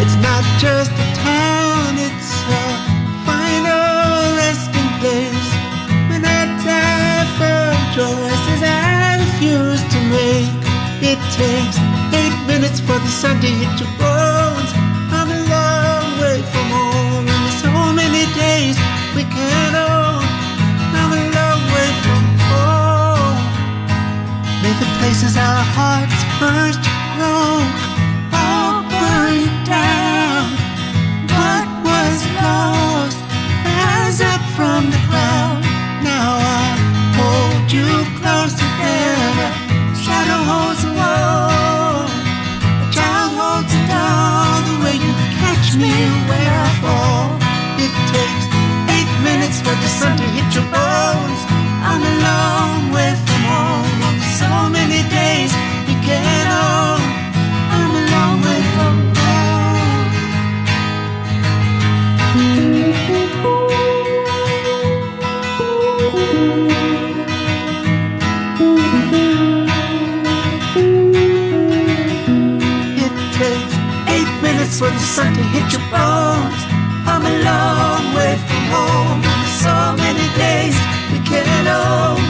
It's 0.00 0.16
not 0.22 0.42
just 0.56 0.90
a 0.92 1.12
town, 1.22 1.67
takes 11.38 11.78
eight 12.18 12.34
minutes 12.50 12.80
for 12.80 12.98
the 12.98 13.12
sun 13.20 13.40
to 13.40 13.46
hit 13.46 13.72
your 13.78 13.92
bones. 13.94 14.70
I'm 15.14 15.30
a 15.30 15.40
long 15.54 16.08
way 16.18 16.42
from 16.50 16.66
home, 16.78 17.24
and 17.30 17.38
there's 17.46 17.62
so 17.62 17.70
many 17.94 18.26
days 18.34 18.74
we 19.14 19.22
can't 19.22 19.76
own. 19.78 20.22
I'm 20.98 21.12
a 21.14 21.22
long 21.38 21.62
way 21.74 21.90
from 22.02 22.24
home. 22.50 23.38
May 24.62 24.74
the 24.82 24.90
places 24.98 25.36
our 25.38 25.62
hearts 25.78 26.20
first 26.42 26.82
broke 27.14 27.77
fall. 46.82 47.30
It 47.84 47.92
takes 48.14 48.44
eight 48.96 49.10
minutes 49.22 49.58
for 49.60 49.74
the 49.82 49.88
sun 49.88 50.16
to 50.16 50.24
hit 50.24 50.54
your 50.54 50.64
bones. 50.72 50.87
The 74.98 75.04
sun 75.04 75.32
to 75.34 75.42
hit 75.54 75.72
your 75.72 75.86
bones. 75.90 76.60
I'm 77.06 77.24
a 77.24 77.34
long 77.44 78.14
way 78.16 78.34
from 78.48 78.64
home. 78.74 79.22
So 79.62 79.72
many 79.96 80.26
days 80.36 80.76
we 81.12 81.18
can't 81.24 81.68
own. 81.68 82.20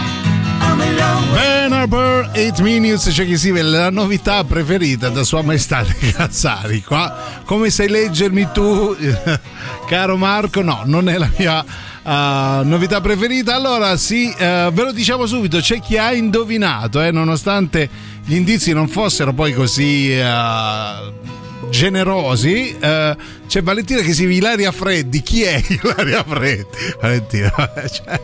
I'm 0.61 1.73
Harper, 1.73 2.31
8 2.35 2.61
Minutes, 2.61 3.11
c'è 3.11 3.24
chi 3.24 3.36
si 3.39 3.51
vede 3.51 3.69
la 3.69 3.90
novità 3.90 4.43
preferita 4.45 5.09
da 5.09 5.23
Sua 5.23 5.43
Maestà 5.43 5.82
dei 5.82 6.11
Cazzari. 6.12 6.82
Qua, 6.82 7.40
come 7.45 7.70
sai 7.70 7.89
leggermi 7.89 8.49
tu, 8.53 8.97
caro 9.89 10.16
Marco? 10.16 10.61
No, 10.61 10.82
non 10.85 11.09
è 11.09 11.16
la 11.16 11.31
mia 11.36 11.61
uh, 11.61 12.66
novità 12.66 13.01
preferita. 13.01 13.55
Allora, 13.55 13.97
sì, 13.97 14.31
eh, 14.36 14.69
ve 14.73 14.82
lo 14.82 14.93
diciamo 14.93 15.27
subito: 15.27 15.59
c'è 15.61 15.81
chi 15.81 15.97
ha 15.97 16.12
indovinato, 16.12 17.01
eh, 17.01 17.12
nonostante 17.12 17.89
gli 18.24 18.35
indizi 18.35 18.73
non 18.73 18.89
fossero 18.89 19.32
poi 19.32 19.55
così. 19.55 20.12
eh, 20.12 21.47
generosi 21.70 22.76
eh, 22.80 23.16
c'è 23.49 23.62
Valentina 23.62 24.01
che 24.03 24.12
si 24.12 24.25
Ilaria 24.25 24.70
Freddi 24.73 25.23
chi 25.23 25.43
è 25.43 25.61
Ilaria 25.69 26.23
Freddi 26.23 26.66
Valentina 27.01 27.51
cioè, 27.91 28.20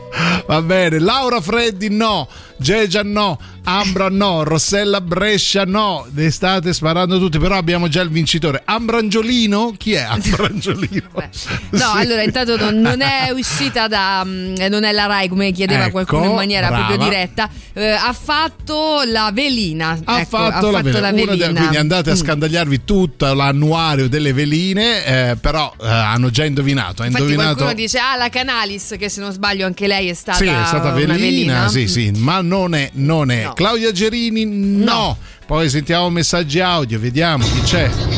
va 0.46 0.60
bene 0.62 0.98
Laura 0.98 1.40
Freddi 1.40 1.88
no 1.90 2.28
Gegia 2.56 3.02
no 3.02 3.38
Ambra 3.66 4.08
no 4.10 4.42
Rossella 4.44 5.00
Brescia 5.00 5.64
no 5.64 6.06
ne 6.12 6.30
state 6.30 6.72
sparando 6.74 7.18
tutti 7.18 7.38
però 7.38 7.56
abbiamo 7.56 7.88
già 7.88 8.02
il 8.02 8.10
vincitore 8.10 8.60
Ambrangiolino 8.64 9.74
chi 9.78 9.92
è 9.94 10.02
Ambrangiolino 10.02 11.08
No, 11.70 11.90
allora 11.94 12.22
intanto 12.22 12.56
non, 12.56 12.78
non 12.80 13.00
è 13.00 13.30
uscita 13.30 13.88
da. 13.88 14.22
mm, 14.24 14.54
non 14.68 14.84
è 14.84 14.92
la 14.92 15.06
Rai 15.06 15.28
come 15.28 15.50
chiedeva 15.52 15.82
Ecco, 15.84 15.90
qualcuno 15.92 16.24
in 16.26 16.34
maniera 16.34 16.68
brava. 16.68 16.86
proprio 16.86 17.08
diretta. 17.08 17.48
eh, 17.72 17.90
ha 17.90 18.12
fatto 18.12 19.02
la 19.06 19.30
velina. 19.32 19.98
ha 20.04 20.20
ecco, 20.20 20.36
fatto, 20.36 20.70
la, 20.70 20.80
velina. 20.82 21.10
Una 21.10 21.34
de- 21.34 21.52
quindi 21.52 21.76
andate 21.76 22.10
a 22.10 22.12
Mm. 22.14 22.16
scandagliarvi 22.16 22.84
tutto 22.84 23.32
l'annuario 23.32 24.08
delle 24.08 24.32
veline 24.32 25.04
eh, 25.04 25.13
però 25.40 25.72
eh, 25.80 25.86
hanno 25.86 26.30
già 26.30 26.44
indovinato 26.44 27.02
ha 27.02 27.06
Infatti 27.06 27.22
indovinato 27.22 27.54
qualcuno 27.56 27.74
dice 27.74 27.98
ah 27.98 28.16
la 28.16 28.28
Canalis 28.28 28.94
che 28.98 29.08
se 29.08 29.20
non 29.20 29.32
sbaglio 29.32 29.66
anche 29.66 29.86
lei 29.86 30.08
è 30.08 30.14
stata, 30.14 30.38
Sì, 30.38 30.46
è 30.46 30.64
stata 30.66 30.90
velina, 30.92 31.14
velina. 31.14 31.68
sì, 31.68 31.88
sì, 31.88 32.10
ma 32.16 32.40
non 32.40 32.74
è, 32.74 32.90
non 32.94 33.30
è. 33.30 33.44
No. 33.44 33.52
Claudia 33.54 33.92
Gerini, 33.92 34.44
no. 34.46 35.16
Poi 35.46 35.68
sentiamo 35.68 36.08
messaggi 36.10 36.60
audio, 36.60 36.98
vediamo 36.98 37.44
chi 37.44 37.60
c'è. 37.62 38.13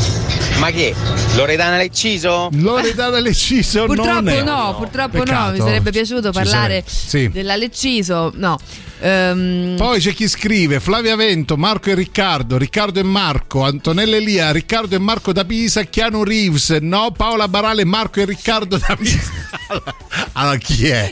Ma 0.59 0.70
che? 0.70 0.95
Loredana 1.35 1.77
Lecciso? 1.77 2.49
Loredana 2.55 3.19
Lecciso 3.20 3.85
Purtroppo 3.85 4.11
non 4.12 4.28
è. 4.28 4.43
no, 4.43 4.74
purtroppo 4.77 5.19
no, 5.19 5.23
Peccato. 5.24 5.53
mi 5.53 5.59
sarebbe 5.59 5.91
piaciuto 5.91 6.28
Ci 6.33 6.39
parlare 6.39 6.83
sì. 6.87 7.28
della 7.28 7.57
Lecciso, 7.57 8.33
no. 8.35 8.59
Ehm, 8.99 9.74
Poi 9.77 10.01
c'è 10.01 10.15
chi 10.15 10.27
scrive 10.27 10.81
Flavia 10.81 11.15
Vento, 11.16 11.59
Marco 11.59 11.91
e 11.91 11.95
Riccardo, 11.95 12.57
Riccardo 12.57 12.99
e 12.99 13.03
Marco, 13.03 13.62
Antonella 13.62 14.16
Elia, 14.16 14.51
Riccardo 14.53 14.95
e 14.97 14.99
Marco 14.99 15.35
da 15.35 15.45
Pisa, 15.45 15.83
Chiano 15.83 16.24
Reeves, 16.24 16.70
no, 16.81 17.11
Paola 17.15 17.47
Barale, 17.49 17.85
Marco 17.85 18.20
e 18.20 18.24
Riccardo 18.24 18.78
da 18.78 18.97
Pisa. 18.99 19.45
Allora 20.33 20.57
chi 20.59 20.87
è? 20.89 21.11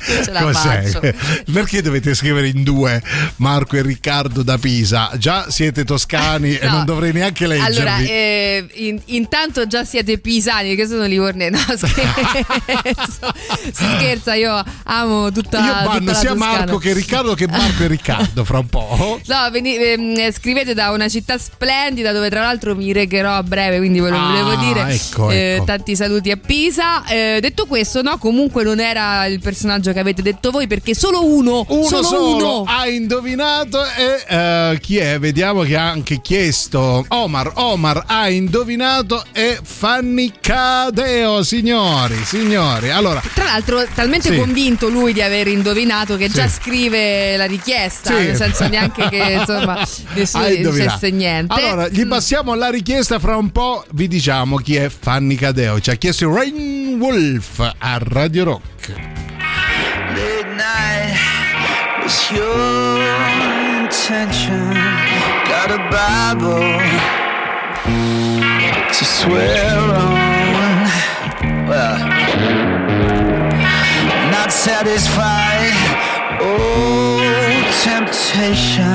Perché 1.53 1.83
dovete 1.83 2.15
scrivere 2.15 2.49
in 2.49 2.63
due 2.63 3.03
Marco 3.37 3.77
e 3.77 3.83
Riccardo 3.83 4.43
da 4.43 4.57
Pisa? 4.59 5.11
Già 5.19 5.51
siete 5.51 5.85
toscani 5.85 6.57
e 6.57 6.67
No. 6.67 6.73
non 6.77 6.85
dovrei 6.85 7.13
neanche 7.13 7.47
leggervi. 7.47 7.77
Allora, 7.77 7.99
eh, 7.99 8.67
in- 8.75 9.01
intanto 9.35 9.67
già 9.67 9.85
siete 9.85 10.19
pisani, 10.19 10.77
che 10.77 10.87
sono 10.87 11.05
livornesi. 11.07 11.51
No, 11.51 11.59
scherzo. 11.77 13.33
si 13.73 13.85
scherza, 13.97 14.35
io 14.35 14.63
amo 14.85 15.33
tutta, 15.33 15.59
Io 15.59 15.65
tutta 15.73 15.83
banno 15.85 16.05
la 16.13 16.15
sia 16.15 16.31
Toscana. 16.35 16.57
Marco 16.59 16.79
che 16.79 16.93
Riccardo 16.93 17.35
che 17.35 17.49
Marco 17.49 17.83
e 17.83 17.87
Riccardo 17.89 18.45
fra 18.45 18.59
un 18.59 18.69
po'. 18.69 19.21
No, 19.27 19.51
veni- 19.51 19.77
ehm, 19.77 20.31
scrivete 20.33 20.73
da 20.73 20.91
una 20.91 21.09
città 21.09 21.37
splendida 21.37 22.13
dove 22.13 22.31
tra 22.31 22.43
l'altro 22.43 22.77
mi 22.77 22.93
regherò 22.93 23.33
a 23.35 23.43
breve, 23.43 23.79
quindi 23.79 23.99
ve 24.01 24.11
lo 24.11 24.17
Ah, 24.19 24.27
volevo 24.43 24.55
dire. 24.63 24.93
ecco, 24.93 25.31
Eh, 25.31 25.55
ecco. 25.55 25.65
tanti 25.65 25.97
saluti 25.97 26.31
a 26.31 26.37
Pisa. 26.37 27.05
Eh, 27.07 27.39
detto 27.41 27.67
questo, 27.67 28.03
no, 28.03 28.17
comunque 28.19 28.63
non 28.63 28.79
era 28.79 29.27
il 29.27 29.41
personaggio 29.41 29.93
che 29.93 29.99
avete 29.99 30.23
detto 30.23 30.51
voi 30.53 30.69
perché 30.69 30.95
solo 30.95 31.25
uno, 31.27 31.65
Uno 31.69 31.85
solo, 31.87 32.03
solo, 32.05 32.61
uno. 32.61 32.65
ha 32.69 32.87
indovinato 32.87 33.83
e 33.85 34.25
eh, 34.29 34.79
chi 34.81 34.99
è? 34.99 35.19
Vediamo 35.19 35.63
che 35.63 35.77
ha 35.77 35.89
anche 35.91 36.21
chiesto. 36.21 37.05
Omar, 37.09 37.51
Omar 37.57 38.05
ha 38.07 38.29
indovinato 38.29 39.23
e 39.33 39.59
Fanny 39.63 40.33
Cadeo, 40.41 41.43
signori, 41.43 42.17
signori. 42.25 42.91
Allora, 42.91 43.23
Tra 43.35 43.45
l'altro, 43.45 43.85
talmente 43.95 44.31
Sì. 44.31 44.37
convinto 44.37 44.89
lui 44.89 45.13
di 45.13 45.23
aver 45.23 45.49
indovinato 45.49 46.17
che 46.17 46.29
Sì. 46.29 46.35
già 46.35 46.49
scrive 46.49 47.37
la 47.37 47.47
richiesta, 47.47 48.17
Sì. 48.17 48.25
nel 48.27 48.37
senso 48.37 48.69
neanche 48.69 49.09
che 49.09 49.17
insomma 49.41 49.87
nessuno 50.15 50.47
dicesse 50.49 51.11
niente. 51.11 51.55
Allora, 51.55 51.89
gli 51.89 52.07
passiamo 52.07 52.55
la 52.55 52.71
richiesta 52.71 53.19
fra 53.19 53.37
un 53.37 53.51
po', 53.51 53.85
vi 53.93 54.09
diciamo 54.09 54.57
chi 54.57 54.77
è 54.77 54.89
Fanny 54.89 55.35
Cadeo. 55.35 55.81
Ci 55.81 55.91
ha 55.91 55.95
chiesto 55.95 56.33
Rain 56.33 56.97
Wolf 57.01 57.59
a 57.59 57.99
Radio 58.01 58.45
Rock. 58.45 58.93
midnight 60.15 61.17
was 62.03 62.31
your 62.31 63.01
intention. 63.81 64.73
Got 65.47 65.71
a 65.71 65.79
Bible 65.91 66.81
to 68.99 69.05
swear 69.05 69.77
on. 69.93 70.89
Well, 71.69 71.99
not 74.31 74.53
satisfied. 74.53 75.73
Oh, 76.41 77.19
temptation. 77.83 78.95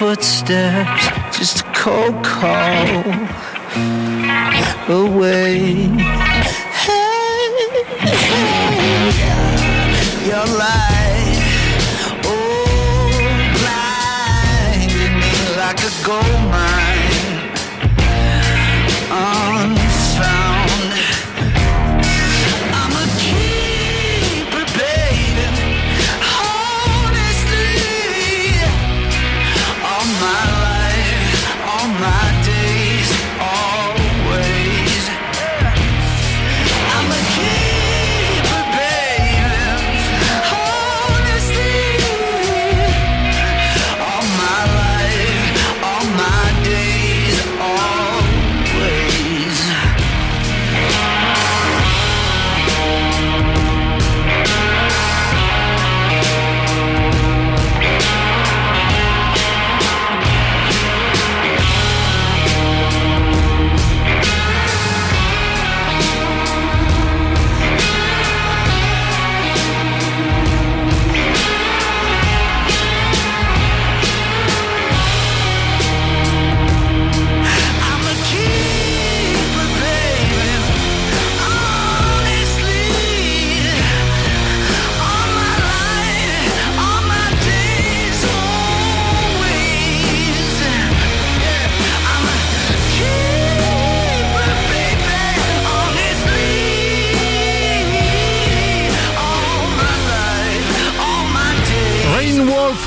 Footsteps, 0.00 1.08
just 1.36 1.60
a 1.60 1.64
cold 1.74 2.24
call 2.24 3.04
away. 4.88 5.92
Hey, 6.84 7.52
hey, 8.08 9.12
your 10.26 10.46
light, 10.56 11.42
oh, 12.24 12.64
blinding 13.60 15.14
me 15.20 15.34
like 15.60 15.80
a 15.84 15.92
gold 16.02 16.42
mine, 16.48 16.99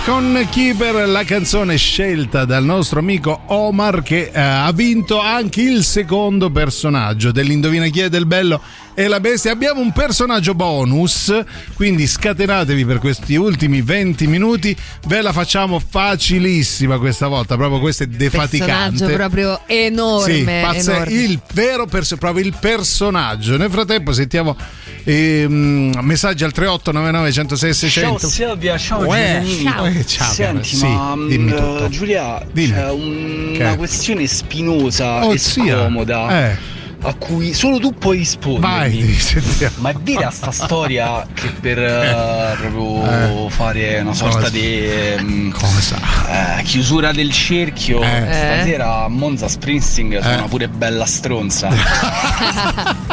con 0.05 0.47
Keeper, 0.51 1.07
la 1.07 1.23
canzone 1.23 1.77
scelta 1.77 2.43
dal 2.43 2.63
nostro 2.65 2.99
amico 2.99 3.41
Omar 3.47 4.01
che 4.01 4.31
eh, 4.33 4.39
ha 4.39 4.71
vinto 4.73 5.19
anche 5.19 5.61
il 5.61 5.83
secondo 5.83 6.49
personaggio 6.49 7.31
dell'Indovina 7.31 7.87
chi 7.87 8.01
è 8.01 8.09
del 8.09 8.25
bello 8.25 8.61
e 8.95 9.07
la 9.07 9.19
bestia. 9.19 9.51
Abbiamo 9.51 9.81
un 9.81 9.91
personaggio 9.91 10.53
bonus, 10.53 11.33
quindi 11.75 12.07
scatenatevi 12.07 12.85
per 12.85 12.99
questi 12.99 13.35
ultimi 13.35 13.81
20 13.81 14.27
minuti. 14.27 14.75
Ve 15.07 15.21
la 15.21 15.31
facciamo 15.31 15.79
facilissima 15.79 16.97
questa 16.97 17.27
volta, 17.27 17.55
proprio 17.55 17.79
questo 17.79 18.03
è 18.03 18.07
defaticante. 18.07 18.89
Personaggio 19.05 19.15
proprio 19.15 19.59
enorme. 19.67 20.33
Sì, 20.33 20.43
pazze- 20.43 20.91
enorme. 20.93 21.13
il 21.13 21.39
vero 21.53 21.85
perso- 21.85 22.17
proprio 22.17 22.43
il 22.45 22.53
personaggio. 22.59 23.57
Nel 23.57 23.69
frattempo 23.71 24.11
sentiamo 24.13 24.55
ehm, 25.03 25.99
messaggi 26.01 26.43
al 26.43 26.51
3899 26.51 27.31
106 27.31 27.73
600. 27.73 28.19
Ciao 28.19 28.29
Silvia, 28.29 28.77
ciao 28.77 29.05
Uè, 29.05 29.43
ciao. 29.63 29.85
Eh, 29.85 30.05
ciao, 30.05 30.31
Senti, 30.33 30.75
sì, 30.75 30.85
ma 30.85 31.15
dimmi 31.27 31.51
mm, 31.51 31.55
tutto. 31.55 31.89
Giulia, 31.89 32.45
Dimmi. 32.51 32.73
c'è 32.73 32.89
un- 32.91 33.55
una 33.59 33.75
questione 33.75 34.27
spinosa 34.27 35.25
Oh, 35.25 35.33
e 35.33 35.37
scomoda 35.37 36.49
Eh. 36.49 36.57
A 37.05 37.13
cui 37.15 37.53
solo 37.53 37.79
tu 37.79 37.93
puoi 37.97 38.17
rispondermi. 38.19 39.01
Vai, 39.01 39.13
sentiamo. 39.13 39.75
Ma 39.79 39.89
è 39.89 39.95
vera 40.01 40.29
sta 40.31 40.51
storia 40.51 41.25
che 41.33 41.49
per 41.59 41.77
eh, 41.79 42.55
proprio 42.59 43.45
Eh. 43.45 43.49
fare 43.49 43.99
una 43.99 44.13
sorta 44.13 44.37
Cosa? 44.37 44.49
di 44.49 44.81
mm, 45.21 45.51
Cosa? 45.51 45.97
eh, 46.59 46.63
chiusura 46.63 47.11
del 47.11 47.31
cerchio, 47.31 48.01
Eh. 48.01 48.27
stasera 48.31 49.03
a 49.03 49.07
Monza 49.09 49.47
Springsteen 49.47 50.19
suona 50.21 50.43
pure 50.47 50.67
bella 50.69 51.05
stronza. 51.05 51.69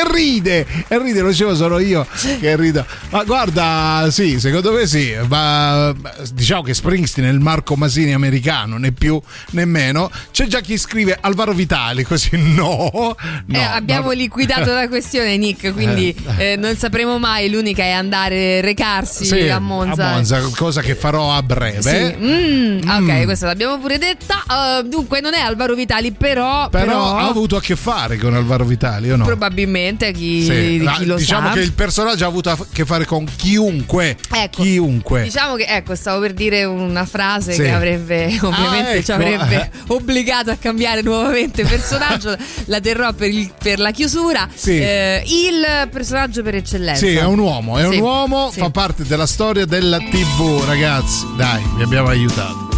E 0.00 0.12
ride, 0.12 0.66
e 0.88 0.98
ride, 0.98 1.20
lo 1.20 1.28
dicevo 1.28 1.54
solo 1.54 1.78
io 1.78 2.06
che 2.40 2.56
rido. 2.56 2.84
Ma 3.10 3.22
guarda, 3.24 4.06
sì, 4.10 4.40
secondo 4.40 4.72
me 4.72 4.86
sì, 4.86 5.14
ma 5.28 5.94
diciamo 6.32 6.62
che 6.62 6.72
Springsteen 6.74 7.28
è 7.28 7.32
il 7.32 7.40
Marco 7.40 7.76
Masini 7.76 8.14
americano, 8.14 8.78
né 8.78 8.92
più 8.92 9.20
né 9.50 9.64
meno. 9.64 10.10
C'è 10.30 10.46
già 10.46 10.60
chi 10.60 10.78
scrive 10.78 11.18
Alvaro 11.20 11.52
Vitali, 11.52 12.02
così 12.04 12.30
no. 12.54 12.88
no 12.92 13.16
Eh, 13.58 13.60
abbiamo 13.60 14.06
no. 14.08 14.12
liquidato 14.12 14.72
la 14.72 14.88
questione, 14.88 15.36
Nick. 15.36 15.72
Quindi 15.72 16.14
Eh. 16.38 16.52
eh, 16.52 16.56
non 16.56 16.76
sapremo 16.76 17.18
mai. 17.18 17.50
L'unica 17.50 17.82
è 17.82 17.90
andare, 17.90 18.60
recarsi 18.60 19.24
Sì, 19.26 19.48
a 19.48 19.58
Monza. 19.58 20.06
a 20.06 20.12
Monza, 20.12 20.40
cosa 20.56 20.80
che 20.80 20.94
farò 20.94 21.32
a 21.34 21.42
breve. 21.42 21.82
Sì. 21.82 22.24
Mm, 22.24 22.58
Mm. 22.70 22.88
Ok, 22.88 23.24
questa 23.24 23.46
l'abbiamo 23.46 23.78
pure 23.78 23.98
detta. 23.98 24.42
Uh, 24.48 24.86
dunque, 24.88 25.20
non 25.20 25.34
è 25.34 25.40
Alvaro 25.40 25.74
Vitali, 25.74 26.12
però. 26.12 26.68
Però, 26.68 27.16
ha 27.16 27.26
avuto 27.26 27.56
a 27.56 27.60
che 27.60 27.74
fare 27.76 28.16
con 28.16 28.34
Alvaro 28.34 28.64
Vitali 28.64 29.10
o 29.10 29.16
no? 29.16 29.24
Probabilmente, 29.24 29.89
ovviamente 29.90 30.12
chi, 30.12 30.42
Sì, 30.44 30.78
di 30.78 30.86
chi 30.96 31.04
lo 31.06 31.16
diciamo 31.16 31.48
sa. 31.48 31.52
che 31.54 31.60
il 31.60 31.72
personaggio 31.72 32.24
ha 32.24 32.28
avuto 32.28 32.50
a 32.50 32.58
che 32.72 32.84
fare 32.84 33.04
con 33.04 33.26
chiunque. 33.36 34.16
Ecco, 34.32 34.62
chiunque. 34.62 35.22
Diciamo 35.24 35.56
che 35.56 35.64
ecco, 35.68 35.94
stavo 35.94 36.20
per 36.20 36.32
dire 36.32 36.64
una 36.64 37.04
frase 37.04 37.52
Sì. 37.52 37.62
che 37.62 37.70
avrebbe 37.72 38.38
ovviamente 38.42 39.02
ci 39.04 39.10
ecco. 39.10 39.22
avrebbe 39.22 39.70
obbligato 39.88 40.50
a 40.50 40.56
cambiare 40.56 41.02
nuovamente 41.02 41.64
personaggio. 41.64 42.36
la 42.66 42.80
terrò 42.80 43.12
per, 43.12 43.28
il- 43.28 43.52
per 43.62 43.78
la 43.78 43.90
chiusura. 43.90 44.48
Sì. 44.54 44.78
Eh, 44.78 45.22
il 45.26 45.88
personaggio 45.90 46.42
per 46.42 46.54
eccellenza. 46.56 47.04
Sì, 47.06 47.14
è 47.14 47.24
un 47.24 47.38
uomo, 47.38 47.78
è 47.78 47.86
un 47.86 47.98
uomo, 47.98 48.50
fa 48.50 48.70
parte 48.70 49.04
della 49.04 49.26
storia 49.26 49.64
della 49.66 49.98
TV, 49.98 50.62
ragazzi. 50.66 51.26
Dai, 51.36 51.62
vi 51.76 51.82
abbiamo 51.82 52.08
aiutato. 52.08 52.69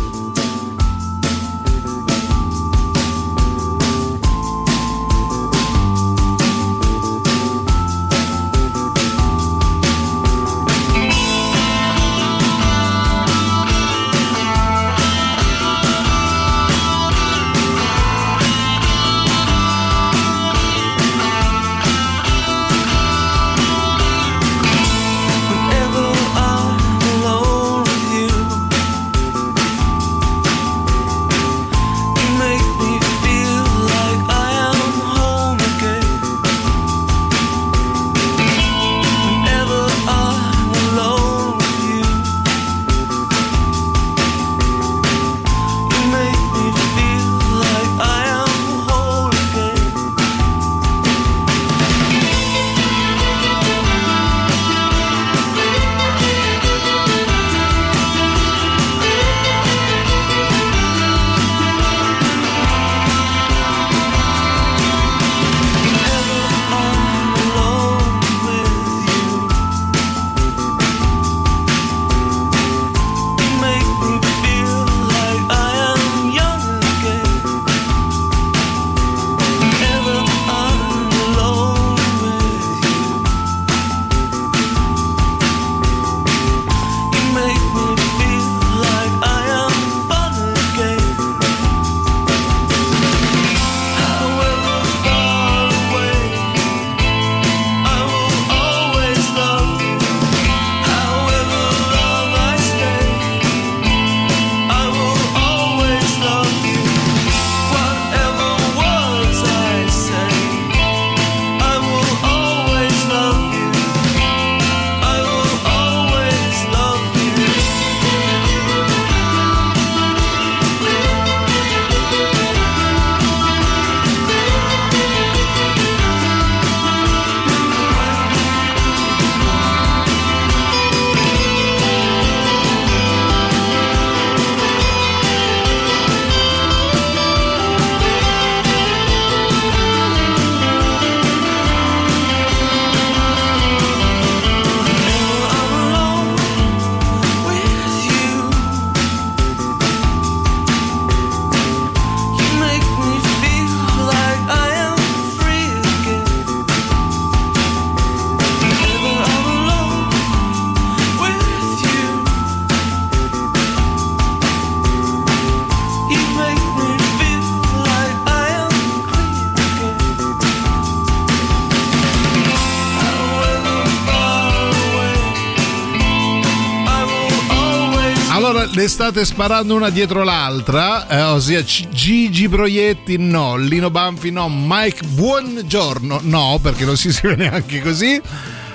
Le 178.83 178.89
state 178.89 179.25
sparando 179.25 179.77
una 179.77 179.91
dietro 179.91 180.25
l'altra, 180.25 181.07
eh, 181.07 181.23
ossia 181.23 181.63
Gigi 181.63 182.49
Proietti 182.49 183.17
no, 183.17 183.55
Lino 183.55 183.91
Banfi 183.91 184.33
no, 184.33 184.49
Mike 184.51 185.07
Buongiorno 185.07 186.19
no, 186.25 186.59
perché 186.61 186.85
non 186.85 186.97
si 186.97 187.13
scrive 187.15 187.37
neanche 187.37 187.81
così. 187.81 188.21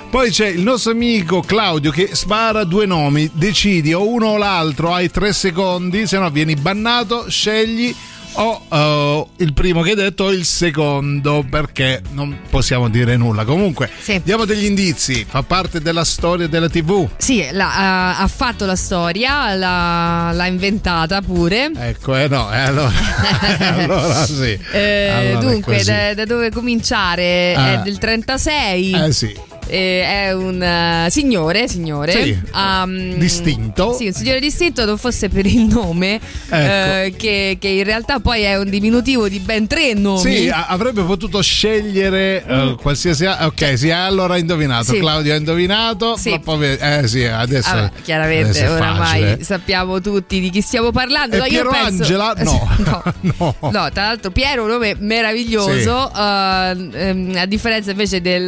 Poi 0.08 0.30
c'è 0.30 0.46
il 0.46 0.62
nostro 0.62 0.92
amico 0.92 1.42
Claudio 1.42 1.90
che 1.90 2.14
spara 2.14 2.64
due 2.64 2.86
nomi, 2.86 3.28
decidi 3.34 3.92
o 3.92 4.08
uno 4.08 4.28
o 4.28 4.36
l'altro, 4.38 4.94
hai 4.94 5.10
tre 5.10 5.34
secondi, 5.34 6.06
se 6.06 6.16
no 6.16 6.30
vieni 6.30 6.54
bannato, 6.54 7.28
scegli 7.28 7.94
o 8.32 8.60
eh, 8.70 9.26
il 9.44 9.52
primo 9.52 9.82
che 9.82 9.90
hai 9.90 9.96
detto 9.96 10.24
o 10.24 10.30
il 10.32 10.44
secondo 10.44 11.44
perché 11.48 12.02
non 12.12 12.38
possiamo 12.50 12.88
dire 12.88 13.16
nulla. 13.16 13.44
Comunque, 13.44 13.90
diamo 14.22 14.44
degli 14.44 14.64
indizi, 14.64 15.24
fa 15.28 15.42
parte 15.42 15.80
della 15.80 16.04
storia 16.04 16.46
della 16.46 16.68
TV. 16.68 17.08
Sì, 17.16 17.46
la- 17.52 17.74
ha, 17.74 18.18
ha 18.18 18.26
fatto 18.28 18.64
la 18.66 18.76
storia, 18.76 19.54
l'ha, 19.54 20.30
l'ha 20.32 20.46
inventata 20.46 21.20
pure. 21.22 21.70
Ecco, 21.76 22.16
eh 22.16 22.28
no, 22.28 22.52
eh, 22.52 22.58
allora, 22.58 22.92
allora 23.58 24.24
sì. 24.26 24.58
Eh, 24.72 25.08
Allora 25.08 25.40
dunque, 25.40 25.82
da, 25.84 26.14
da 26.14 26.24
dove 26.24 26.50
cominciare? 26.50 27.52
È 27.52 27.56
Ah. 27.56 27.76
del 27.78 27.98
36. 27.98 28.92
Eh 28.92 29.12
sì. 29.12 29.36
Eh, 29.68 30.02
è 30.02 30.32
un 30.32 30.62
eh, 30.62 31.06
signore, 31.10 31.68
signore 31.68 32.12
Sì, 32.12 32.38
um, 32.54 33.14
distinto. 33.16 33.92
Sì, 33.94 34.06
un 34.06 34.12
signore 34.12 34.40
distinto, 34.40 34.84
non 34.84 34.96
fosse 34.98 35.28
per 35.28 35.46
il 35.46 35.62
nome, 35.62 36.14
Ecco. 36.48 36.54
eh, 36.56 37.14
che, 37.16 37.56
che 37.60 37.68
in 37.68 37.84
realtà 37.84 38.18
poi 38.20 38.42
è 38.42 38.56
un 38.58 38.68
diminutivo 38.70 39.28
di 39.28 39.38
ben 39.40 39.66
tre 39.66 39.92
nomi. 39.94 40.20
Sì, 40.20 40.48
a- 40.48 40.66
avrebbe 40.68 41.02
potuto 41.02 41.40
scegliere 41.42 42.44
eh, 42.44 42.76
qualsiasi. 42.80 43.24
Ok, 43.26 43.76
sì, 43.78 43.90
allora 43.90 44.34
ha 44.34 44.38
indovinato. 44.38 44.92
Sì. 44.92 44.98
Claudio 44.98 45.34
ha 45.34 45.36
indovinato. 45.36 46.16
Sì. 46.16 46.38
poi 46.42 46.76
eh 46.78 47.06
sì, 47.06 47.24
adesso. 47.24 47.74
Vabbè, 47.74 47.90
chiaramente 48.02 48.48
adesso 48.50 48.72
oramai 48.72 49.38
sappiamo 49.42 50.00
tutti 50.00 50.40
di 50.40 50.50
chi 50.50 50.60
stiamo 50.60 50.90
parlando. 50.90 51.36
E 51.36 51.38
No, 51.38 51.44
Piero 51.46 51.70
penso- 51.70 52.02
Angela? 52.02 52.34
No. 52.48 52.66
no. 53.38 53.54
No, 53.60 53.90
tra 53.92 54.04
l'altro 54.06 54.30
Piero 54.30 54.62
è 54.62 54.64
un 54.64 54.70
nome 54.70 54.96
meraviglioso, 54.98 56.10
eh, 56.14 56.88
ehm, 56.92 57.34
a 57.36 57.46
differenza 57.46 57.90
invece 57.90 58.20
del, 58.20 58.46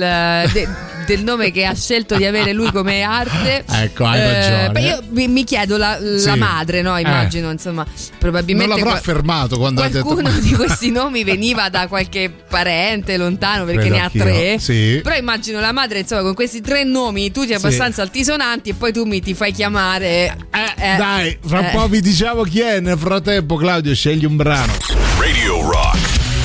de- 0.53 0.69
del 1.15 1.25
nome 1.25 1.51
che 1.51 1.65
ha 1.65 1.75
scelto 1.75 2.17
di 2.17 2.25
avere 2.25 2.53
lui 2.53 2.71
come 2.71 3.03
arte. 3.03 3.65
Ecco, 3.81 4.05
hai 4.05 4.21
Eh, 4.21 4.33
ragione. 4.33 4.71
beh, 4.71 4.81
io 4.83 5.01
mi, 5.11 5.27
mi 5.29 5.45
chiedo 5.45 5.77
la, 5.77 5.97
la 5.99 6.19
Sì. 6.19 6.39
madre, 6.39 6.83
no? 6.83 6.97
Immagino, 6.99 7.51
insomma, 7.51 7.85
probabilmente 8.19 8.69
Non 8.69 8.77
l'avrà 8.77 8.93
qua- 8.93 9.01
affermato 9.01 9.57
quando 9.59 9.83
ha 9.83 9.89
detto. 9.89 10.05
qualcuno 10.05 10.31
di 10.39 10.53
questi 10.53 10.91
nomi 10.91 11.25
veniva 11.25 11.69
da 11.69 11.89
qualche 11.89 12.31
parente 12.31 13.17
lontano 13.17 13.65
perché 13.65 13.81
Credo 13.81 13.95
ne 13.95 14.01
ha 14.01 14.05
anch'io, 14.05 14.23
tre. 14.23 14.59
sì. 14.59 15.01
Però 15.03 15.17
immagino 15.17 15.61
la 15.61 15.73
madre, 15.73 16.01
insomma, 16.01 16.23
con 16.23 16.35
questi 16.35 16.61
tre 16.61 16.85
nomi 16.85 17.31
tutti 17.33 17.53
abbastanza 17.55 18.03
altisonanti 18.03 18.71
e 18.71 18.75
poi 18.75 18.93
tu 18.93 19.05
mi 19.05 19.21
ti 19.21 19.35
fai 19.35 19.53
chiamare. 19.53 20.37
eh, 20.51 20.97
Dai, 20.97 21.39
fra 21.45 21.61
un 21.61 21.65
eh. 21.67 21.71
po' 21.73 21.89
vi 21.89 22.01
diciamo 22.01 22.43
chi 22.43 22.61
è. 22.61 22.81
Nel 22.81 22.99
frattempo, 22.99 23.57
Claudio, 23.57 23.95
scegli 23.95 24.25
un 24.25 24.37
brano. 24.37 24.73
Radio 25.19 25.63
Rock. 25.71 25.99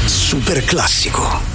Super 0.06 0.64
classico. 0.64 1.55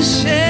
get 0.00 0.49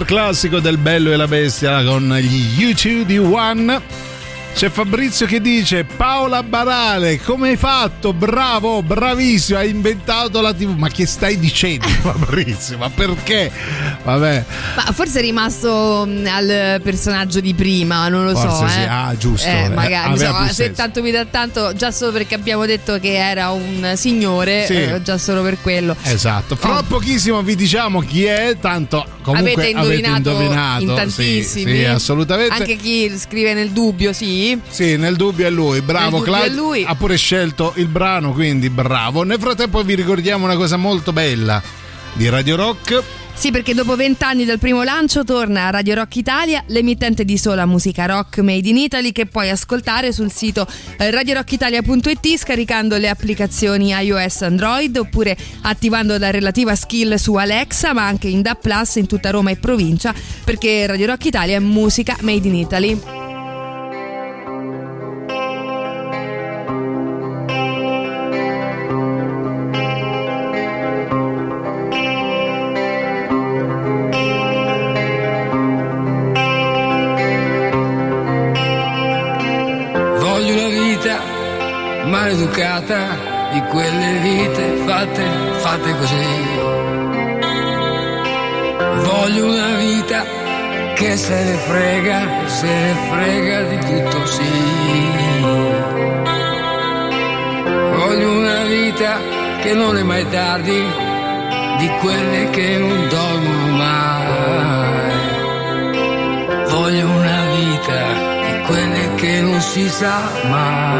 super 0.00 0.06
classico 0.06 0.60
del 0.60 0.78
Bello 0.78 1.12
e 1.12 1.16
la 1.16 1.26
Bestia 1.26 1.82
con 1.84 2.16
gli 2.20 2.64
U2 2.64 3.02
di 3.02 3.18
One. 3.18 3.80
C'è 4.54 4.70
Fabrizio 4.70 5.26
che 5.26 5.40
dice 5.40 5.84
Paola 5.84 6.42
Barale 6.42 7.20
come 7.20 7.50
hai 7.50 7.56
fatto? 7.56 8.12
Bravo, 8.12 8.82
bravissimo, 8.82 9.58
hai 9.58 9.70
inventato 9.70 10.40
la 10.40 10.52
tv 10.52 10.76
Ma 10.76 10.88
che 10.88 11.06
stai 11.06 11.38
dicendo 11.38 11.86
Fabrizio? 12.00 12.78
Ma 12.78 12.90
perché? 12.90 13.50
Vabbè 14.02 14.44
Ma 14.76 14.92
forse 14.92 15.18
è 15.18 15.22
rimasto 15.22 16.04
mh, 16.06 16.26
al 16.26 16.80
personaggio 16.82 17.40
di 17.40 17.52
prima, 17.54 18.08
non 18.08 18.24
lo 18.24 18.34
so. 18.34 18.48
Forse 18.48 18.68
sì, 18.74 18.80
eh. 18.80 18.86
ah, 18.86 19.14
giusto, 19.16 19.46
Eh, 19.48 19.64
eh, 19.64 19.68
magari, 19.68 20.12
insomma, 20.12 20.46
se 20.48 20.54
senso. 20.54 20.72
tanto 20.74 21.02
mi 21.02 21.10
dà 21.10 21.24
tanto, 21.26 21.74
già 21.74 21.90
solo 21.90 22.12
perché 22.12 22.34
abbiamo 22.34 22.64
detto 22.66 22.98
che 22.98 23.14
era 23.14 23.50
un 23.50 23.92
signore, 23.96 24.64
Sì. 24.66 24.74
eh, 24.74 25.02
già 25.02 25.18
solo 25.18 25.42
per 25.42 25.58
quello. 25.60 25.94
Esatto, 26.02 26.56
fra 26.56 26.78
Oh. 26.78 26.82
pochissimo 26.82 27.42
vi 27.42 27.54
diciamo 27.56 28.00
chi 28.00 28.24
è, 28.24 28.56
tanto 28.60 29.04
comunque 29.22 29.52
avete 29.52 29.68
indovinato, 29.68 30.16
indovinato. 30.30 30.82
in 30.82 30.88
Sì, 30.88 30.94
tantissimi. 30.94 31.76
Sì, 31.76 31.84
assolutamente. 31.84 32.54
Anche 32.54 32.76
chi 32.76 33.12
scrive 33.18 33.52
nel 33.54 33.70
dubbio, 33.70 34.12
sì. 34.12 34.58
Sì, 34.68 34.96
nel 34.96 35.16
dubbio 35.16 35.46
è 35.46 35.50
lui, 35.50 35.80
bravo 35.82 36.24
lui. 36.50 36.84
Ha 36.86 36.94
pure 36.94 37.16
scelto 37.16 37.72
il 37.76 37.86
brano, 37.86 38.32
quindi 38.32 38.70
bravo. 38.70 39.22
Nel 39.24 39.38
frattempo 39.38 39.82
vi 39.82 39.94
ricordiamo 39.94 40.44
una 40.44 40.56
cosa 40.56 40.76
molto 40.76 41.12
bella 41.12 41.62
di 42.14 42.28
Radio 42.28 42.56
Rock. 42.56 43.02
Sì, 43.40 43.50
perché 43.50 43.72
dopo 43.72 43.96
vent'anni 43.96 44.44
dal 44.44 44.58
primo 44.58 44.82
lancio 44.82 45.24
torna 45.24 45.64
a 45.64 45.70
Radio 45.70 45.94
Rock 45.94 46.16
Italia, 46.16 46.62
l'emittente 46.66 47.24
di 47.24 47.38
sola 47.38 47.64
musica 47.64 48.04
rock 48.04 48.40
made 48.40 48.68
in 48.68 48.76
Italy 48.76 49.12
che 49.12 49.24
puoi 49.24 49.48
ascoltare 49.48 50.12
sul 50.12 50.30
sito 50.30 50.66
eh, 50.98 51.10
radiorockitalia.it 51.10 52.36
scaricando 52.36 52.98
le 52.98 53.08
applicazioni 53.08 53.92
iOS 53.92 54.42
Android 54.42 54.94
oppure 54.94 55.34
attivando 55.62 56.18
la 56.18 56.30
relativa 56.30 56.74
skill 56.74 57.14
su 57.14 57.32
Alexa 57.36 57.94
ma 57.94 58.06
anche 58.06 58.28
in 58.28 58.42
DAP 58.42 58.60
Plus 58.60 58.96
in 58.96 59.06
tutta 59.06 59.30
Roma 59.30 59.52
e 59.52 59.56
provincia 59.56 60.12
perché 60.44 60.86
Radio 60.86 61.06
Rock 61.06 61.24
Italia 61.24 61.56
è 61.56 61.60
musica 61.60 62.18
made 62.20 62.46
in 62.46 62.54
Italy. 62.56 63.29
Se 92.60 92.66
ne 92.66 92.94
frega 93.08 93.62
di 93.62 93.78
tutto 93.78 94.26
sì. 94.26 94.52
Voglio 97.96 98.30
una 98.32 98.62
vita 98.64 99.12
che 99.62 99.72
non 99.72 99.96
è 99.96 100.02
mai 100.02 100.28
tardi, 100.28 100.82
di 101.78 101.88
quelle 102.00 102.50
che 102.50 102.76
non 102.76 103.08
dormono 103.08 103.76
mai. 103.76 105.12
Voglio 106.68 107.06
una 107.08 107.44
vita 107.56 108.00
di 108.46 108.60
quelle 108.66 109.14
che 109.14 109.40
non 109.40 109.60
si 109.60 109.88
sa 109.88 110.18
mai. 110.50 110.98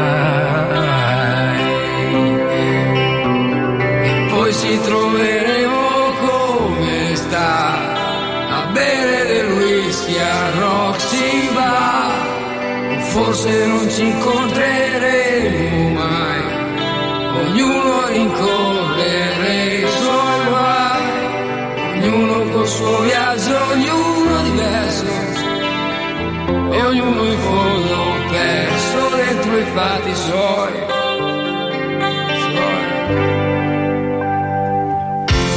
E 4.08 4.26
poi 4.30 4.54
ci 4.54 4.80
troveremo 4.80 5.88
come 6.24 7.16
sta 7.16 7.48
a 8.48 8.66
bere 8.72 9.26
del 9.26 9.52
whisky. 9.58 10.39
Forse 13.12 13.66
non 13.66 13.90
ci 13.90 14.06
incontreremo 14.06 15.88
mai, 15.98 16.42
ognuno 17.42 18.06
rincorrere 18.06 19.74
i 19.78 19.86
suoi 19.86 20.46
guai, 20.46 21.02
ognuno 21.96 22.50
col 22.52 22.68
suo 22.68 23.00
viaggio, 23.00 23.56
ognuno 23.72 24.42
diverso, 24.42 25.04
e 26.70 26.82
ognuno 26.82 27.24
in 27.24 27.38
fondo 27.38 27.96
perso 28.30 29.16
dentro 29.16 29.58
i 29.58 29.64
fatti 29.74 30.14
suoi. 30.14 30.72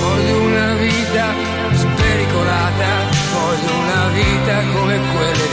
Voglio 0.01 0.37
una 0.41 0.73
vita 0.73 1.25
spericolata, 1.71 2.89
voglio 3.31 3.73
una 3.77 4.07
vita 4.11 4.55
come 4.73 4.99
quelle 5.13 5.52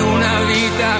Voglio 0.00 0.14
una 0.14 0.40
vita 0.44 0.98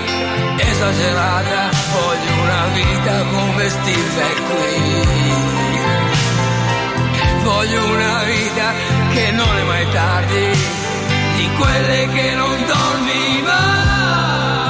esagerata, 0.59 1.71
voglio 1.91 2.43
una 2.43 2.67
vita 2.75 3.25
come 3.31 3.69
Steve 3.71 4.25
McQueen. 4.29 5.49
Voglio 7.43 7.85
una 7.87 8.25
vita 8.25 8.75
che 9.11 9.31
non 9.31 9.57
è 9.57 9.63
mai 9.63 9.91
tardi, 9.91 10.53
di 11.37 11.49
quelle 11.57 12.09
che 12.09 12.35
non 12.35 12.67
dormi 12.67 13.43
mai. 13.43 14.70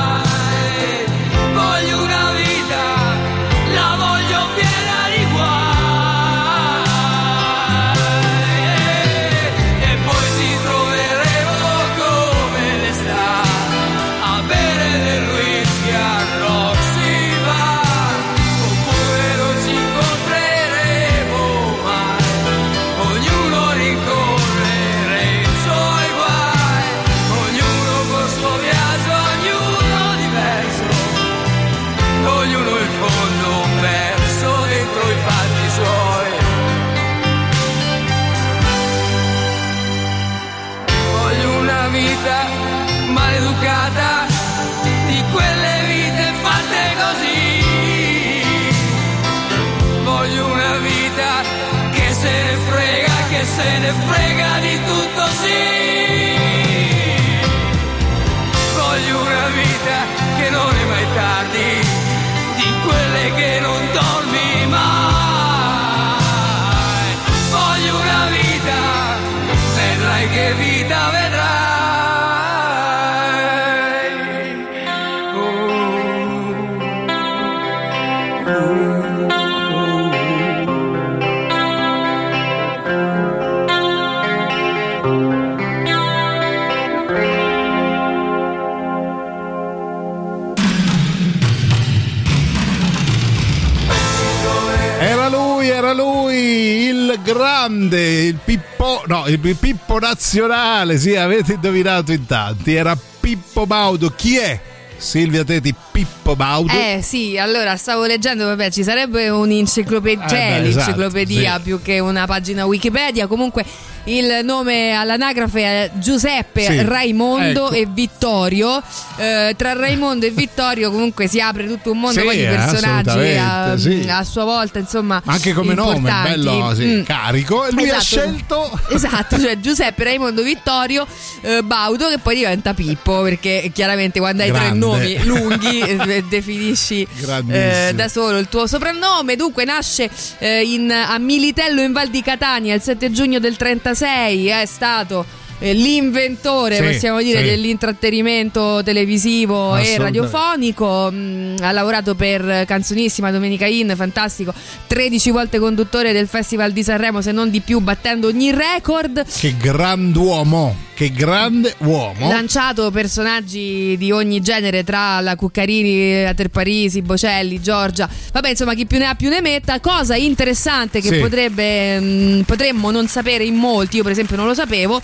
Grande, 97.61 98.23
il 98.23 98.39
Pippo, 98.43 99.03
no, 99.07 99.27
il 99.27 99.39
Pippo 99.39 99.99
nazionale, 99.99 100.99
sì, 100.99 101.15
avete 101.15 101.55
indovinato 101.55 102.13
in 102.13 102.25
tanti, 102.25 102.75
era 102.75 102.97
Pippo 102.97 103.67
Baudo. 103.67 104.11
Chi 104.11 104.39
è? 104.39 104.59
Silvia 104.97 105.45
Teti, 105.45 105.75
Pippo 106.05 106.35
Baudo. 106.35 106.73
Eh 106.73 107.01
sì, 107.03 107.37
allora 107.37 107.77
stavo 107.77 108.07
leggendo, 108.07 108.47
vabbè, 108.47 108.71
ci 108.71 108.83
sarebbe 108.83 109.29
un'enciclopedia, 109.29 110.25
Eh, 110.25 110.29
cioè 110.29 110.63
esatto, 110.67 111.11
sì. 111.27 111.61
più 111.63 111.83
che 111.83 111.99
una 111.99 112.27
pagina 112.27 112.65
Wikipedia, 112.65 113.27
comunque 113.27 113.65
il 114.05 114.41
nome 114.45 114.93
all'anagrafe 114.95 115.63
è 115.63 115.91
Giuseppe, 115.95 116.63
Sì, 116.65 116.83
Raimondo 116.85 117.67
ecco. 117.71 117.75
e 117.75 117.87
Vittorio. 117.91 118.83
Eh, 119.19 119.55
tra 119.59 119.75
Raimondo 119.75 120.25
e 120.25 120.31
Vittorio 120.31 120.91
comunque 120.91 121.27
si 121.29 121.39
apre 121.39 121.67
tutto 121.67 121.91
un 121.91 121.99
mondo 122.01 122.19
Sì, 122.21 122.29
di 122.39 122.45
personaggi 122.45 123.37
a, 123.37 123.77
sì. 123.77 124.07
a 124.09 124.25
sua 124.25 124.45
volta, 124.45 124.79
insomma. 124.79 125.21
Anche 125.27 125.53
come 125.53 125.75
nome, 125.75 125.97
importanti. 125.97 126.31
bello 126.31 126.75
sì, 126.75 126.85
Mm. 126.87 127.03
carico. 127.03 127.67
E 127.67 127.73
lui 127.73 127.91
ha 127.91 127.97
Esatto. 127.99 128.05
scelto 128.05 128.81
Esatto, 128.91 129.39
cioè 129.39 129.61
Giuseppe 129.61 130.03
Raimondo 130.05 130.43
Vittorio 130.43 131.07
eh, 131.43 131.63
Baudo 131.63 132.09
che 132.09 132.19
poi 132.19 132.37
diventa 132.37 132.73
Pippo 132.73 133.21
perché 133.23 133.71
chiaramente 133.75 134.19
quando 134.19 134.43
hai 134.43 134.49
tre 134.51 134.59
Grande. 134.61 134.79
nomi 134.87 135.25
lunghi 135.25 135.79
eh, 135.99 136.23
definisci 136.23 137.07
eh, 137.49 137.93
da 137.95 138.09
solo 138.09 138.39
il 138.39 138.49
tuo 138.49 138.67
soprannome. 138.67 139.37
Dunque 139.37 139.65
nasce 139.65 140.11
eh, 140.39 140.63
in- 140.63 140.91
a 140.91 141.19
Militello 141.19 141.81
in 141.81 141.93
Val 141.93 142.09
di 142.09 142.23
Catania 142.23 142.75
il 142.75 142.83
7 142.83 143.11
giugno 143.11 143.39
del 143.39 143.57
36, 143.57 144.47
è 144.47 144.67
stato 144.67 145.25
eh, 145.61 145.73
l'inventore, 145.73 146.77
Sì, 146.77 146.83
possiamo 146.83 147.21
dire, 147.23 147.41
sì. 147.41 147.45
dell'intrattenimento 147.51 148.81
televisivo 148.83 149.77
e 149.77 149.97
radiofonico. 149.99 151.11
Mm, 151.13 151.57
ha 151.61 151.71
lavorato 151.73 152.15
per 152.15 152.65
Canzonissima, 152.67 153.31
Domenica 153.31 153.67
In, 153.67 153.93
fantastico. 153.97 154.53
13 154.87 155.31
volte 155.31 155.59
conduttore 155.59 156.13
del 156.13 156.27
Festival 156.27 156.73
di 156.73 156.83
Sanremo, 156.83 157.21
se 157.23 157.31
non 157.33 157.51
di 157.51 157.61
più, 157.61 157.81
battendo 157.81 158.27
ogni 158.29 158.51
record. 158.53 159.25
che 159.39 159.55
grand'uomo, 159.57 160.75
che 160.95 161.13
grande 161.13 161.75
uomo. 161.79 162.29
Lanciato 162.29 162.91
personaggi 162.91 163.97
di 163.99 164.11
ogni 164.11 164.41
genere 164.41 164.83
tra 164.85 165.21
la 165.21 165.37
Cuccarini, 165.37 166.23
la 166.25 166.35
Terparisi, 166.35 167.03
Bocelli, 167.03 167.61
Giorgia, 167.61 168.09
vabbè 168.33 168.49
insomma 168.51 168.75
chi 168.75 168.87
più 168.87 168.99
ne 168.99 169.07
ha 169.07 169.15
più 169.15 169.29
ne 169.29 169.41
metta. 169.41 169.79
Cosa 169.81 170.17
interessante 170.17 171.01
che 171.01 171.13
Sì. 171.15 171.19
potrebbe, 171.21 172.01
mh, 172.01 172.43
potremmo 172.47 172.91
non 172.91 173.07
sapere 173.09 173.45
in 173.45 173.55
molti, 173.55 173.97
io 173.97 174.03
per 174.03 174.13
esempio 174.13 174.37
non 174.37 174.47
lo 174.47 174.55
sapevo. 174.55 175.01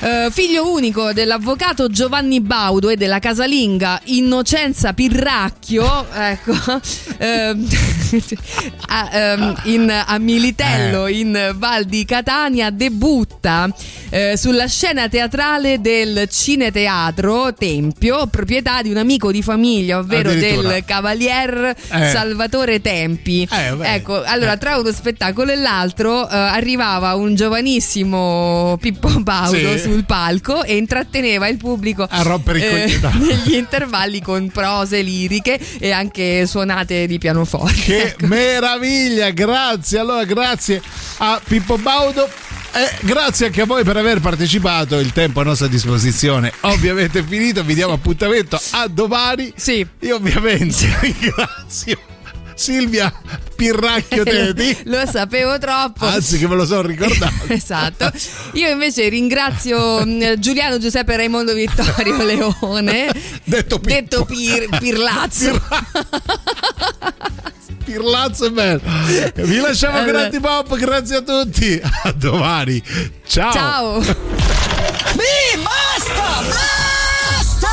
Eh, 0.00 0.28
figlio 0.30 0.70
unico 0.70 1.12
dell'avvocato 1.12 1.88
Giovanni 1.88 2.40
Baudo 2.40 2.88
e 2.90 2.96
della 2.96 3.18
casalinga 3.18 4.00
Innocenza 4.04 4.92
Pirracchio, 4.92 6.06
ecco, 6.12 6.52
ehm, 7.18 7.66
a, 8.88 9.10
ehm, 9.12 9.60
in- 9.64 10.02
a 10.06 10.18
Militello 10.18 11.06
in 11.06 11.54
Val 11.56 11.84
di 11.84 12.04
Catania, 12.04 12.70
debutta 12.70 13.68
eh, 14.10 14.36
sulla 14.36 14.66
scena 14.66 15.08
teatrale 15.08 15.80
del 15.80 16.28
Cineteatro 16.30 17.54
Tempio, 17.54 18.26
proprietà 18.26 18.82
di 18.82 18.90
un 18.90 18.98
amico 18.98 19.30
di 19.32 19.42
famiglia, 19.42 19.98
ovvero 19.98 20.32
del 20.32 20.82
Cavalier 20.84 21.74
Eh. 21.90 22.10
Salvatore 22.10 22.80
Tempi. 22.80 23.48
ecco, 23.50 24.22
allora 24.22 24.56
tra 24.56 24.76
uno 24.76 24.92
spettacolo 24.92 25.50
e 25.52 25.56
l'altro 25.56 26.28
eh, 26.28 26.34
arrivava 26.36 27.14
un 27.14 27.34
giovanissimo 27.34 28.76
Pippo 28.80 29.08
Baudo 29.20 29.76
Sì. 29.78 29.85
Sul 29.86 30.04
palco 30.04 30.64
e 30.64 30.76
intratteneva 30.76 31.48
il 31.48 31.56
pubblico 31.56 32.06
A 32.08 32.22
rompere 32.22 32.58
i 32.58 32.62
eh, 32.62 32.68
coglioni, 32.68 33.00
no. 33.00 33.24
negli 33.24 33.54
intervalli 33.54 34.20
con 34.20 34.50
prose 34.50 35.00
liriche 35.00 35.58
e 35.78 35.90
anche 35.90 36.46
suonate 36.46 37.06
di 37.06 37.18
pianoforte. 37.18 38.14
Che 38.16 38.26
meraviglia, 38.26 39.30
grazie. 39.30 39.98
Allora, 39.98 40.24
grazie 40.24 40.82
a 41.18 41.40
Pippo 41.42 41.78
Baudo. 41.78 42.28
Eh, 42.72 43.06
grazie 43.06 43.46
anche 43.46 43.62
a 43.62 43.64
voi 43.64 43.84
per 43.84 43.96
aver 43.96 44.20
partecipato. 44.20 44.98
Il 44.98 45.12
tempo 45.12 45.40
a 45.40 45.44
nostra 45.44 45.66
disposizione 45.66 46.52
ovviamente 46.62 47.20
è 47.20 47.24
finito. 47.24 47.64
Vi 47.64 47.74
diamo 47.74 47.94
appuntamento 47.94 48.60
a 48.72 48.86
domani. 48.88 49.52
Sì. 49.56 49.86
Io 50.00 50.16
ovviamente 50.16 50.86
ringrazio 51.00 52.05
Silvia 52.56 53.12
Pirracchio 53.54 54.24
Teti. 54.24 54.76
Lo 54.84 55.04
sapevo 55.06 55.58
troppo. 55.58 56.06
Anzi, 56.06 56.38
che 56.38 56.48
me 56.48 56.54
lo 56.56 56.64
sono 56.64 56.82
ricordato. 56.82 57.34
Esatto. 57.52 58.10
Io 58.52 58.70
invece 58.70 59.08
ringrazio 59.08 60.04
mm, 60.04 60.34
Giuliano 60.38 60.78
Giuseppe 60.78 61.16
Raimondo 61.16 61.52
Vittorio 61.52 62.16
Leone, 62.24 63.12
detto, 63.44 63.78
detto 63.82 64.24
Pir- 64.24 64.78
Pirlazzo. 64.78 65.60
Pirlazzo 67.84 68.46
è 68.46 68.50
bello. 68.50 68.80
Vi 69.34 69.56
lasciamo 69.60 69.98
con 69.98 70.08
Allora. 70.08 70.24
Antipop. 70.24 70.76
Grazie 70.76 71.16
a 71.16 71.20
tutti. 71.22 71.80
A 72.02 72.12
domani. 72.12 72.82
Ciao. 73.26 73.52
Ciao. 73.52 73.98
Mi 74.00 75.62
basta! 75.62 76.42
Basta! 76.48 77.70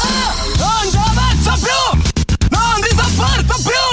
Non 0.58 0.92
ci 0.92 0.98
avanzo 0.98 1.66
più! 1.66 2.48
Non 2.50 2.82
ti 2.82 2.96
sopporto 2.96 3.56
più! 3.64 3.93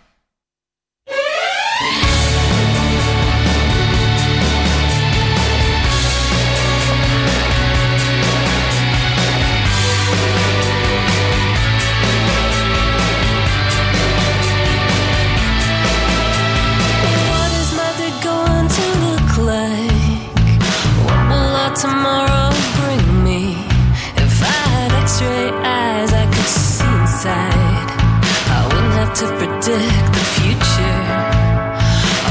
To 29.21 29.27
predict 29.37 30.07
the 30.17 30.25
future. 30.37 31.05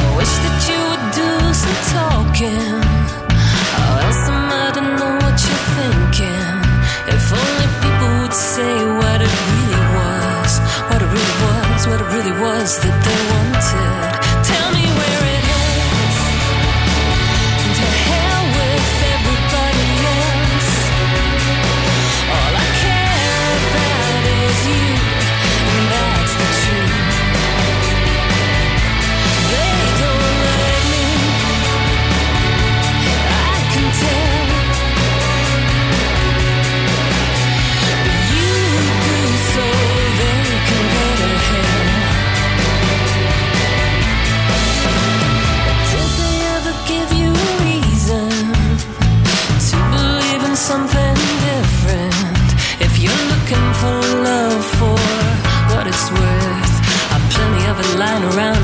I 0.01 0.05
wish 0.19 0.35
that 0.45 0.59
you 0.69 0.81
would 0.91 1.07
do 1.23 1.31
some 1.63 1.79
talking. 1.95 2.83
How 3.77 3.91
else 4.07 4.25
am 4.35 4.51
I 4.51 4.67
to 4.75 4.83
know 4.99 5.13
what 5.23 5.37
you're 5.47 5.67
thinking? 5.79 6.51
If 7.15 7.25
only 7.41 7.69
people 7.85 8.11
would 8.23 8.35
say 8.35 8.75
what 9.03 9.19
it 9.23 9.35
really 9.51 9.85
was, 9.99 10.53
what 10.91 11.01
it 11.05 11.11
really 11.15 11.37
was, 11.47 11.81
what 11.87 12.01
it 12.03 12.09
really 12.17 12.37
was 12.43 12.69
that 12.83 12.97
they 13.07 13.19
wanted. 13.31 14.10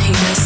happiness. 0.06 0.45